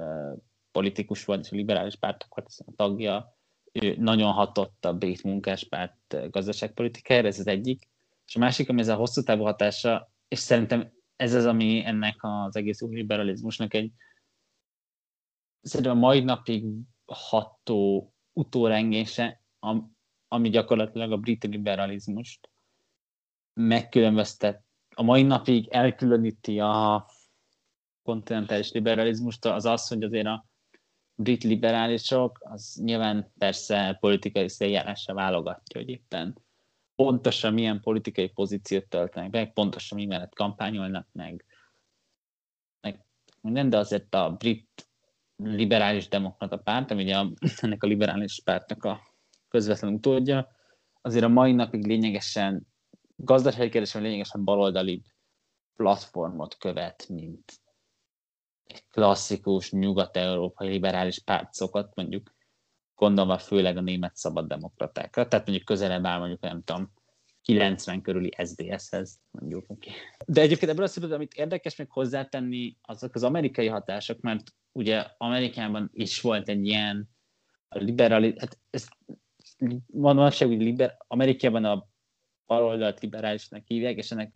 [0.71, 3.37] politikus volt, és a liberális pártok volt a tagja,
[3.71, 7.89] ő nagyon hatott a brit munkáspárt gazdaságpolitikájára, ez az egyik.
[8.27, 12.15] És a másik, ami ez a hosszú távú hatása, és szerintem ez az, ami ennek
[12.19, 13.91] az egész új liberalizmusnak egy
[15.61, 16.65] szerintem a mai napig
[17.05, 22.49] ható utórengése, am- ami gyakorlatilag a brit liberalizmust
[23.53, 24.63] megkülönböztet,
[24.95, 27.05] a mai napig elkülöníti a
[28.03, 30.45] kontinentális liberalizmust, az az, hogy azért a
[31.15, 36.41] brit liberálisok, az nyilván persze politikai széljárásra válogatja, hogy éppen
[36.95, 41.45] pontosan milyen politikai pozíciót töltenek be, pontosan mi mellett kampányolnak meg,
[42.81, 43.05] meg
[43.41, 44.88] minden, de azért a brit
[45.43, 49.01] liberális demokrata párt, ami ugye a, ennek a liberális pártnak a
[49.47, 50.47] közvetlen utódja,
[51.01, 52.67] azért a mai napig lényegesen,
[53.15, 55.03] gazdasági kérdésben lényegesen baloldali
[55.75, 57.61] platformot követ, mint
[58.63, 62.33] egy klasszikus nyugat-európai liberális párt szokott, mondjuk
[62.95, 66.91] gondolva főleg a német szabaddemokratákra, tehát mondjuk közelebb áll mondjuk, nem tudom,
[67.41, 69.65] 90 körüli SDS-hez, mondjuk.
[70.25, 74.43] De egyébként ebből a szempontból, amit érdekes még hozzátenni, azok az amerikai hatások, mert
[74.79, 77.09] ugye Amerikában is volt egy ilyen
[77.69, 78.87] liberális, hát ez
[79.85, 81.87] manapság, hogy liber, Amerikában a
[82.45, 84.33] baloldalt liberálisnak hívják, és ennek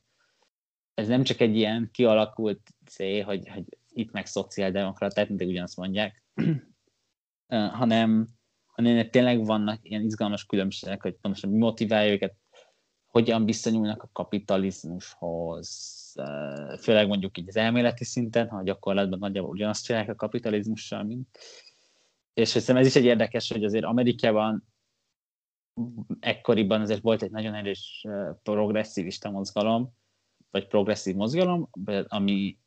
[0.93, 6.23] ez nem csak egy ilyen kialakult cél, hogy, hogy itt meg szociáldemokraták, mindig ugyanazt mondják,
[7.79, 8.29] hanem,
[8.65, 12.35] hanem tényleg vannak ilyen izgalmas különbségek, hogy pontosan mi motiválja őket,
[13.07, 16.02] hogyan viszonyulnak a kapitalizmushoz,
[16.79, 21.37] főleg mondjuk így az elméleti szinten, ha gyakorlatban nagyjából ugyanazt csinálják a kapitalizmussal, mint.
[22.33, 24.67] És hiszem ez is egy érdekes, hogy azért Amerikában
[26.19, 28.05] ekkoriban azért volt egy nagyon erős
[28.43, 29.93] progresszivista mozgalom,
[30.51, 31.69] vagy progresszív mozgalom,
[32.07, 32.57] ami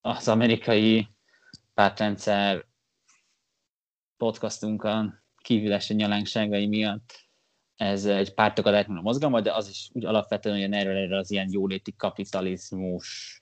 [0.00, 1.08] az amerikai
[1.74, 2.66] pártrendszer
[4.16, 7.30] podcastunkon kívülesi nyalánkságai miatt
[7.76, 11.48] ez egy pártokat átmenő mozgalma, de az is úgy alapvetően olyan erről, erről az ilyen
[11.50, 13.40] jóléti kapitalizmus,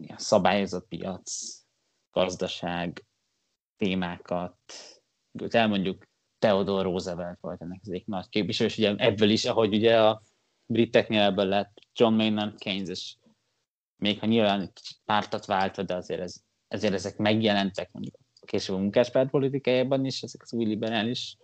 [0.00, 1.62] ilyen szabályozott piac,
[2.10, 3.04] gazdaság
[3.76, 4.56] témákat,
[5.48, 6.06] elmondjuk
[6.38, 10.22] Theodore Roosevelt volt ennek az egyik nagy képviselő, és ugye ebből is, ahogy ugye a
[10.66, 13.16] briteknél ebből lett John Maynard Keynes, és
[13.96, 16.36] még ha nyilván kicsit pártat váltva, de azért ez,
[16.68, 18.14] ezért ezek megjelentek mondjuk
[18.44, 21.36] később a munkáspárt politikájában is, ezek az új liberális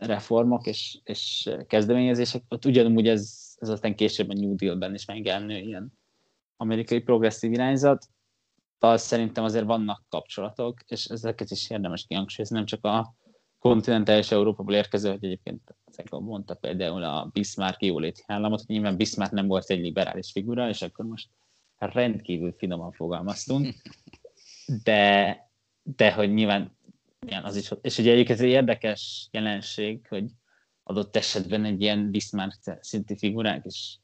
[0.00, 5.58] reformok és, és kezdeményezések, ott ugyanúgy ez, ez aztán később a New Deal-ben is megjelenő
[5.58, 5.92] ilyen
[6.56, 8.08] amerikai progresszív irányzat,
[8.78, 13.14] az szerintem azért vannak kapcsolatok, és ezeket is érdemes kihangsúlyozni, nem csak a
[13.58, 15.74] kontinentális Európából érkező, hogy egyébként
[16.10, 20.82] mondta például a Bismarck jóléti államot, hogy nyilván Bismarck nem volt egy liberális figura, és
[20.82, 21.28] akkor most
[21.78, 23.74] rendkívül finoman fogalmaztunk,
[24.84, 25.36] de,
[25.82, 26.76] de hogy nyilván
[27.26, 30.24] igen, az is, és ugye egyébként ez egy érdekes jelenség, hogy
[30.82, 33.98] adott esetben egy ilyen Bismarck szintű figurák, és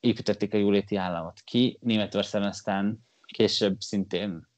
[0.00, 1.78] építették a jóléti államot ki.
[1.80, 4.48] Németországban aztán később szintén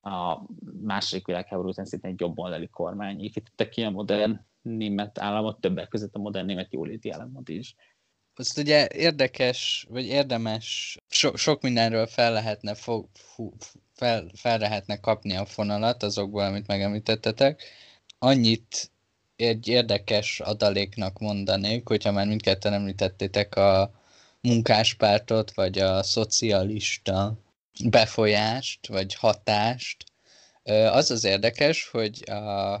[0.00, 0.42] a
[0.82, 6.14] második világháború után szintén egy jobboldali kormány építette ki a modern német államot, többek között
[6.14, 7.74] a modern német jóléti államot is.
[8.38, 13.52] Azt ugye érdekes, vagy érdemes, so, sok mindenről fel lehetne, fog, fú,
[13.94, 17.62] fel, fel lehetne kapni a fonalat azokból, amit megemlítettetek.
[18.18, 18.90] Annyit
[19.36, 23.90] egy érdekes adaléknak mondanék, hogyha már mindketten említettétek a
[24.40, 27.38] munkáspártot, vagy a szocialista
[27.84, 30.04] befolyást, vagy hatást.
[30.90, 32.74] Az az érdekes, hogy a,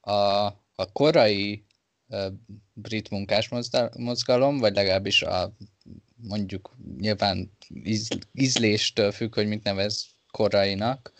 [0.00, 1.64] a, a korai
[2.72, 3.48] brit munkás
[3.96, 5.52] mozgalom, vagy legalábbis a
[6.16, 7.50] mondjuk nyilván
[7.84, 11.12] íz, ízléstől függ, hogy mit nevez korainak,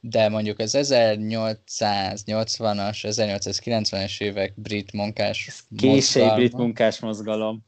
[0.00, 7.64] de mondjuk az 1880-as, 1890-es évek brit munkás Késői brit munkás mozgalom.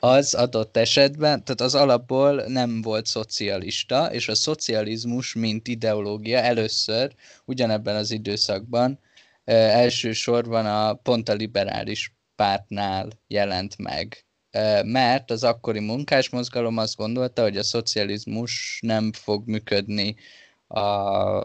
[0.00, 7.14] Az adott esetben, tehát az alapból nem volt szocialista, és a szocializmus, mint ideológia először
[7.44, 8.98] ugyanebben az időszakban
[9.54, 14.24] elsősorban a pont a liberális pártnál jelent meg.
[14.82, 20.16] Mert az akkori munkásmozgalom azt gondolta, hogy a szocializmus nem fog működni
[20.68, 21.42] a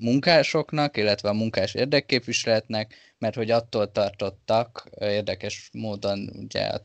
[0.00, 6.80] munkásoknak, illetve a munkás érdekképviseletnek, mert hogy attól tartottak érdekes módon ugye a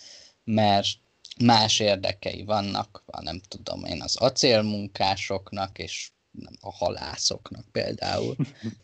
[0.44, 0.88] mert
[1.44, 6.12] más érdekei vannak, nem tudom én, az acélmunkásoknak és
[6.60, 8.36] a halászoknak például.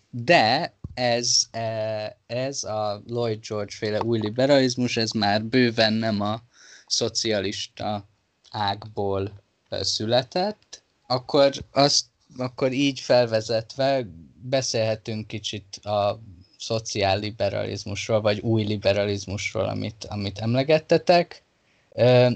[0.09, 6.41] De ez, e, ez a Lloyd George féle új liberalizmus, ez már bőven nem a
[6.85, 8.09] szocialista
[8.49, 9.43] ágból
[9.83, 12.05] született, akkor azt
[12.37, 14.07] akkor így felvezetve
[14.41, 16.19] beszélhetünk kicsit a
[16.57, 21.43] szociálliberalizmusról, vagy új liberalizmusról, amit, amit emlegettetek.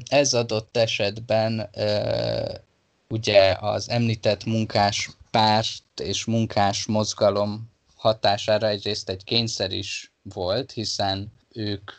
[0.05, 1.69] Ez adott esetben
[3.09, 11.31] ugye az említett munkás párt és munkás mozgalom hatására egyrészt egy kényszer is volt, hiszen
[11.53, 11.91] ők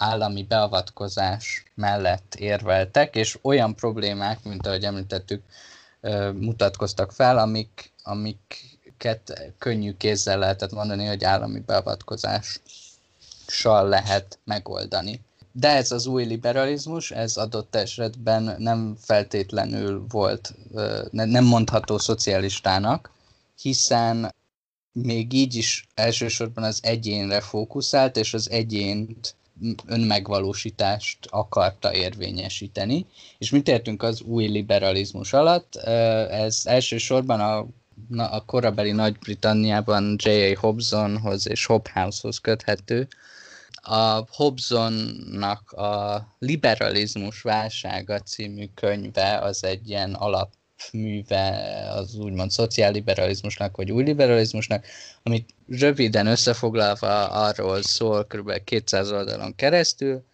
[0.00, 5.42] állami beavatkozás mellett érveltek, és olyan problémák, mint ahogy említettük,
[6.34, 15.20] mutatkoztak fel, amik, amiket könnyű kézzel lehetett mondani, hogy állami beavatkozással lehet megoldani.
[15.52, 20.54] De ez az új liberalizmus, ez adott esetben nem feltétlenül volt,
[21.10, 23.10] nem mondható szocialistának,
[23.60, 24.34] hiszen
[24.92, 29.34] még így is elsősorban az egyénre fókuszált, és az egyént
[29.86, 33.06] önmegvalósítást akarta érvényesíteni.
[33.38, 35.76] És mit értünk az új liberalizmus alatt?
[36.30, 37.66] Ez elsősorban a,
[38.16, 40.60] a korabeli Nagy-Britanniában J.A.
[40.60, 43.08] Hobsonhoz és Hobhouse-hoz köthető.
[43.82, 50.52] A Hobsonnak a Liberalizmus válsága című könyve az egy ilyen alap
[50.92, 54.86] műve az úgymond szociálliberalizmusnak, vagy új liberalizmusnak,
[55.22, 58.64] amit röviden összefoglalva arról szól kb.
[58.64, 60.24] 200 oldalon keresztül,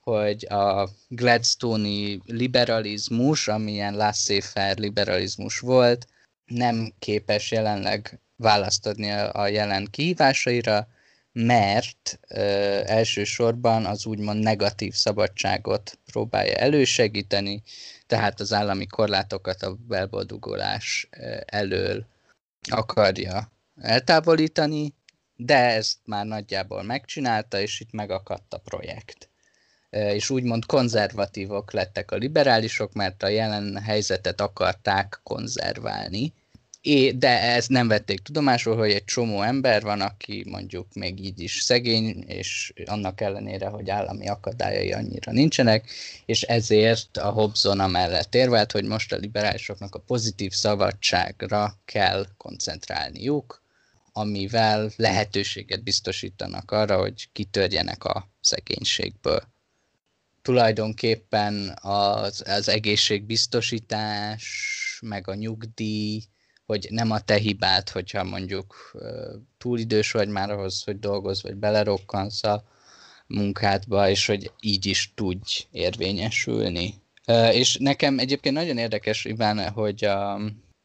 [0.00, 6.06] hogy a Gladstone-i liberalizmus, amilyen laissez-faire liberalizmus volt,
[6.44, 10.88] nem képes jelenleg választ adni a jelen kihívásaira,
[11.32, 12.40] mert ö,
[12.86, 17.62] elsősorban az úgymond negatív szabadságot próbálja elősegíteni,
[18.12, 21.08] tehát az állami korlátokat a belboldogolás
[21.44, 22.06] elől
[22.70, 24.94] akarja eltávolítani,
[25.36, 29.28] de ezt már nagyjából megcsinálta, és itt megakadt a projekt.
[29.90, 36.34] És úgymond konzervatívok lettek a liberálisok, mert a jelen helyzetet akarták konzerválni,
[36.84, 41.40] É, de ezt nem vették tudomásul, hogy egy csomó ember van, aki mondjuk még így
[41.40, 45.90] is szegény, és annak ellenére, hogy állami akadályai annyira nincsenek,
[46.26, 53.62] és ezért a Hobson amellett érvelt, hogy most a liberálisoknak a pozitív szabadságra kell koncentrálniuk,
[54.12, 59.42] amivel lehetőséget biztosítanak arra, hogy kitörjenek a szegénységből.
[60.42, 64.42] Tulajdonképpen az, az egészségbiztosítás,
[65.02, 66.22] meg a nyugdíj,
[66.72, 68.96] hogy nem a te hibád, hogyha mondjuk
[69.58, 72.64] túl idős vagy már ahhoz, hogy dolgozz, vagy belerokkansz a
[73.26, 76.94] munkádba, és hogy így is tudj érvényesülni.
[77.52, 80.34] És nekem egyébként nagyon érdekes, Iván, hogy a,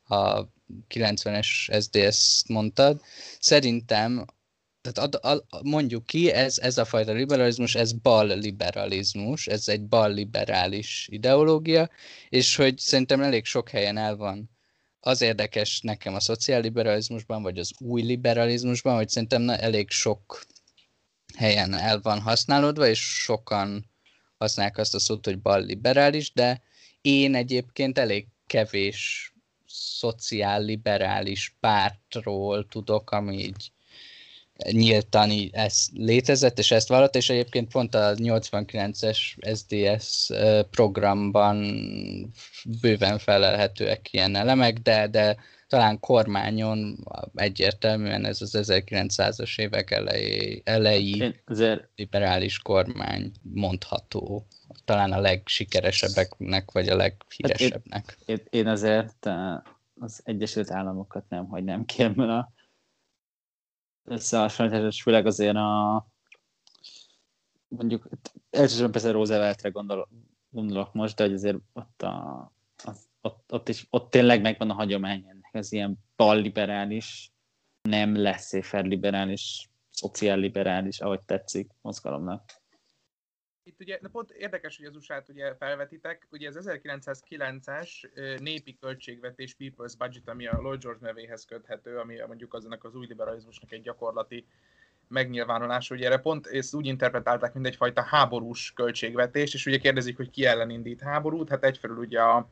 [0.03, 0.47] a
[0.89, 3.01] 90-es SZDSZ-t mondtad.
[3.39, 4.25] Szerintem
[4.81, 9.81] tehát ad, ad, mondjuk ki, ez, ez a fajta liberalizmus, ez bal liberalizmus, ez egy
[9.81, 11.89] bal liberális ideológia,
[12.29, 14.56] és hogy szerintem elég sok helyen el van
[14.99, 20.45] az érdekes nekem a szociálliberalizmusban, vagy az új liberalizmusban, hogy szerintem elég sok
[21.35, 23.89] helyen el van használódva, és sokan
[24.37, 26.61] használják azt a szót, hogy bal liberális, de
[27.01, 29.31] én egyébként elég kevés
[29.67, 33.71] szociálliberális pártról tudok, ami így
[34.71, 39.17] nyíltan ez létezett, és ezt vallott, és egyébként pont a 89-es
[39.55, 40.29] SDS
[40.71, 41.57] programban
[42.81, 51.33] bőven felelhetőek ilyen elemek, de, de talán kormányon egyértelműen ez az 1900-as évek elejé, elejé
[51.95, 54.45] liberális kormány mondható.
[54.85, 58.05] Talán a legsikeresebbeknek, vagy a leghíresebbnek.
[58.05, 59.29] Hát én, én azért
[59.99, 62.51] az Egyesült Államokat nem hagynám ki ebből a
[64.07, 66.07] összehasonlítás, főleg azért a
[67.67, 68.09] mondjuk
[68.49, 70.09] elsősorban persze Rooseveltre gondol,
[70.49, 72.51] gondolok most, de hogy azért ott, a,
[72.83, 77.31] az, ott, ott, is, ott tényleg megvan a hagyomány ennek az ilyen balliberális,
[77.81, 82.43] nem lesz liberális, szociálliberális, ahogy tetszik mozgalomnak.
[83.67, 87.89] Itt ugye na pont érdekes, hogy az usa ugye felvetitek, ugye az 1909-es
[88.39, 93.05] népi költségvetés People's Budget, ami a Lloyd George nevéhez köthető, ami mondjuk azonnak az új
[93.07, 94.45] liberalizmusnak egy gyakorlati
[95.07, 100.29] megnyilvánulás, ugye erre pont ezt úgy interpretálták, mint egyfajta háborús költségvetés, és ugye kérdezik, hogy
[100.29, 102.49] ki ellen indít háborút, hát egyfelől ugye a,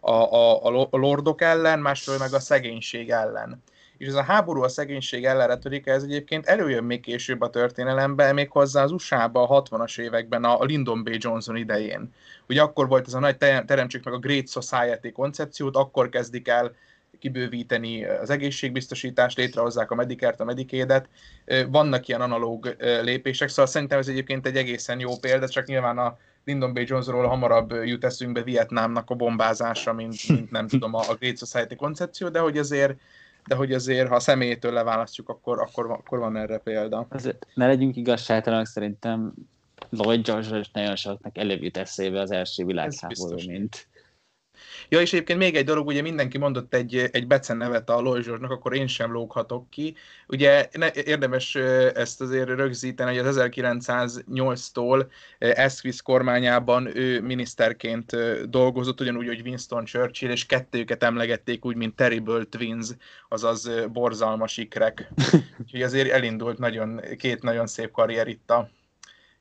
[0.00, 3.62] a, a, a lordok ellen, másfelől meg a szegénység ellen
[3.98, 8.48] és ez a háború a szegénység ellenretörike, ez egyébként előjön még később a történelemben, még
[8.52, 11.10] az USA-ba a 60-as években, a Lyndon B.
[11.12, 12.12] Johnson idején.
[12.48, 16.74] Ugye akkor volt ez a nagy teremtsük meg a Great Society koncepciót, akkor kezdik el
[17.18, 21.08] kibővíteni az egészségbiztosítást, létrehozzák a Medikert, a Medikédet.
[21.68, 26.16] Vannak ilyen analóg lépések, szóval szerintem ez egyébként egy egészen jó példa, csak nyilván a
[26.44, 26.78] Lyndon B.
[26.78, 32.28] Jonesról hamarabb jut eszünkbe Vietnámnak a bombázása, mint, mint nem tudom, a Great Society koncepció,
[32.28, 32.94] de hogy azért
[33.48, 37.06] de hogy azért, ha a személytől leválasztjuk, akkor, akkor, akkor van erre példa.
[37.08, 39.32] Azért ne legyünk igazságtalanok, szerintem
[39.90, 43.86] Lloyd George nagyon soknak előbb jut eszébe az első világháború, mint,
[44.88, 48.50] Ja, és egyébként még egy dolog, ugye mindenki mondott egy, egy Becen nevet a George-nak,
[48.50, 49.94] akkor én sem lóghatok ki.
[50.26, 51.54] Ugye ne, érdemes
[51.94, 55.06] ezt azért rögzíteni, hogy az 1908-tól
[55.38, 58.16] Esquith kormányában ő miniszterként
[58.50, 62.88] dolgozott, ugyanúgy, hogy Winston Churchill, és kettőket emlegették úgy, mint Terrible Twins,
[63.28, 65.10] azaz borzalmas ikrek.
[65.60, 68.70] Úgyhogy azért elindult nagyon, két nagyon szép karrier itt a,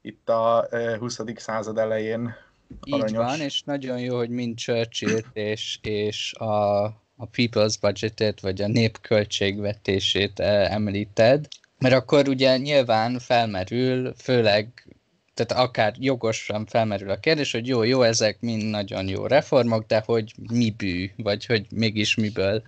[0.02, 0.68] itt a
[1.00, 1.20] 20.
[1.36, 2.36] század elején.
[2.80, 3.10] Aranyos.
[3.10, 6.84] Így van, és nagyon jó, hogy mind churchill és, és a,
[7.16, 11.48] a People's Budgetet, vagy a nép költségvetését eh, említed,
[11.80, 14.88] mert akkor ugye nyilván felmerül, főleg,
[15.34, 20.04] tehát akár jogosan felmerül a kérdés, hogy jó, jó, ezek mind nagyon jó reformok, de
[20.06, 22.64] hogy mi bű, vagy hogy mégis miből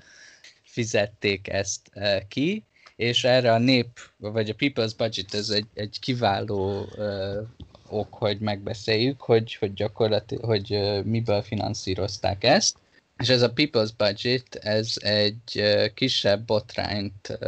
[0.63, 2.63] fizették ezt eh, ki,
[2.95, 7.47] és erre a nép, vagy a People's Budget, ez egy, egy kiváló uh,
[7.89, 12.77] ok, hogy megbeszéljük, hogy, hogy gyakorlatilag, hogy miből finanszírozták ezt.
[13.17, 15.63] És ez a People's Budget, ez egy
[15.93, 17.39] kisebb botrányt,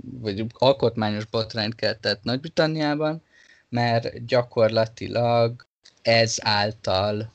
[0.00, 3.22] vagy alkotmányos botrányt keltett Nagy-Britanniában,
[3.68, 5.66] mert gyakorlatilag
[6.02, 7.32] ez által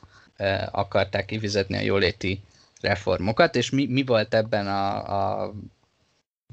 [0.70, 2.42] akarták kifizetni a jóléti
[2.80, 5.54] reformokat, és mi, mi volt ebben a, a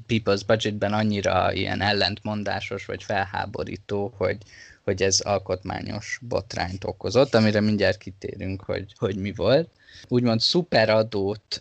[0.08, 4.38] People's Budgetben annyira ilyen ellentmondásos vagy felháborító, hogy,
[4.84, 9.70] hogy ez alkotmányos botrányt okozott, amire mindjárt kitérünk, hogy, hogy mi volt.
[10.08, 11.60] Úgymond szuperadót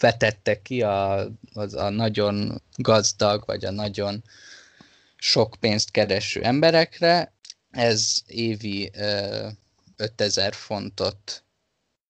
[0.00, 4.24] vetettek ki a, az a nagyon gazdag, vagy a nagyon
[5.16, 7.32] sok pénzt kereső emberekre.
[7.70, 9.48] Ez évi ö,
[9.96, 11.44] 5000 fontot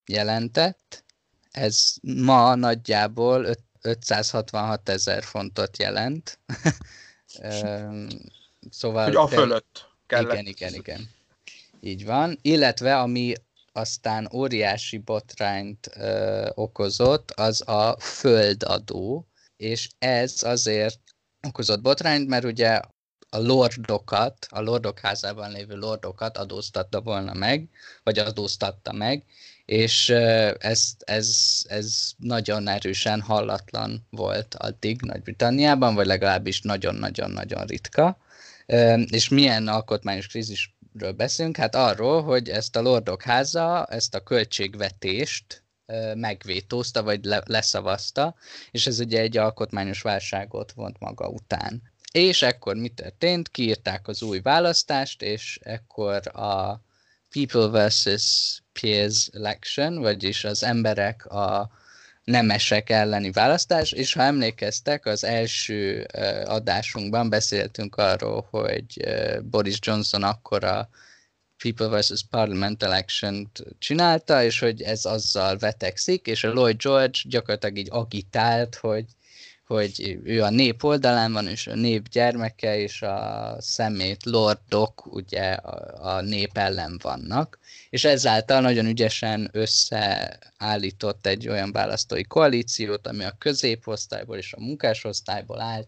[0.05, 1.03] jelentett.
[1.51, 6.39] Ez ma nagyjából 566 ezer fontot jelent.
[8.69, 9.05] szóval...
[9.05, 10.31] Hogy a fölött kellett.
[10.31, 11.09] Igen, igen, igen.
[11.81, 12.39] Így van.
[12.41, 13.33] Illetve ami
[13.71, 19.27] aztán óriási botrányt ö, okozott, az a földadó,
[19.57, 20.99] és ez azért
[21.47, 22.79] okozott botrányt, mert ugye
[23.29, 27.69] a lordokat, a lordok házában lévő lordokat adóztatta volna meg,
[28.03, 29.23] vagy adóztatta meg,
[29.65, 30.09] és
[30.57, 31.29] ez, ez,
[31.67, 38.17] ez nagyon erősen hallatlan volt addig Nagy-Britanniában, vagy legalábbis nagyon-nagyon-nagyon ritka.
[39.09, 41.57] És milyen alkotmányos krízisről beszélünk?
[41.57, 45.63] Hát arról, hogy ezt a Lordok háza, ezt a költségvetést
[46.15, 48.35] megvétózta, vagy le, leszavazta,
[48.71, 51.81] és ez ugye egy alkotmányos válságot vont maga után.
[52.11, 53.49] És ekkor mi történt?
[53.49, 56.81] Kiírták az új választást, és ekkor a
[57.29, 61.71] People versus Peers election, vagyis az emberek a
[62.29, 66.05] nemesek elleni választás, és ha emlékeztek, az első
[66.45, 69.03] adásunkban beszéltünk arról, hogy
[69.41, 70.89] Boris Johnson akkor a
[71.57, 77.77] People versus Parliament election csinálta, és hogy ez azzal vetekszik, és a Lloyd George gyakorlatilag
[77.77, 79.05] így agitált, hogy
[79.73, 85.51] hogy ő a nép oldalán van, és a nép gyermeke és a szemét lordok ugye
[85.51, 87.59] a, a nép ellen vannak,
[87.89, 95.61] és ezáltal nagyon ügyesen összeállított egy olyan választói koalíciót, ami a középosztályból és a munkásosztályból
[95.61, 95.87] állt,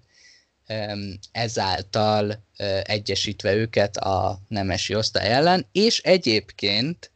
[1.32, 2.44] ezáltal
[2.84, 7.12] egyesítve őket a nemesi osztály ellen, és egyébként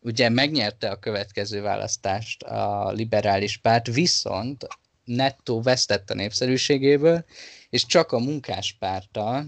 [0.00, 4.66] ugye megnyerte a következő választást a liberális párt, viszont
[5.14, 7.24] nettó vesztett a népszerűségéből,
[7.70, 9.44] és csak a munkáspárta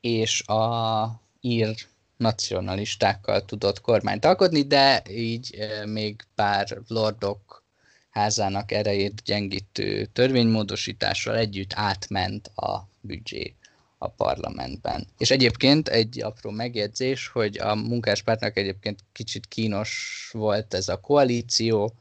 [0.00, 1.74] és a ír
[2.16, 7.62] nacionalistákkal tudott kormányt alkotni, de így még pár lordok
[8.10, 13.54] házának erejét gyengítő törvénymódosítással együtt átment a büdzsé
[13.98, 15.06] a parlamentben.
[15.18, 21.94] És egyébként egy apró megjegyzés, hogy a munkáspártnak egyébként kicsit kínos volt ez a koalíció,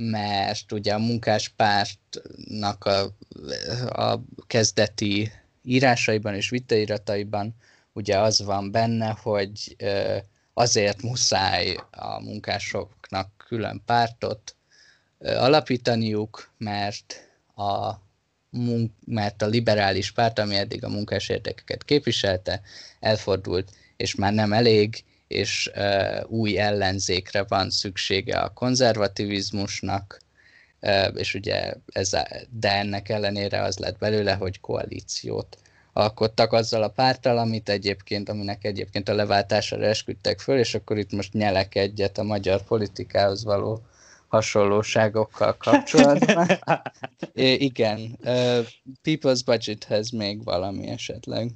[0.00, 3.14] mert ugye a munkáspártnak a,
[4.02, 5.32] a kezdeti
[5.62, 7.54] írásaiban és vitairataiban
[7.92, 9.76] ugye az van benne, hogy
[10.54, 14.56] azért muszáj a munkásoknak külön pártot
[15.18, 17.94] alapítaniuk, mert a,
[19.06, 22.60] mert a liberális párt, ami eddig a munkás érdekeket képviselte,
[23.00, 25.70] elfordult, és már nem elég, és
[26.26, 30.20] új ellenzékre van szüksége a konzervativizmusnak,
[31.14, 32.10] és ugye ez
[32.50, 35.58] de ennek ellenére az lett belőle, hogy koalíciót
[35.92, 41.12] alkottak azzal a pártal, amit egyébként, aminek egyébként a leváltására esküdtek föl, és akkor itt
[41.12, 43.82] most nyelek egyet a magyar politikához való
[44.28, 46.48] hasonlóságokkal kapcsolatban.
[47.32, 48.66] é, igen, uh,
[49.02, 51.50] People's Budgethez még valami esetleg.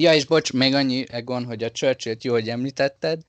[0.00, 3.20] Ja, és bocs, még annyi, Egon, hogy a Churchill-t jó, hogy említetted.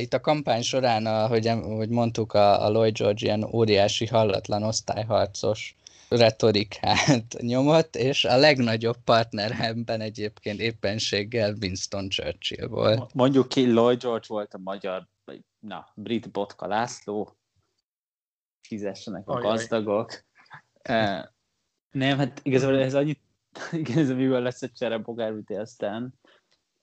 [0.00, 5.76] Itt a kampány során, ahogy, hogy mondtuk, a, a Lloyd George ilyen óriási hallatlan osztályharcos
[6.08, 13.14] retorikát nyomott, és a legnagyobb partneremben egyébként éppenséggel Winston Churchill volt.
[13.14, 15.06] Mondjuk ki, Lloyd George volt a magyar,
[15.60, 17.36] na, brit Botka László,
[18.60, 19.48] fizessenek a Ajaj.
[19.48, 20.24] gazdagok.
[21.90, 23.20] Nem, hát igazából ez annyit
[23.72, 26.14] igen, ez a mivel lesz a csere bogárüti aztán.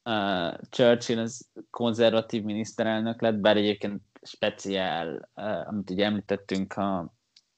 [0.04, 7.14] Uh, Churchill az konzervatív miniszterelnök lett, bár egyébként speciál, uh, amit ugye említettünk a,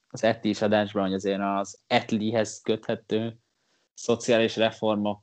[0.08, 3.36] az ETI is adásban, hogy azért az ETLI-hez köthető
[3.94, 5.22] szociális reformok,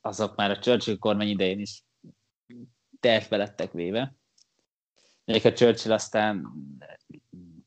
[0.00, 1.84] azok már a Churchill kormány idején is
[3.00, 4.14] tervbe lettek véve.
[5.24, 6.52] a Churchill aztán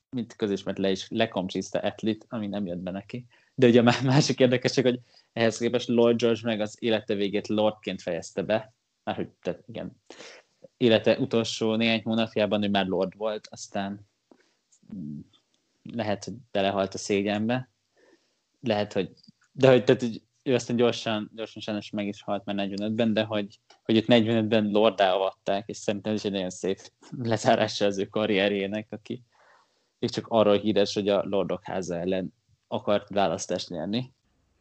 [0.10, 3.26] mint közismert le is lekomcsiszta Etlit, ami nem jött be neki.
[3.60, 5.00] De ugye a másik érdekesség, hogy
[5.34, 8.74] ehhez képest Lloyd George meg az élete végét Lordként fejezte be,
[9.04, 10.02] már hogy tehát igen,
[10.78, 14.08] élete utolsó néhány hónapjában ő már Lord volt, aztán
[14.96, 15.20] mm,
[15.84, 17.70] lehet, hogy belehalt a szégyenbe,
[18.62, 19.12] lehet, hogy
[19.52, 23.24] de hogy, tehát, hogy ő aztán gyorsan, gyorsan sajnos meg is halt már 45-ben, de
[23.24, 26.80] hogy, hogy őt 45-ben lordá avatták, és szerintem ez egy nagyon szép
[27.18, 29.24] lezárása az ő karrierjének, aki
[30.00, 32.38] még csak arról híres, hogy a Lordok háza ellen
[32.70, 34.14] akart választást nyerni,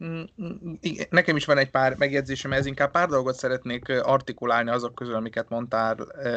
[0.05, 0.73] Mm, mm,
[1.11, 5.49] nekem is van egy pár megjegyzésem, ez inkább pár dolgot szeretnék artikulálni azok közül, amiket
[5.49, 5.97] mondtál,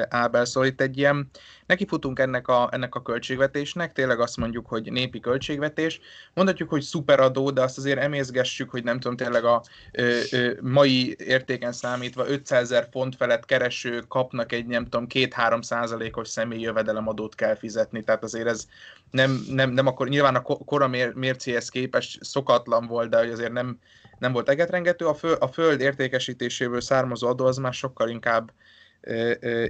[0.10, 0.46] Ábel.
[0.46, 1.30] Szóval itt egy ilyen,
[1.66, 6.00] nekifutunk ennek a, ennek a költségvetésnek, tényleg azt mondjuk, hogy népi költségvetés.
[6.34, 11.16] Mondhatjuk, hogy szuperadó, de azt azért emészgessük, hogy nem tudom, tényleg a ö, ö, mai
[11.18, 17.36] értéken számítva 500 ezer font felett kereső kapnak egy, nem tudom, 2-3 százalékos személyi jövedelemadót
[17.36, 18.04] kell fizetni.
[18.04, 18.68] Tehát azért ez
[19.12, 23.80] nem, nem, nem akkor nyilván a kora mércéhez képest szokatlan volt, de hogy azért nem,
[24.20, 25.08] nem volt egetrengető.
[25.08, 28.52] A, föl, a föld értékesítéséből származó adó az már sokkal inkább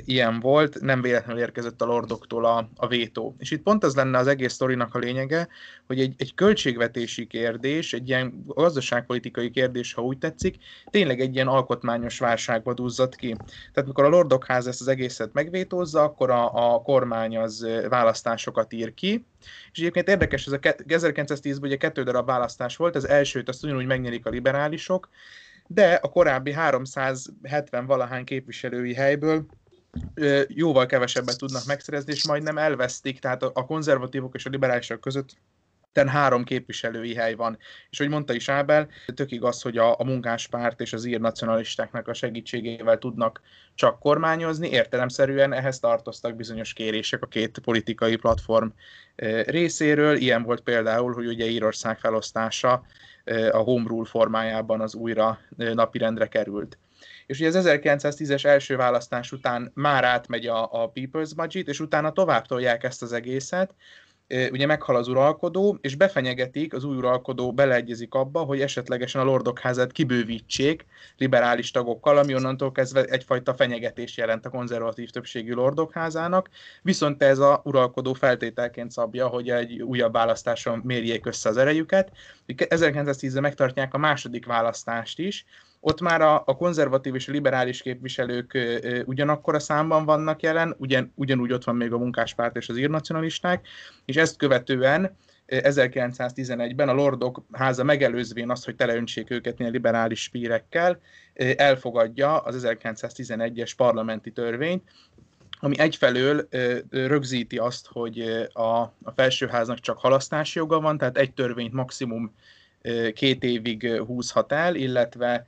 [0.06, 3.36] ilyen volt, nem véletlenül érkezett a lordoktól a, a vétó.
[3.40, 5.48] És itt pont az lenne az egész sztorinak a lényege,
[5.88, 10.56] hogy egy, egy költségvetési kérdés, egy ilyen gazdaságpolitikai kérdés, ha úgy tetszik,
[10.90, 13.36] tényleg egy ilyen alkotmányos válságba duzzadt ki.
[13.74, 18.74] Tehát mikor a lordok ház ezt az egészet megvétózza, akkor a, a kormány az választásokat
[18.74, 19.26] ír ki,
[19.72, 23.86] és egyébként érdekes, ez a 1910-ben ugye kettő darab választás volt, az elsőt azt ugyanúgy
[23.86, 25.10] megnyerik a liberálisok,
[25.74, 29.46] de a korábbi 370 valahány képviselői helyből
[30.48, 35.36] jóval kevesebbet tudnak megszerezni, és majdnem elvesztik, tehát a konzervatívok és a liberálisok között
[35.94, 37.58] ten három képviselői hely van.
[37.90, 42.08] És hogy mondta is Ábel, tök igaz, hogy a, a munkáspárt és az ír nacionalistáknak
[42.08, 43.42] a segítségével tudnak
[43.76, 44.70] csak kormányozni.
[44.70, 48.68] Értelemszerűen ehhez tartoztak bizonyos kérések a két politikai platform
[49.46, 50.16] részéről.
[50.16, 52.84] Ilyen volt például, hogy ugye Írország felosztása
[53.52, 56.78] a Home Rule formájában az újra napirendre került.
[57.26, 62.12] És ugye az 1910-es első választás után már átmegy a, a People's Budget, és utána
[62.12, 63.74] tovább tolják ezt az egészet,
[64.52, 69.60] ugye meghal az uralkodó, és befenyegetik, az új uralkodó beleegyezik abba, hogy esetlegesen a lordok
[69.60, 70.86] házát kibővítsék
[71.18, 76.50] liberális tagokkal, ami onnantól kezdve egyfajta fenyegetés jelent a konzervatív többségű lordok házának,
[76.82, 82.12] viszont ez a uralkodó feltételként szabja, hogy egy újabb választáson mérjék össze az erejüket.
[82.48, 85.46] 1910-ben megtartják a második választást is,
[85.84, 88.58] ott már a, a konzervatív és a liberális képviselők
[89.06, 93.68] ugyanakkor a számban vannak jelen, ugyan, ugyanúgy ott van még a munkáspárt és az írnacionalisták,
[94.06, 95.18] és ezt követően
[95.48, 101.00] 1911-ben a Lordok háza megelőzvén azt, hogy teleöntsék őket ilyen liberális spírekkel,
[101.56, 104.84] elfogadja az 1911-es parlamenti törvényt,
[105.60, 106.48] ami egyfelől
[106.90, 108.20] rögzíti azt, hogy
[108.54, 112.36] a, a felsőháznak csak halasztási joga van, tehát egy törvényt maximum
[113.14, 115.48] két évig húzhat el, illetve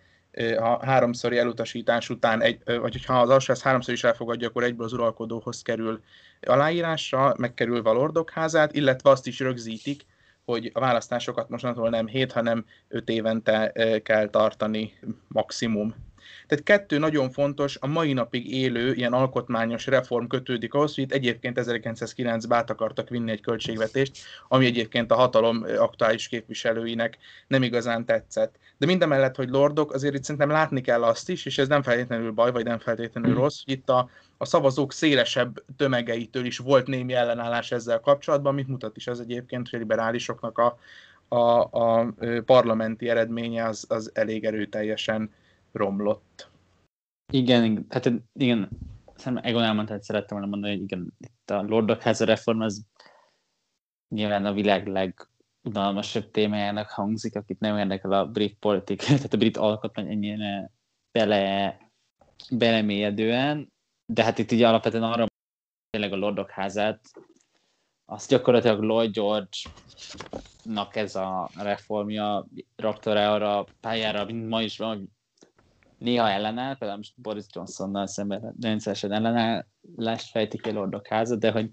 [0.58, 4.94] a háromszori elutasítás után, egy, vagy ha az alsóház háromszor is elfogadja, akkor egyből az
[4.94, 6.02] uralkodóhoz kerül
[6.42, 10.06] aláírásra, megkerülve a lordok házát, illetve azt is rögzítik,
[10.46, 13.72] hogy a választásokat mostantól nem 7, hanem 5 évente
[14.04, 14.94] kell tartani
[15.28, 15.96] maximum.
[16.48, 21.12] Tehát kettő nagyon fontos, a mai napig élő ilyen alkotmányos reform kötődik ahhoz, hogy itt
[21.12, 24.18] egyébként 1909-ben át akartak vinni egy költségvetést,
[24.48, 27.18] ami egyébként a hatalom aktuális képviselőinek
[27.48, 28.56] nem igazán tetszett.
[28.78, 32.32] De mindemellett, hogy lordok, azért itt szerintem látni kell azt is, és ez nem feltétlenül
[32.32, 33.36] baj, vagy nem feltétlenül mm.
[33.36, 38.68] rossz, hogy itt a, a szavazók szélesebb tömegeitől is volt némi ellenállás ezzel kapcsolatban, mit
[38.68, 40.78] mutat is az egyébként, hogy a liberálisoknak a,
[41.28, 42.14] a, a
[42.46, 45.32] parlamenti eredménye az, az elég erőteljesen
[45.74, 46.52] romlott.
[47.34, 48.70] Igen, hát igen,
[49.16, 52.86] szerintem Egon elmondta, hogy szerettem volna mondani, hogy igen, itt a Lordok háza reform az
[54.16, 59.58] nyilván a világ legunalmasabb témájának hangzik, akit nem érdekel a brit politika, tehát a brit
[59.58, 60.72] alkotmány ennyire
[61.12, 61.78] bele,
[62.52, 63.72] belemélyedően,
[64.06, 65.28] de hát itt így alapvetően arra
[65.90, 67.12] tényleg a Lordok házát,
[68.06, 75.13] azt gyakorlatilag Lloyd George-nak ez a reformja rakta arra a pályára, mint ma is van,
[76.04, 81.70] néha ellenáll, például most Boris Johnsonnal szemben rendszeresen ellenállást fejtik ki Lordok háza, de hogy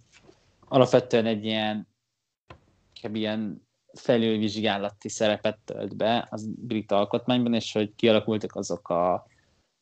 [0.69, 1.89] alapvetően egy ilyen,
[3.13, 9.27] ilyen felülvizsgálati szerepet tölt be az brit alkotmányban, és hogy kialakultak azok a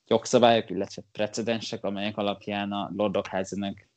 [0.06, 3.88] jogszabályok, illetve precedensek, amelyek alapján a Lordok házának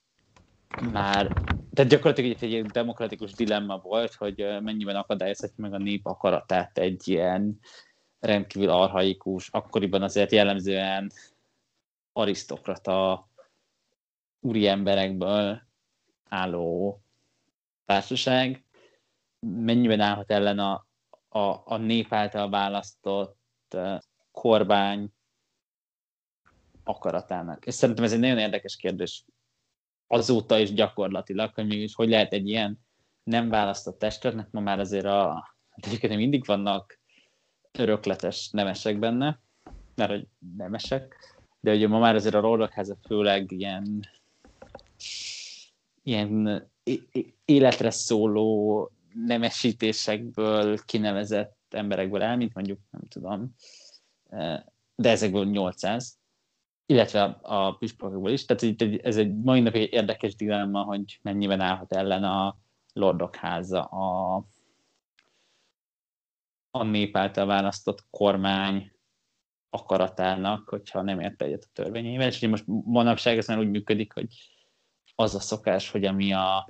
[0.91, 1.27] már,
[1.73, 7.07] tehát gyakorlatilag egy, egy demokratikus dilemma volt, hogy mennyiben akadályozhatja meg a nép akaratát egy
[7.07, 7.59] ilyen
[8.21, 11.11] rendkívül arhaikus, akkoriban azért jellemzően
[12.13, 13.29] arisztokrata
[14.39, 15.61] úri emberekből
[16.29, 17.01] álló
[17.85, 18.65] társaság,
[19.39, 20.85] mennyiben állhat ellen a,
[21.29, 23.77] a, a nép által választott
[24.31, 25.13] kormány
[26.83, 27.65] akaratának.
[27.65, 29.25] És szerintem ez egy nagyon érdekes kérdés
[30.07, 32.79] azóta is gyakorlatilag, hogy mégis hogy lehet egy ilyen
[33.23, 37.00] nem választott testületnek, ma már azért a, egyébként mindig vannak
[37.79, 39.39] örökletes nemesek benne,
[39.95, 40.27] mert hogy
[40.57, 41.15] nemesek,
[41.59, 44.07] de ugye ma már azért a Rollokháza főleg ilyen,
[46.03, 46.63] ilyen
[47.45, 53.55] életre szóló nemesítésekből kinevezett emberekből el, mint mondjuk, nem tudom,
[54.95, 56.19] de ezekből 800,
[56.85, 58.45] illetve a, a püspökből is.
[58.45, 62.57] Tehát ez egy mai nap egy érdekes dilemma, hogy mennyiben állhat ellen a
[62.93, 64.43] Lordok háza a
[66.71, 68.91] a nép által választott kormány
[69.69, 72.27] akaratának, hogyha nem ért egyet a törvényével.
[72.27, 74.27] És most manapság ez már úgy működik, hogy
[75.15, 76.69] az a szokás, hogy ami a,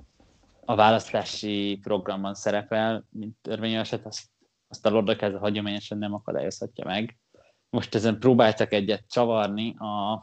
[0.64, 4.24] a választási programban szerepel, mint törvényeset, azt,
[4.68, 7.18] azt a lordok ez hagyományosan nem akadályozhatja meg.
[7.70, 10.22] Most ezen próbáltak egyet csavarni a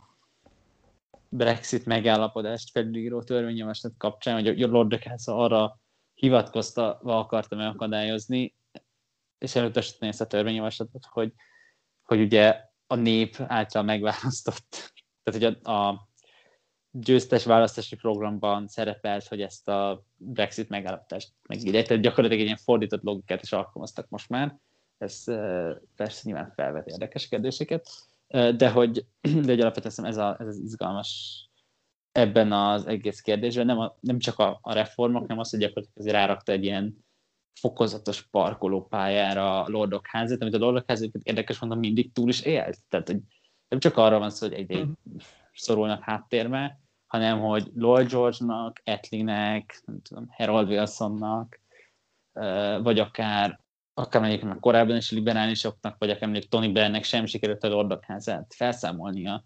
[1.29, 5.79] Brexit megállapodást felülíró törvényjavaslat kapcsán, hogy a Lordok arra
[6.13, 8.55] hivatkozta, akarta megakadályozni,
[9.39, 11.33] és elutasítani ezt a törvényjavaslatot, hogy,
[12.03, 14.93] hogy ugye a nép által megválasztott,
[15.23, 16.07] tehát hogy a, a
[16.91, 23.03] győztes választási programban szerepelt, hogy ezt a Brexit megállapítást megírják, tehát gyakorlatilag egy ilyen fordított
[23.03, 24.57] logikát is alkalmaztak most már.
[24.97, 25.23] Ez
[25.95, 27.87] persze nyilván felvet érdekes kérdéseket,
[28.55, 29.05] de hogy,
[29.45, 31.43] de hogy alapvetően ez, a, ez az izgalmas
[32.11, 35.99] ebben az egész kérdésben, nem, a, nem csak a, a reformok, nem az, hogy gyakorlatilag
[35.99, 37.05] azért rárakta egy ilyen
[37.53, 42.77] fokozatos parkolópályára a Lordok házát, amit a Lordok házát érdekes mondom, mindig túl is élt.
[42.89, 43.19] Tehát, hogy
[43.67, 45.17] nem csak arra van szó, hogy egy, egy mhm.
[45.53, 51.59] szorulnak háttérbe, hanem hogy Lloyd George-nak, Etlinek, nem tudom, Harold Wilsonnak,
[52.81, 53.59] vagy akár
[53.99, 58.53] akár mondjuk korábban is liberálisoknak, vagy akár mondjuk Tony Blairnek sem sikerült a Lordok házát
[58.55, 59.45] felszámolnia,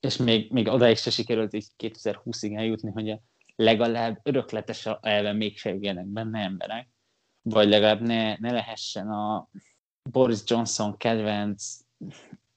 [0.00, 3.18] és még, még odáig se sikerült így 2020-ig eljutni, hogy
[3.56, 6.88] legalább örökletes elven mégse jöjjenek benne emberek,
[7.48, 9.48] vagy legalább ne, ne lehessen a
[10.10, 11.78] Boris Johnson kedvenc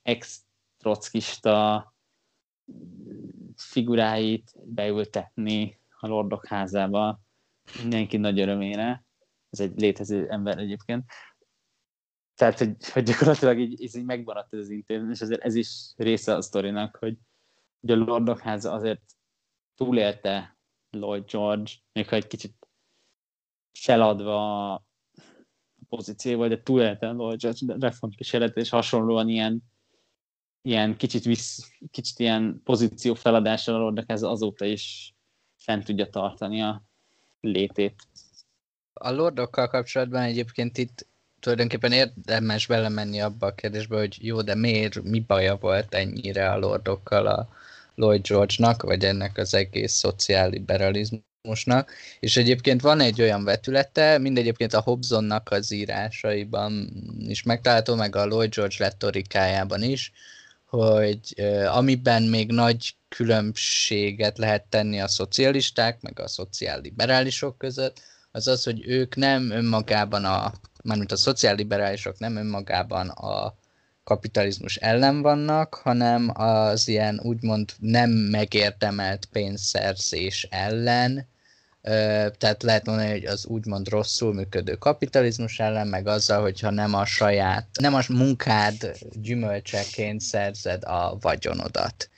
[0.02, 1.94] ex-trockista
[3.56, 7.20] figuráit beültetni a Lordok házába
[7.82, 9.04] mindenki nagy örömére.
[9.50, 11.12] Ez egy létező ember egyébként.
[12.36, 16.36] Tehát, hogy, hogy gyakorlatilag így, így megmaradt ez az intézmény, és azért ez is része
[16.36, 17.18] a sztorinak, hogy,
[17.80, 19.02] hogy a Lordok háza azért
[19.76, 20.58] túlélte
[20.90, 22.59] Lloyd George, még ha egy kicsit
[23.80, 24.84] feladva a
[25.90, 29.64] pozícióval, de Lloyd George reformkísérlet, és hasonlóan ilyen,
[30.62, 35.14] ilyen kicsit, visz, kicsit ilyen pozíció feladással a Lordok háza azóta is
[35.58, 36.84] fent tudja tartani a
[37.42, 37.96] létét.
[38.94, 41.08] A lordokkal kapcsolatban egyébként itt
[41.40, 46.58] tulajdonképpen érdemes belemenni abba a kérdésbe, hogy jó, de miért, mi baja volt ennyire a
[46.58, 47.50] lordokkal a
[47.96, 49.94] Lloyd George-nak, vagy ennek az egész
[51.42, 51.92] szociálliberalizmusnak.
[52.20, 56.90] És egyébként van egy olyan vetülete, mind egyébként a Hobsonnak az írásaiban
[57.28, 60.12] is megtalálható, meg a Lloyd George retorikájában is,
[60.66, 68.02] hogy amiben még nagy különbséget lehet tenni a szocialisták, meg a szociálliberálisok között,
[68.32, 70.54] az az, hogy ők nem önmagában a
[70.84, 73.56] mármint a szociálliberálisok nem önmagában a
[74.10, 81.28] kapitalizmus ellen vannak, hanem az ilyen úgymond nem megérdemelt pénzszerzés ellen,
[82.38, 87.06] tehát lehet mondani, hogy az úgymond rosszul működő kapitalizmus ellen, meg azzal, hogyha nem a
[87.06, 92.10] saját, nem a munkád gyümölcseként szerzed a vagyonodat.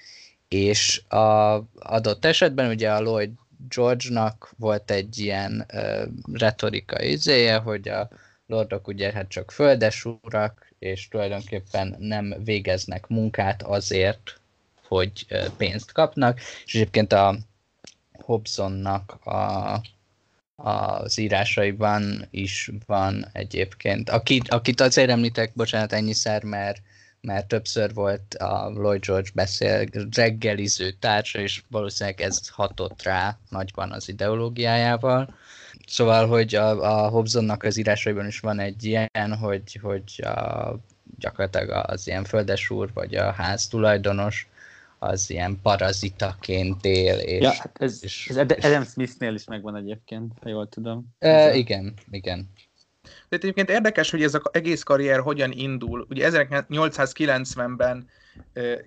[0.47, 3.31] És a adott esetben ugye a Lloyd
[3.69, 8.09] George-nak volt egy ilyen uh, retorika izéje, hogy a
[8.47, 14.39] lordok ugye hát csak földes urak, és tulajdonképpen nem végeznek munkát azért,
[14.87, 15.25] hogy
[15.57, 17.37] pénzt kapnak, és egyébként a
[18.11, 19.81] Hobsonnak a,
[20.55, 26.81] az írásaiban is van egyébként, akit, akit azért említek, bocsánat, ennyiszer, mert,
[27.21, 29.85] mert többször volt a Lloyd George beszél
[30.15, 35.35] reggeliző társa, és valószínűleg ez hatott rá nagyban az ideológiájával.
[35.87, 40.75] Szóval, hogy a, a Hobsonnak az írásaiban is van egy ilyen, hogy, hogy a,
[41.19, 44.47] gyakorlatilag az ilyen földesúr, vagy a ház tulajdonos,
[44.99, 47.17] az ilyen parazitaként él.
[47.17, 51.05] És, ja, hát ez, és, ez Adam Smithnél is megvan egyébként, ha jól tudom.
[51.19, 52.49] E, igen, igen.
[53.29, 56.05] De egyébként érdekes, hogy ez az egész karrier hogyan indul.
[56.09, 58.07] Ugye 1890-ben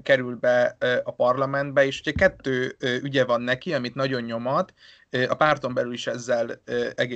[0.03, 4.75] kerül be a parlamentbe, és ugye kettő ügye van neki, amit nagyon nyomat,
[5.29, 6.61] a párton belül is ezzel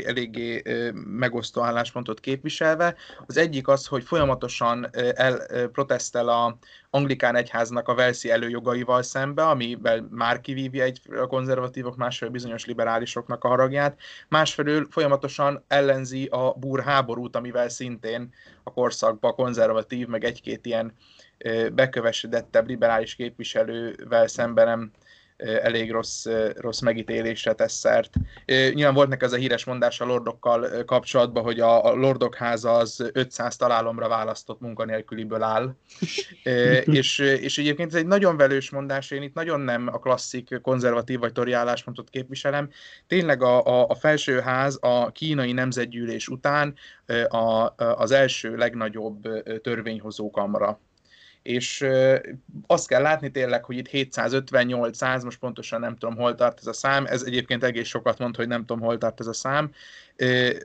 [0.04, 0.62] eléggé
[0.94, 2.94] megosztó álláspontot képviselve.
[3.26, 6.58] Az egyik az, hogy folyamatosan el protestel a
[6.90, 13.44] anglikán egyháznak a Velszi előjogaival szembe, amivel már kivívja egy a konzervatívok, másfelől bizonyos liberálisoknak
[13.44, 13.98] a haragját,
[14.28, 20.94] másfelől folyamatosan ellenzi a búr háborút, amivel szintén a korszakban konzervatív, meg egy-két ilyen
[21.72, 24.90] bekövesedettebb liberális képviselővel szemben nem
[25.38, 28.14] elég rossz, rossz megítélésre tesz szert.
[28.46, 33.10] Nyilván volt neki az a híres mondás a lordokkal kapcsolatban, hogy a lordok háza az
[33.12, 35.74] 500 találomra választott munkanélküliből áll.
[36.84, 41.18] és, és egyébként ez egy nagyon velős mondás, én itt nagyon nem a klasszik konzervatív
[41.18, 42.70] vagy tori álláspontot képviselem.
[43.06, 46.74] Tényleg a, a, a felsőház a kínai nemzetgyűlés után
[47.28, 49.28] a, az első legnagyobb
[49.62, 50.80] törvényhozó kamra
[51.42, 51.86] és
[52.66, 56.72] azt kell látni tényleg, hogy itt 750-800, most pontosan nem tudom, hol tart ez a
[56.72, 59.72] szám, ez egyébként egész sokat mond, hogy nem tudom, hol tart ez a szám,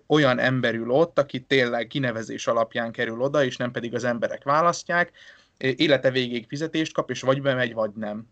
[0.08, 4.44] olyan ember ül ott, aki tényleg kinevezés alapján kerül oda, és nem pedig az emberek
[4.44, 5.12] választják,
[5.58, 8.28] élete végéig fizetést kap, és vagy bemegy, vagy nem.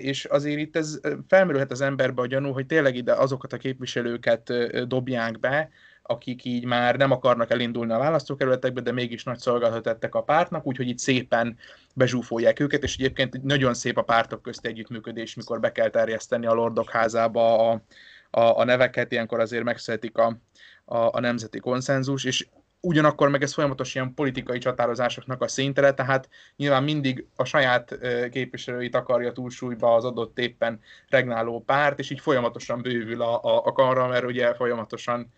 [0.00, 4.52] És azért itt ez felmerülhet az emberbe a gyanú, hogy tényleg ide azokat a képviselőket
[4.86, 5.70] dobják be,
[6.02, 10.66] akik így már nem akarnak elindulni a választókerületekbe, de mégis nagy szolgálatot tettek a pártnak,
[10.66, 11.56] úgyhogy itt szépen
[11.94, 16.54] bezsúfolják őket, és egyébként nagyon szép a pártok közti együttműködés, mikor be kell terjeszteni a
[16.54, 17.82] Lordok házába a,
[18.30, 20.38] a, a neveket, ilyenkor azért megszületik a,
[20.84, 22.46] a, a nemzeti konszenzus, és
[22.80, 27.98] ugyanakkor meg ez folyamatos ilyen politikai csatározásoknak a színtere, tehát nyilván mindig a saját
[28.30, 33.72] képviselőit akarja túlsúlyba az adott éppen regnáló párt, és így folyamatosan bővül a, a, a
[33.72, 35.32] kamra, mert ugye folyamatosan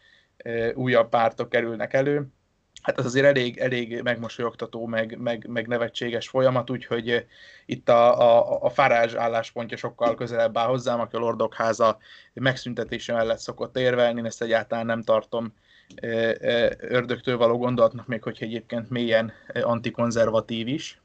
[0.75, 2.27] újabb pártok kerülnek elő.
[2.83, 7.27] Hát az azért elég, elég megmosolyogtató, meg, meg, meg nevetséges folyamat, úgyhogy
[7.67, 11.99] itt a, a, a Farázs álláspontja sokkal közelebb áll hozzám, aki a Lordok háza
[12.33, 15.53] megszüntetése mellett szokott érvelni, én ezt egyáltalán nem tartom
[16.79, 19.33] ördögtől való gondolatnak, még hogyha egyébként mélyen
[19.63, 21.01] antikonzervatív is.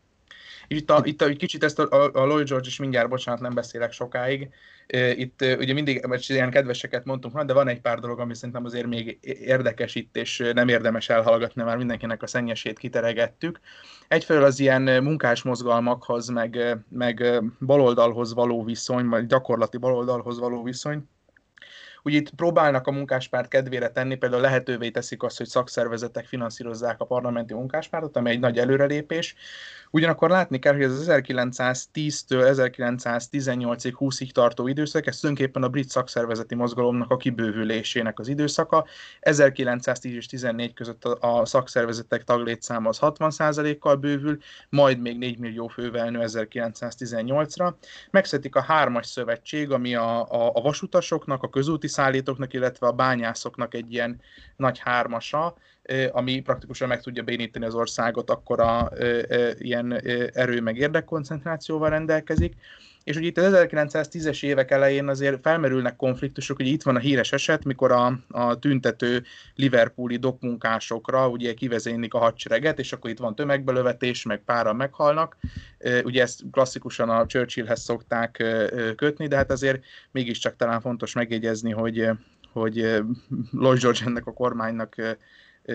[0.72, 3.91] Itt, a, itt a, kicsit ezt a, a, Lloyd George is mindjárt, bocsánat, nem beszélek
[3.91, 4.50] sokáig.
[5.16, 9.20] Itt ugye mindig ilyen kedveseket mondtunk, de van egy pár dolog, ami szerintem azért még
[9.22, 13.60] érdekes itt, és nem érdemes elhallgatni, mert mindenkinek a szennyesét kiteregettük.
[14.08, 21.04] Egyfelől az ilyen munkás mozgalmakhoz, meg, meg baloldalhoz való viszony, vagy gyakorlati baloldalhoz való viszony,
[22.04, 27.06] Ugye itt próbálnak a munkáspárt kedvére tenni, például lehetővé teszik azt, hogy szakszervezetek finanszírozzák a
[27.06, 29.36] parlamenti munkáspártot, ami egy nagy előrelépés.
[29.91, 36.56] Ugyanakkor látni kell, hogy az 1910-től 1918-ig, 20-ig tartó időszak, ez tulajdonképpen a brit szakszervezeti
[36.56, 38.86] mozgalomnak a kibővülésének az időszaka.
[39.20, 44.38] 1910 és 14 között a szakszervezetek taglétszáma az 60%-kal bővül,
[44.70, 47.74] majd még 4 millió fővel nő 1918-ra.
[48.11, 53.74] Megszetik a hármas szövetség, ami a, a, a vasutasoknak, a közúti szállítóknak, illetve a bányászoknak
[53.74, 54.22] egy ilyen
[54.56, 55.56] nagy hármasa,
[56.11, 58.91] ami praktikusan meg tudja bénítani az országot, akkor a
[59.57, 60.02] ilyen
[60.34, 62.56] erő meg érdekkoncentrációval rendelkezik.
[63.03, 67.32] És ugye itt az 1910-es évek elején azért felmerülnek konfliktusok, hogy itt van a híres
[67.32, 69.24] eset, mikor a, a tüntető
[69.56, 75.38] Liverpooli dokmunkásokra ugye kivezénylik a hadsereget, és akkor itt van tömegbelövetés, meg páran meghalnak.
[76.03, 78.44] Ugye ezt klasszikusan a Churchillhez szokták
[78.95, 82.10] kötni, de hát azért mégiscsak talán fontos megjegyezni, hogy
[82.52, 82.76] hogy
[83.52, 84.95] Lloyd George ennek a kormánynak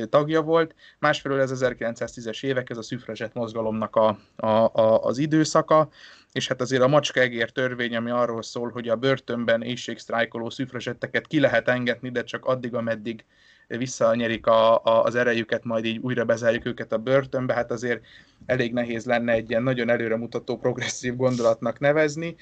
[0.09, 0.75] tagja volt.
[0.99, 5.89] Másfelől ez 1910-es évek, ez a szüfrezset mozgalomnak a, a, a, az időszaka,
[6.33, 11.27] és hát azért a macska egér törvény, ami arról szól, hogy a börtönben éjségsztrájkoló szüfrezsetteket
[11.27, 13.25] ki lehet engedni, de csak addig, ameddig
[13.67, 18.05] visszanyerik a, a, az erejüket, majd így újra bezárjuk őket a börtönbe, hát azért
[18.47, 22.37] elég nehéz lenne egy ilyen nagyon előremutató progresszív gondolatnak nevezni.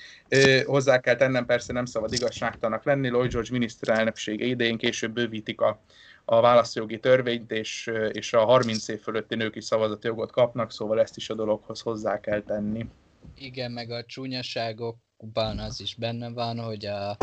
[0.64, 5.80] hozzá kell tennem, persze nem szabad igazságtanak lenni, Lloyd George miniszterelnöksége idején később bővítik a,
[6.24, 11.00] a választójogi törvényt, és, és a 30 év fölötti nők is szavazati jogot kapnak, szóval
[11.00, 12.86] ezt is a dologhoz hozzá kell tenni.
[13.34, 17.16] Igen, meg a csúnyaságokban az is benne van, hogy a,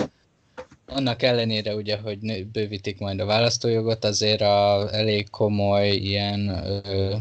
[0.85, 6.47] annak ellenére ugye, hogy bővítik majd a választójogot, azért a elég komoly ilyen,
[6.85, 7.15] ö,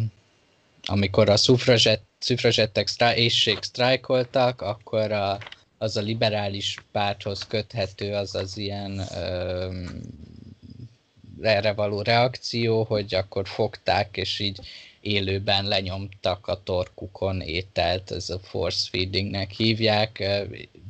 [0.82, 5.38] amikor a szufrazsett, szufrazsettek sztrá, éjség sztrájkoltak, akkor a,
[5.78, 9.68] az a liberális párthoz köthető, az az ilyen ö,
[11.42, 14.60] erre való reakció, hogy akkor fogták, és így
[15.00, 20.24] élőben lenyomtak a torkukon ételt, ez a force feedingnek hívják.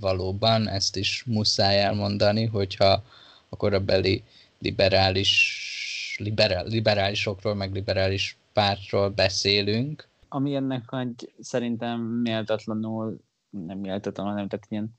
[0.00, 3.02] Valóban ezt is muszáj elmondani, hogyha
[3.48, 4.22] a beli
[4.58, 10.08] liberális, liberál, liberálisokról, meg liberális pártról beszélünk.
[10.28, 13.20] Ami ennek egy szerintem méltatlanul,
[13.50, 14.94] nem méltatlanul, nem, tehát ilyen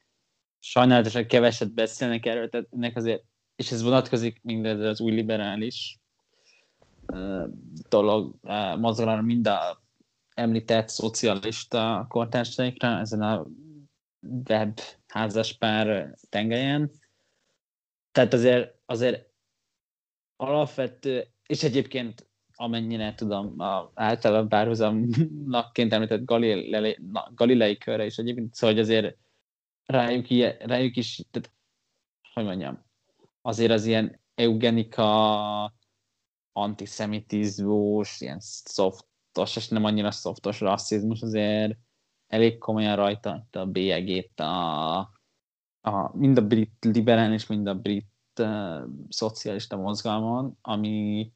[0.59, 3.23] sajnálatosan keveset beszélnek erről, tehát ennek azért
[3.59, 5.99] és ez vonatkozik mindez az új liberális
[7.89, 8.35] dolog,
[8.77, 9.81] mozgalomra, mind a
[10.33, 13.47] említett szocialista kortársaikra ezen a
[14.49, 16.91] web házaspár tengelyen.
[18.11, 19.29] Tehát azért, azért
[20.35, 26.97] alapvető, és egyébként amennyire tudom, a általában párhuzamnakként említett Galilei,
[27.35, 29.17] Galilei körre is egyébként, szóval hogy azért
[29.85, 30.27] rájuk,
[30.59, 31.51] rájuk is, tehát,
[32.33, 32.87] hogy mondjam,
[33.49, 35.73] azért az ilyen eugenika,
[36.51, 41.77] antiszemitizmus, ilyen szoftos, és nem annyira szoftos rasszizmus azért
[42.27, 44.97] elég komolyan rajta a bélyegét a,
[45.81, 48.07] a, mind a brit liberális, mind a brit
[48.39, 51.31] uh, szocialista mozgalmon, ami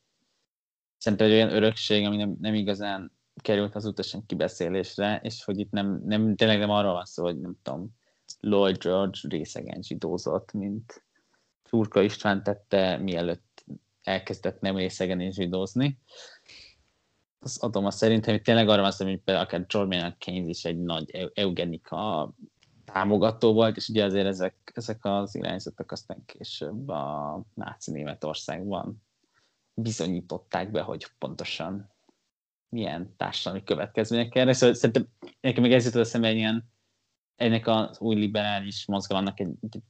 [0.98, 5.72] szerintem egy olyan örökség, ami nem, nem igazán került az utasan kibeszélésre, és hogy itt
[5.72, 7.95] nem, nem, tényleg nem arról van szó, hogy nem tudom,
[8.40, 11.02] Lloyd George részegen zsidózott, mint
[11.73, 13.65] Turka István tette, mielőtt
[14.03, 15.99] elkezdett nem részegen és zsidózni.
[17.39, 20.65] Azt adom azt szerintem, hogy tényleg arra van szó, hogy például akár Maynard Keynes is
[20.65, 22.33] egy nagy eugenika
[22.85, 29.03] támogató volt, és ugye azért ezek, ezek az irányzatok aztán később a náci Németországban
[29.73, 31.91] bizonyították be, hogy pontosan
[32.69, 34.53] milyen társadalmi következmények erre.
[34.53, 35.07] Szóval szerintem
[35.41, 36.63] nekem még ez jutott eszembe
[37.35, 39.81] ennek az új liberális mozgalomnak egy, egy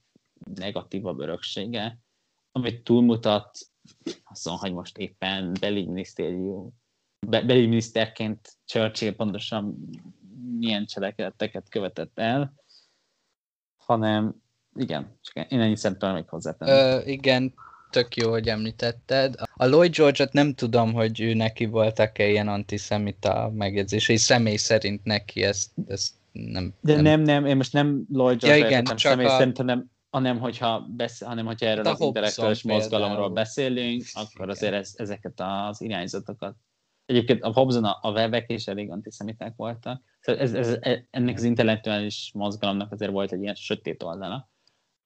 [0.54, 1.98] negatívabb öröksége,
[2.52, 3.58] amit túlmutat
[4.24, 6.72] azon, hogy most éppen belügyminisztérium,
[7.26, 9.88] be, belügyminiszterként Churchill pontosan
[10.58, 12.54] milyen cselekedeteket követett el,
[13.76, 14.42] hanem
[14.76, 16.70] igen, csak én ennyi szerintem még hozzátenni.
[16.70, 17.54] Ö, igen,
[17.90, 19.34] tök jó, hogy említetted.
[19.54, 25.42] A Lloyd George-ot nem tudom, hogy ő neki voltak-e ilyen antiszemita megjegyzései, személy szerint neki
[25.42, 26.74] ezt, ezt nem...
[26.80, 29.56] De nem, nem, én most nem Lloyd Ja, George-ra igen, értettem csak személy a- szerint,
[29.56, 33.34] hanem, hanem hogyha, besz, hanem hogyha erről A az Hobson intellektuális mozgalomról például.
[33.34, 34.48] beszélünk, akkor Igen.
[34.48, 36.54] azért ez, ezeket az irányzatokat.
[37.06, 40.02] Egyébként a Hobson, a, a webek is elég antiszemiták voltak.
[40.20, 44.50] Szóval ez, ez, ez, ennek az intellektuális mozgalomnak azért volt egy ilyen sötét oldala,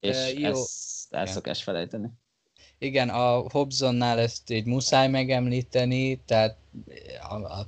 [0.01, 0.49] és Ö, jó.
[0.49, 2.09] ezt el szokás felejteni.
[2.79, 6.57] Igen, a Hobsonnál ezt így muszáj megemlíteni, tehát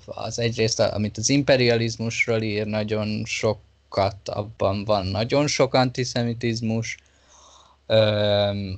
[0.06, 6.96] az egyrészt, amit az imperializmusról ír, nagyon sokat, abban van nagyon sok antiszemitizmus.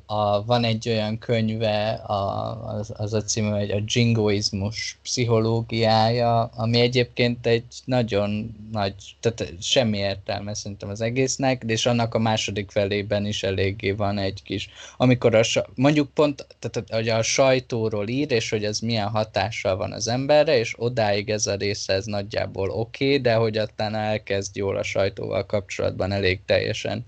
[0.06, 6.80] A, van egy olyan könyve, a, az, az a címe, hogy a jingoizmus pszichológiája, ami
[6.80, 13.26] egyébként egy nagyon nagy, tehát semmi értelme szerintem az egésznek, és annak a második felében
[13.26, 15.42] is eléggé van egy kis amikor a,
[15.74, 20.58] mondjuk pont, tehát hogy a sajtóról ír, és hogy ez milyen hatással van az emberre,
[20.58, 24.82] és odáig ez a része ez nagyjából oké, okay, de hogy aztán elkezd jól a
[24.82, 27.04] sajtóval kapcsolatban elég teljesen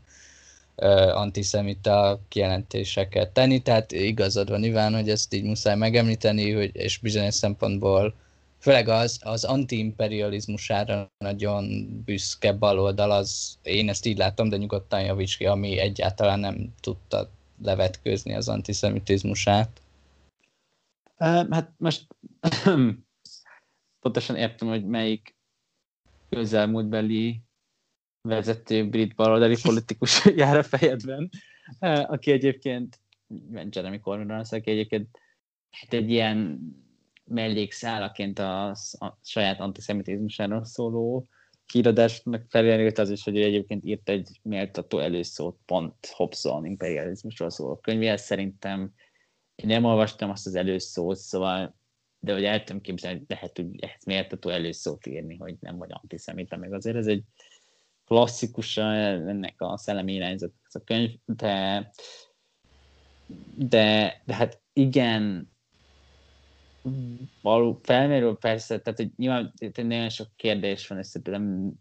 [1.12, 7.34] antiszemita kijelentéseket tenni, tehát igazad van Iván, hogy ezt így muszáj megemlíteni, hogy, és bizonyos
[7.34, 8.14] szempontból
[8.58, 15.36] főleg az, az antiimperializmusára nagyon büszke baloldal, az, én ezt így látom, de nyugodtan javíts
[15.36, 17.30] ki, ami egyáltalán nem tudta
[17.62, 19.80] levetkőzni az antiszemitizmusát.
[21.16, 22.06] Hát most
[24.02, 25.36] pontosan értem, hogy melyik
[26.28, 27.40] közelmúltbeli
[28.28, 31.30] vezető brit baloldali politikus jár a fejedben,
[31.80, 33.00] ö, aki egyébként,
[33.70, 35.18] Jeremy Corbyn, az, aki egyébként
[35.70, 36.60] hát egy ilyen
[37.24, 38.68] mellékszálaként a,
[38.98, 41.28] a saját antiszemitizmusáról szóló
[41.72, 47.76] híradásnak feljelent az is, hogy ő egyébként írt egy méltató előszót pont Hobson imperializmusról szóló
[47.76, 48.22] könyvéhez.
[48.22, 48.92] Szerintem
[49.54, 51.76] én nem olvastam azt az előszót, szóval,
[52.18, 55.90] de hogy el tudom képzelni, hogy lehet, hogy ehhez méltató előszót írni, hogy nem vagy
[55.92, 57.22] antiszemita, meg azért ez egy
[58.06, 61.90] klasszikusa ennek a szellemi irányzatnak ez a könyv, de,
[63.56, 65.52] de, de hát igen,
[67.42, 71.72] való, felmerül persze, tehát hogy nyilván nagyon sok kérdés van, és nem,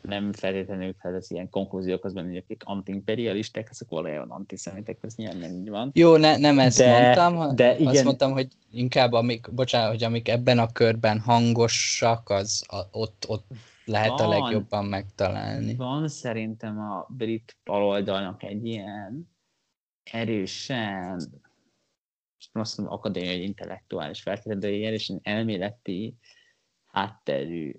[0.00, 5.38] nem feltétlenül fel az ilyen konklúziókhoz menni, hogy akik antiimperialisták, azok valójában antiszemitek, ez nyilván
[5.38, 5.90] nem így van.
[5.94, 8.04] Jó, ne, nem ezt De- mondtam, de azt igen.
[8.04, 13.46] mondtam, hogy inkább amik, bocsánat, hogy amik ebben a körben hangosak, az a, ott, ott
[13.88, 14.28] lehet a Van.
[14.28, 15.74] legjobban megtalálni.
[15.74, 19.30] Van szerintem a brit baloldalnak egy ilyen
[20.02, 21.14] erősen,
[22.34, 26.16] most azt mondom akadémiai, intellektuális feltétlenül, de egy erősen elméleti
[26.86, 27.72] hátterű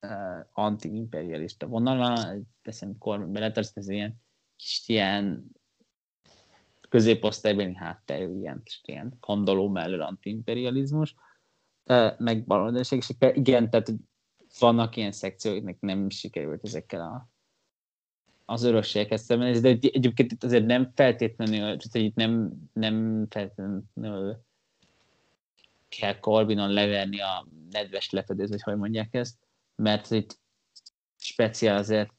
[0.00, 4.22] uh, anti-imperialista vonala, teszem kormány beletartozik, ez ilyen
[4.56, 5.50] kis ilyen
[6.88, 11.14] középosztálybeli hátterű, ilyen, ilyen kandaló mellől anti-imperializmus,
[12.18, 13.92] meg baloldaliság, és igen, tehát
[14.58, 17.28] vannak ilyen szekcióknak nem sikerült ezekkel a,
[18.44, 24.44] az örökségekhez szembenézni, de egy- egyébként itt azért nem feltétlenül, tehát itt nem, nem feltétlenül
[25.88, 29.36] kell Corbynon leverni a nedves lefedőt, vagy hogy mondják ezt,
[29.76, 30.38] mert itt
[31.16, 32.12] speciál azért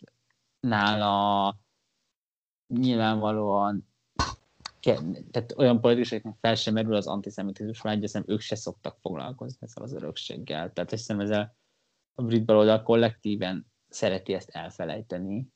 [0.59, 1.57] nála
[2.67, 3.87] nyilvánvalóan
[5.31, 9.83] tehát olyan politikusoknak fel sem merül az antiszemitizmus vágy, hiszen ők se szoktak foglalkozni ezzel
[9.83, 10.73] az örökséggel.
[10.73, 11.55] Tehát hiszem ezzel
[12.15, 15.47] a brit baloldal kollektíven szereti ezt elfelejteni.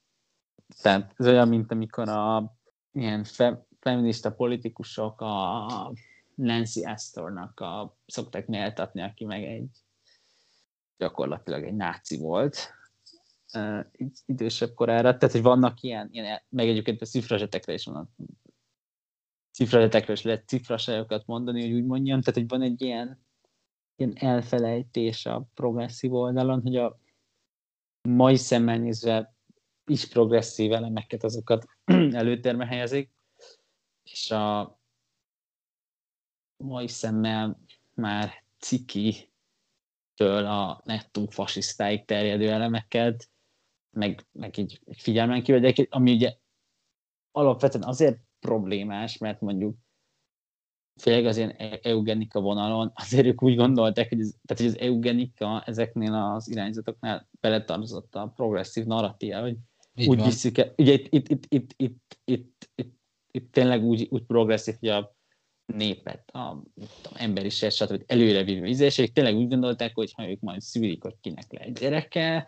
[0.81, 2.56] Tehát ez olyan, mint amikor a
[2.91, 5.94] ilyen fe, feminista politikusok a
[6.36, 9.69] Nancy Astornak a, szokták méltatni, aki meg egy
[10.98, 12.73] gyakorlatilag egy náci volt
[13.53, 13.86] uh,
[14.26, 15.18] idősebb korára.
[15.18, 18.10] Tehát, hogy vannak ilyen, ilyen meg egyébként a cifrazetekre is van a
[19.52, 23.27] cifrazetekre is lehet cifraságokat mondani, hogy úgy mondjam, tehát, hogy van egy ilyen,
[24.00, 27.00] ilyen elfelejtés a progresszív oldalon, hogy a
[28.02, 29.36] mai szemmel nézve
[29.86, 31.66] is progresszív elemeket, azokat
[32.22, 33.12] előtérbe helyezik,
[34.04, 34.80] és a
[36.64, 37.60] mai szemmel
[37.94, 39.32] már ciki
[40.16, 43.30] től a nettó fasisztáig terjedő elemeket,
[43.90, 46.38] meg, meg így figyelmen kívül, de ami ugye
[47.32, 49.78] alapvetően azért problémás, mert mondjuk
[51.00, 54.88] főleg az ilyen e- eugenika vonalon, azért ők úgy gondolták, hogy, ez, tehát, hogy az
[54.88, 59.56] eugenika ezeknél az irányzatoknál beletartozott a progresszív narratíva, hogy
[59.96, 60.26] Így úgy van.
[60.26, 62.98] visszük el, ugye itt, itt, itt, itt, itt, itt, itt,
[63.32, 65.16] itt tényleg úgy, úgy progresszív, hogy a
[65.66, 68.04] népet, a tudom, emberiség, stb.
[68.08, 72.48] előre vívő és tényleg úgy gondolták, hogy ha ők majd szülik, hogy kinek lehet gyereke,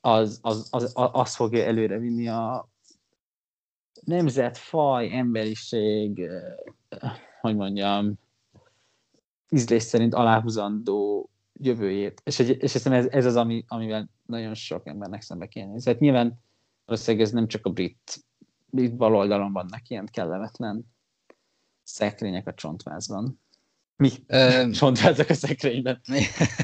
[0.00, 2.68] az, az, az, az, az fogja előre vinni a
[4.04, 6.28] nemzet, faj, emberiség,
[7.46, 8.14] hogy mondjam,
[9.48, 12.20] ízlés szerint aláhúzandó jövőjét.
[12.24, 15.90] És, és hiszem ez, ez az, ami, amivel nagyon sok embernek szembe kéne nézni.
[15.90, 16.40] Hát nyilván
[16.84, 18.24] valószínűleg ez nem csak a brit,
[18.66, 20.84] brit baloldalon vannak ilyen kellemetlen
[21.82, 23.40] szekrények a csontvázban.
[23.96, 24.10] Mi?
[24.28, 26.00] Um, Csontvázak a szekrényben.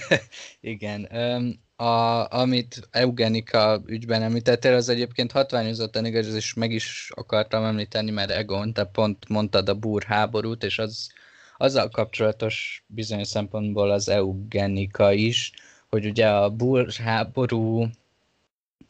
[0.61, 1.09] Igen.
[1.13, 8.11] Um, a, amit Eugenika ügyben említettél, az egyébként hatványozottan igaz, és meg is akartam említeni,
[8.11, 11.11] mert Egon, te pont mondtad a búr háborút, és az
[11.57, 15.53] azzal kapcsolatos bizonyos szempontból az eugenika is,
[15.89, 17.87] hogy ugye a búr háború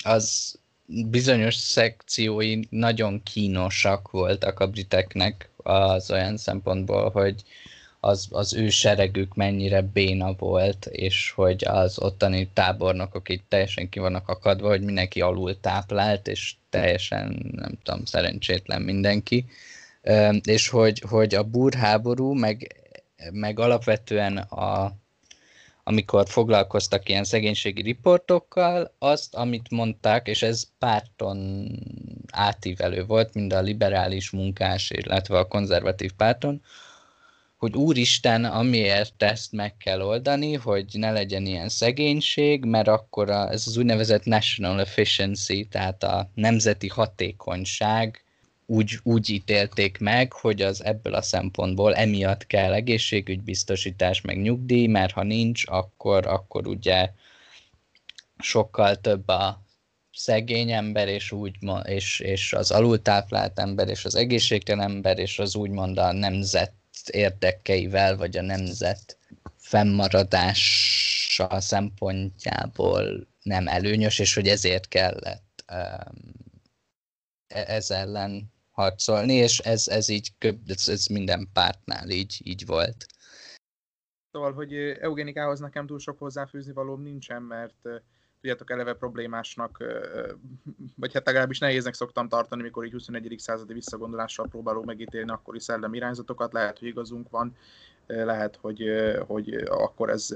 [0.05, 7.43] az bizonyos szekciói nagyon kínosak voltak a briteknek az olyan szempontból, hogy
[8.04, 13.98] az, az ő seregük mennyire béna volt, és hogy az ottani tábornokok itt teljesen ki
[13.98, 19.44] vannak akadva, hogy mindenki alul táplált, és teljesen, nem tudom, szerencsétlen mindenki.
[20.42, 22.76] És hogy, hogy a burháború, meg,
[23.32, 24.92] meg alapvetően a,
[25.84, 31.68] amikor foglalkoztak ilyen szegénységi riportokkal, azt, amit mondták, és ez párton
[32.30, 36.62] átívelő volt, mind a liberális munkás, illetve a konzervatív párton,
[37.62, 43.51] hogy úristen, amiért ezt meg kell oldani, hogy ne legyen ilyen szegénység, mert akkor a,
[43.51, 48.24] ez az úgynevezett national efficiency, tehát a nemzeti hatékonyság
[48.66, 55.12] úgy, úgy ítélték meg, hogy az ebből a szempontból emiatt kell egészségügybiztosítás, meg nyugdíj, mert
[55.12, 57.10] ha nincs, akkor, akkor ugye
[58.39, 59.62] sokkal több a
[60.12, 65.56] szegény ember, és, úgy, és, és az alultáplált ember, és az egészségtelen ember, és az
[65.56, 66.72] úgymond a nemzet
[67.08, 69.18] érdekeivel, vagy a nemzet
[69.56, 76.32] fennmaradása szempontjából nem előnyös, és hogy ezért kellett um,
[77.46, 80.32] ez ellen harcolni, és ez, ez így,
[80.66, 83.06] ez, ez minden pártnál így, így volt.
[84.30, 87.88] Szóval, hogy eugenikához nekem túl sok hozzáfűzni valóm nincsen, mert
[88.43, 89.85] tudjátok, eleve problémásnak,
[90.97, 93.35] vagy hát legalábbis nehéznek szoktam tartani, mikor így 21.
[93.39, 97.56] századi visszagondolással próbálok megítélni akkori szellemi irányzatokat, lehet, hogy igazunk van,
[98.06, 98.84] lehet, hogy,
[99.26, 100.28] hogy akkor ez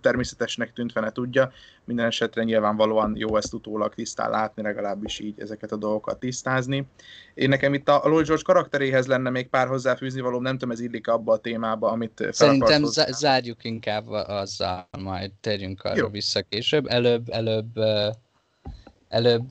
[0.00, 1.50] természetesnek tűntve ne tudja.
[1.84, 6.86] Minden esetre nyilvánvalóan jó ezt utólag tisztán látni, legalábbis így ezeket a dolgokat tisztázni.
[7.34, 10.80] Én nekem itt a Lloyd George karakteréhez lenne még pár hozzáfűzni való, nem tudom, ez
[10.80, 16.08] illik abba a témába, amit Szerintem zárjuk inkább azzal, majd térjünk arra jó.
[16.08, 16.86] vissza később.
[16.86, 17.72] Előbb, előbb,
[19.08, 19.44] előbb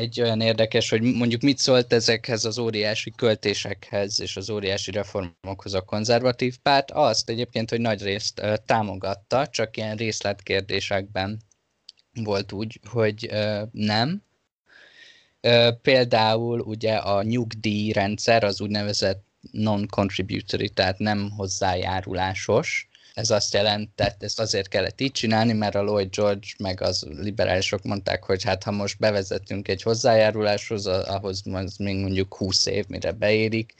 [0.00, 5.74] egy olyan érdekes, hogy mondjuk mit szólt ezekhez az óriási költésekhez és az óriási reformokhoz
[5.74, 11.40] a konzervatív párt, azt egyébként, hogy nagy részt uh, támogatta, csak ilyen részletkérdésekben
[12.12, 14.22] volt úgy, hogy uh, nem.
[15.82, 22.89] Például ugye a nyugdíjrendszer az úgynevezett non-contributory, tehát nem hozzájárulásos,
[23.20, 27.82] ez azt jelentett, ezt azért kellett így csinálni, mert a Lloyd George meg az liberálisok
[27.82, 33.12] mondták, hogy hát ha most bevezetünk egy hozzájáruláshoz, ahhoz az még mondjuk 20 év, mire
[33.12, 33.74] beérik,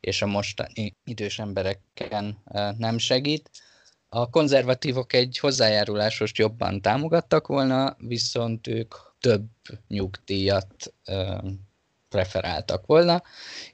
[0.00, 2.38] és a mostani idős embereken
[2.78, 3.50] nem segít.
[4.08, 9.44] A konzervatívok egy hozzájárulásost jobban támogattak volna, viszont ők több
[9.88, 10.94] nyugdíjat
[12.08, 13.22] preferáltak volna.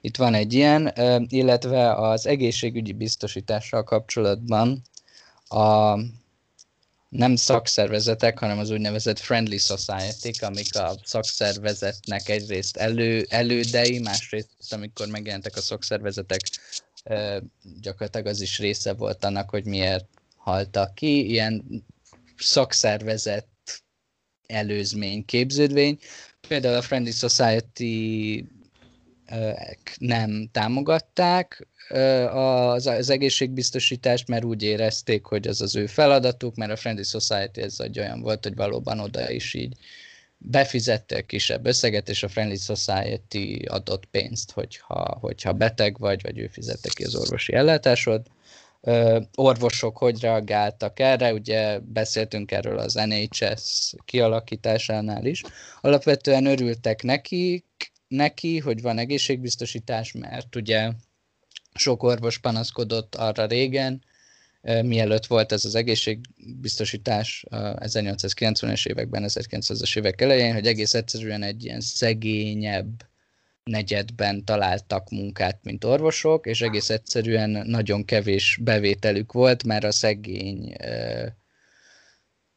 [0.01, 0.93] Itt van egy ilyen,
[1.27, 4.81] illetve az egészségügyi biztosítással kapcsolatban
[5.51, 5.99] a
[7.09, 15.07] nem szakszervezetek, hanem az úgynevezett friendly society amik a szakszervezetnek egyrészt elő, elődei, másrészt amikor
[15.07, 16.41] megjelentek a szakszervezetek,
[17.81, 20.05] gyakorlatilag az is része volt annak, hogy miért
[20.35, 21.29] haltak ki.
[21.29, 21.83] Ilyen
[22.37, 23.47] szakszervezet
[24.47, 25.97] előzmény, képződvény.
[26.47, 28.45] Például a Friendly Society
[29.97, 37.03] nem támogatták az, egészségbiztosítást, mert úgy érezték, hogy az az ő feladatuk, mert a Friendly
[37.03, 39.77] Society ez egy olyan volt, hogy valóban oda is így
[40.37, 46.47] befizettek kisebb összeget, és a Friendly Society adott pénzt, hogyha, hogyha beteg vagy, vagy ő
[46.47, 48.27] fizette ki az orvosi ellátásod.
[49.35, 55.43] orvosok hogy reagáltak erre, ugye beszéltünk erről az NHS kialakításánál is.
[55.81, 57.65] Alapvetően örültek neki,
[58.07, 60.91] neki, hogy van egészségbiztosítás, mert ugye
[61.75, 64.03] sok orvos panaszkodott arra régen,
[64.61, 71.81] mielőtt volt ez az egészségbiztosítás 1890-es években, 1900-es évek elején, hogy egész egyszerűen egy ilyen
[71.81, 73.09] szegényebb
[73.63, 80.75] negyedben találtak munkát, mint orvosok, és egész egyszerűen nagyon kevés bevételük volt, mert a szegény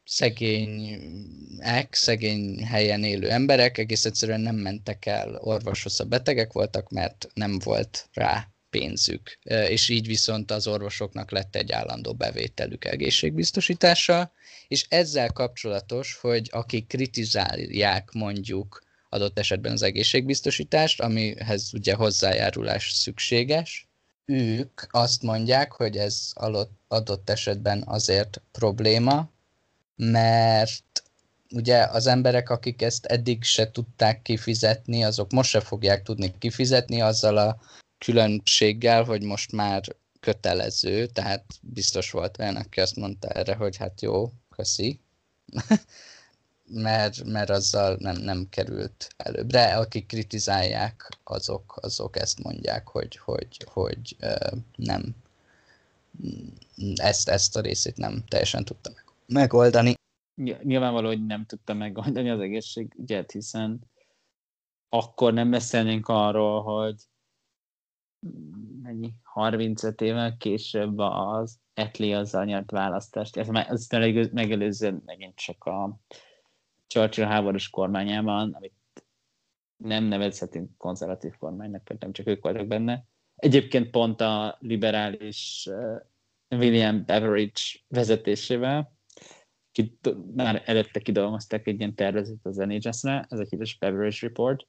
[0.03, 7.27] szegények, szegény helyen élő emberek egész egyszerűen nem mentek el orvoshoz, a betegek voltak, mert
[7.33, 9.37] nem volt rá pénzük.
[9.43, 14.31] És így viszont az orvosoknak lett egy állandó bevételük egészségbiztosítása,
[14.67, 23.87] és ezzel kapcsolatos, hogy akik kritizálják mondjuk adott esetben az egészségbiztosítást, amihez ugye hozzájárulás szükséges,
[24.25, 26.31] ők azt mondják, hogy ez
[26.87, 29.29] adott esetben azért probléma,
[29.95, 31.03] mert
[31.49, 37.01] ugye az emberek, akik ezt eddig se tudták kifizetni, azok most se fogják tudni kifizetni
[37.01, 37.59] azzal a
[38.05, 39.81] különbséggel, hogy most már
[40.19, 44.99] kötelező, tehát biztos volt olyan, aki azt mondta erre, hogy hát jó, köszi,
[46.87, 49.75] mert, mert azzal nem, nem került előbbre.
[49.77, 54.15] Akik kritizálják, azok, azok ezt mondják, hogy, hogy, hogy
[54.75, 55.15] nem
[56.95, 58.91] ezt, ezt a részét nem teljesen tudta
[59.25, 59.93] megoldani.
[60.63, 63.79] Nyilvánvaló, hogy nem tudta megoldani az egészségügyet, hiszen
[64.89, 66.95] akkor nem beszélnénk arról, hogy
[68.81, 73.37] mennyi, 35 évvel később az Etli azzal nyert választást.
[73.37, 73.87] Ez, ez
[74.31, 75.99] megelőző megint csak a
[76.87, 78.73] Churchill háborús kormányában, amit
[79.77, 83.05] nem nevezhetünk konzervatív kormánynak, mert nem csak ők voltak benne.
[83.35, 85.69] Egyébként pont a liberális
[86.49, 88.93] William Beveridge vezetésével,
[89.71, 89.99] ki,
[90.35, 94.67] már előtte kidolgozták egy ilyen tervezet az NHS-re, ez a híres Beveridge Report.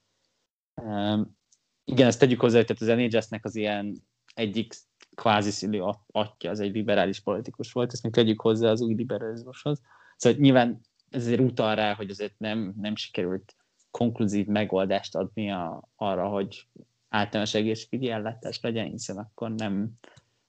[1.88, 3.96] Igen, ezt tegyük hozzá, hogy az NHS-nek az ilyen
[4.34, 4.74] egyik
[5.14, 9.80] kvázi szülő atya, az egy liberális politikus volt, ezt még tegyük hozzá az új liberalizmushoz.
[10.16, 10.80] Szóval nyilván
[11.10, 13.56] ezért utal rá, hogy azért nem, nem sikerült
[13.90, 16.66] konkluzív megoldást adni a, arra, hogy
[17.08, 19.90] általános egészségügyi ellátás legyen, hiszen akkor nem,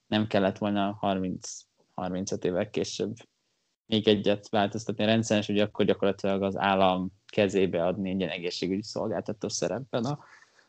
[0.06, 1.60] nem kellett volna 30,
[1.94, 3.14] 35 évvel később
[3.86, 9.48] még egyet változtatni a hogy akkor gyakorlatilag az állam kezébe adni egy ilyen egészségügyi szolgáltató
[9.48, 10.04] szerepben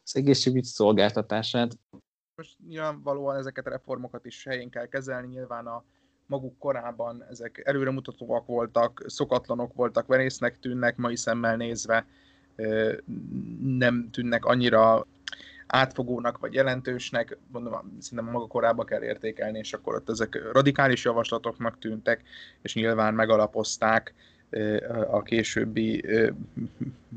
[0.10, 1.78] az egészségügyi szolgáltatását.
[2.36, 5.84] Most nyilvánvalóan ezeket a reformokat is helyén kell kezelni, nyilván a
[6.26, 12.06] maguk korában ezek előremutatóak voltak, szokatlanok voltak, verésznek tűnnek, mai szemmel nézve
[13.62, 15.06] nem tűnnek annyira
[15.68, 21.80] átfogónak vagy jelentősnek, mondom, szerintem maga korábban kell értékelni, és akkor ott ezek radikális javaslatoknak
[21.80, 22.24] tűntek,
[22.62, 24.14] és nyilván megalapozták
[25.12, 26.06] a későbbi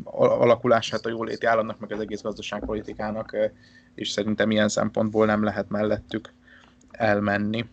[0.05, 3.37] alakulását a jóléti államnak, meg az egész gazdaságpolitikának,
[3.95, 6.33] és szerintem ilyen szempontból nem lehet mellettük
[6.91, 7.65] elmenni.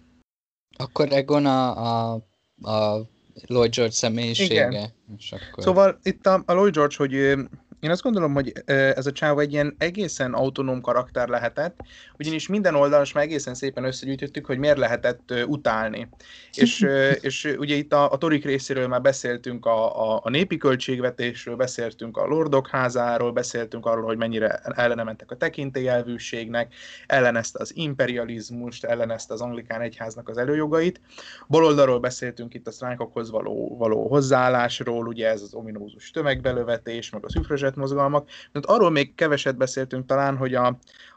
[0.78, 2.14] Akkor Egon a, a,
[2.62, 3.08] a
[3.48, 4.68] Lloyd George személyisége.
[4.68, 4.90] Igen.
[5.18, 5.64] És akkor...
[5.64, 7.36] Szóval itt a, a Lloyd George, hogy
[7.80, 11.80] én azt gondolom, hogy ez a csáv egy ilyen egészen autonóm karakter lehetett,
[12.18, 16.10] ugyanis minden oldalon már egészen szépen összegyűjtöttük, hogy miért lehetett utálni.
[16.54, 16.82] és,
[17.22, 22.18] és ugye itt a, a Torik részéről már beszéltünk a, a, a népi költségvetésről, beszéltünk
[22.18, 26.74] a Lordok házáról, beszéltünk arról, hogy mennyire ellene mentek a tekintélyelvűségnek,
[27.08, 31.02] ellenezte az imperializmust, ellenezte az anglikán egyháznak az előjogait.
[31.48, 37.30] Baloldalról beszéltünk itt a sztrájkokhoz való, való hozzáállásról, ugye ez az ominózus tömegbelövetés, meg a
[37.30, 38.30] szüfrözse mozgalmak.
[38.52, 40.66] mert arról még keveset beszéltünk talán, hogy a,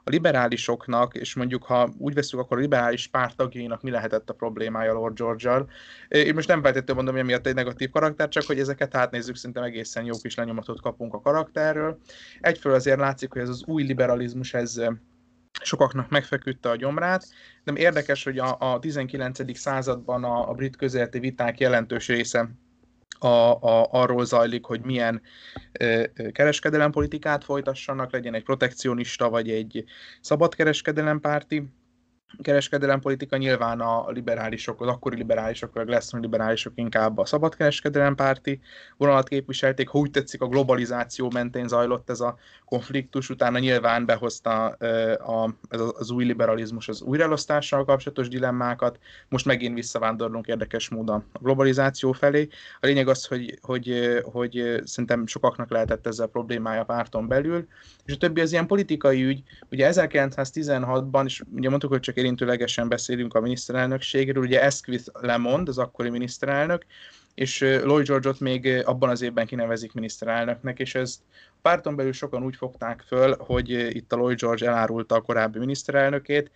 [0.04, 4.34] a liberálisoknak, és mondjuk ha úgy veszük, akkor a liberális párt tagjainak mi lehetett a
[4.34, 5.66] problémája Lord george
[6.08, 9.62] Én most nem feltétlenül mondom, hogy emiatt egy negatív karakter, csak hogy ezeket átnézzük, szerintem
[9.62, 11.98] egészen jó kis lenyomatot kapunk a karakterről.
[12.40, 14.80] Egyfelől azért látszik, hogy ez az új liberalizmus, ez
[15.60, 17.26] sokaknak megfeküdte a gyomrát,
[17.64, 19.58] de érdekes, hogy a, a 19.
[19.58, 22.50] században a, a brit közéleti viták jelentős része
[23.18, 25.22] a, a, arról zajlik, hogy milyen
[25.72, 26.02] ö,
[26.32, 29.84] kereskedelempolitikát folytassanak, legyen egy protekcionista vagy egy
[30.20, 31.72] szabadkereskedelempárti
[32.42, 38.60] kereskedelempolitika nyilván a liberálisok, az akkori liberálisok, vagy lesz liberálisok inkább a szabadkereskedelem párti
[38.96, 39.88] vonalat képviselték.
[39.88, 44.66] Ha úgy tetszik, a globalizáció mentén zajlott ez a konfliktus, utána nyilván behozta
[45.16, 48.98] a, ez az új liberalizmus az újraelosztással kapcsolatos dilemmákat.
[49.28, 52.48] Most megint visszavándorlunk érdekes módon a globalizáció felé.
[52.80, 57.66] A lényeg az, hogy, hogy, hogy szerintem sokaknak lehetett ezzel problémája párton belül,
[58.04, 59.42] és a többi az ilyen politikai ügy.
[59.70, 65.78] Ugye 1916-ban, és ugye mondtuk, hogy csak érintőlegesen beszélünk a miniszterelnökségről, ugye Esquith lemond, az
[65.78, 66.84] akkori miniszterelnök,
[67.34, 71.20] és Lloyd George-ot még abban az évben kinevezik miniszterelnöknek, és ezt
[71.62, 76.50] párton belül sokan úgy fogták föl, hogy itt a Lloyd George elárulta a korábbi miniszterelnökét.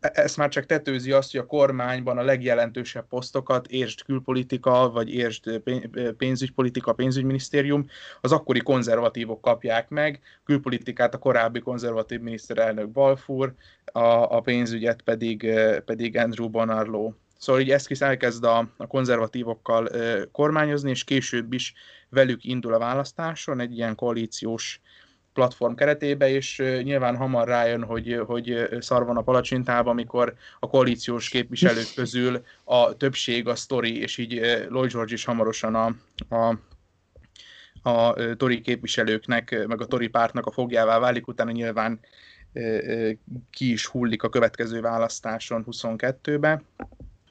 [0.00, 5.14] E-, ezt már csak tetőzi azt, hogy a kormányban a legjelentősebb posztokat, értsd külpolitika, vagy
[5.14, 5.62] értsd
[6.16, 7.86] pénzügypolitika, pénzügyminisztérium,
[8.20, 13.54] az akkori konzervatívok kapják meg, külpolitikát a korábbi konzervatív miniszterelnök Balfour,
[13.84, 15.50] a, a pénzügyet pedig,
[15.84, 17.12] pedig Andrew Bonarlo.
[17.38, 21.74] Szóval így Eszkisz elkezd a, a konzervatívokkal ö, kormányozni, és később is
[22.08, 24.80] velük indul a választáson, egy ilyen koalíciós
[25.32, 30.68] platform keretébe, és ö, nyilván hamar rájön, hogy, hogy szar van a palacsintában, amikor a
[30.68, 35.86] koalíciós képviselők közül a többség a sztori, és így Lloyd George is hamarosan a,
[36.36, 36.58] a
[37.86, 42.00] a tori képviselőknek, meg a tori pártnak a fogjává válik, utána nyilván
[43.50, 46.62] ki is hullik a következő választáson 22-be.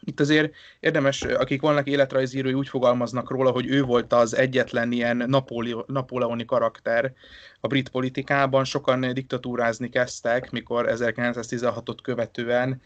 [0.06, 5.18] Itt azért érdemes, akik vannak életrajzírói, úgy fogalmaznak róla, hogy ő volt az egyetlen ilyen
[5.18, 7.14] napóli, napóleoni karakter
[7.60, 8.64] a brit politikában.
[8.64, 12.82] Sokan diktatúrázni kezdtek, mikor 1916-ot követően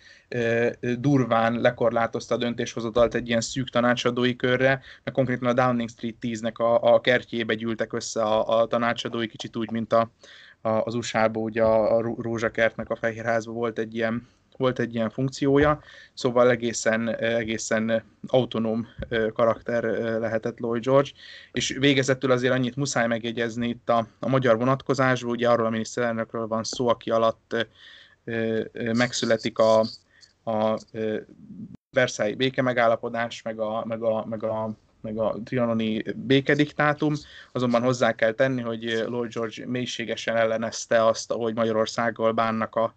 [0.98, 6.56] durván lekorlátozta a döntéshozatalt egy ilyen szűk tanácsadói körre, mert konkrétan a Downing Street 10-nek
[6.56, 10.12] a, a kertjébe gyűltek össze a, a tanácsadói, kicsit úgy, mint a,
[10.62, 14.28] a, az USA-ban ugye a, a Rózsakertnek a Fehérházban volt egy ilyen
[14.60, 15.80] volt egy ilyen funkciója,
[16.14, 18.88] szóval egészen, egészen autonóm
[19.34, 19.84] karakter
[20.19, 21.10] lehetett Lloyd George,
[21.52, 26.48] és végezetül azért annyit muszáj megjegyezni itt a, a magyar vonatkozásban, ugye arról a miniszterelnökről
[26.48, 27.68] van szó, aki alatt
[28.94, 29.80] megszületik a,
[30.44, 30.80] a
[31.91, 34.69] Versailles béke megállapodás, meg a, meg a, meg a
[35.02, 37.14] meg a trianoni békediktátum,
[37.52, 42.95] azonban hozzá kell tenni, hogy Lloyd George mélységesen ellenezte azt, ahogy Magyarországgal bánnak a,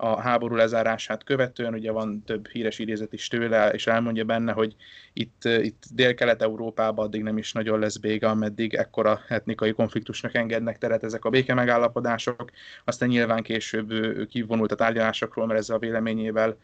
[0.00, 4.76] a háború lezárását követően, ugye van több híres idézet is tőle, és elmondja benne, hogy
[5.12, 11.04] itt, itt Dél-Kelet-Európában addig nem is nagyon lesz bége, ameddig ekkora etnikai konfliktusnak engednek teret
[11.04, 12.50] ezek a béke megállapodások.
[12.84, 16.56] Aztán nyilván később ő kivonult a tárgyalásokról, mert ezzel a véleményével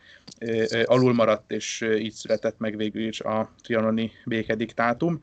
[0.84, 5.20] alul maradt, és így született meg végül is a trianoni békediktátum.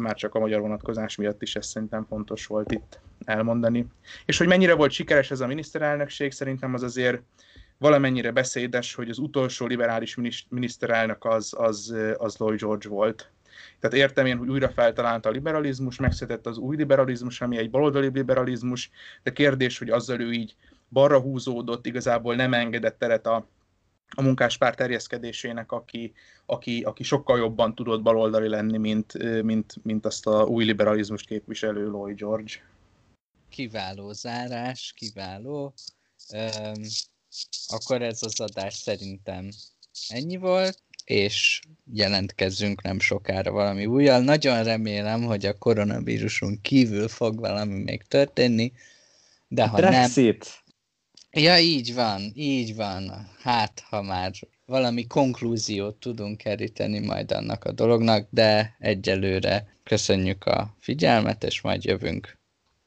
[0.00, 3.86] Már csak a magyar vonatkozás miatt is ez szerintem fontos volt itt elmondani.
[4.24, 7.22] És hogy mennyire volt sikeres ez a miniszterelnökség, szerintem az azért
[7.78, 10.16] valamennyire beszédes, hogy az utolsó liberális
[10.48, 13.30] miniszterelnök az, az, az Lloyd George volt.
[13.80, 18.10] Tehát értem én, hogy újra feltalálta a liberalizmus, megszületett az új liberalizmus, ami egy baloldali
[18.12, 18.90] liberalizmus,
[19.22, 20.56] de kérdés, hogy azzal ő így
[20.88, 23.46] balra húzódott, igazából nem engedett teret a,
[24.16, 26.12] a munkáspár terjeszkedésének, aki,
[26.46, 31.86] aki, aki sokkal jobban tudott baloldali lenni, mint, mint, mint azt a új liberalizmust képviselő
[31.86, 32.52] Lloyd George
[33.50, 35.74] kiváló zárás, kiváló.
[36.32, 36.82] Um,
[37.66, 39.48] akkor ez az adás szerintem
[40.08, 41.60] ennyi volt, és
[41.92, 44.20] jelentkezzünk nem sokára valami újjal.
[44.20, 48.72] Nagyon remélem, hogy a koronavíruson kívül fog valami még történni,
[49.48, 50.62] de ha Brexit.
[51.30, 51.42] nem...
[51.44, 53.30] Ja, így van, így van.
[53.38, 54.32] Hát, ha már
[54.64, 61.84] valami konklúziót tudunk keríteni majd annak a dolognak, de egyelőre köszönjük a figyelmet, és majd
[61.84, 62.38] jövünk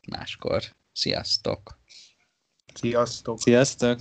[0.08, 0.64] máskor.
[0.92, 1.80] Sziasztok!
[2.74, 3.40] Sziasztok!
[3.40, 4.00] Sziasztok!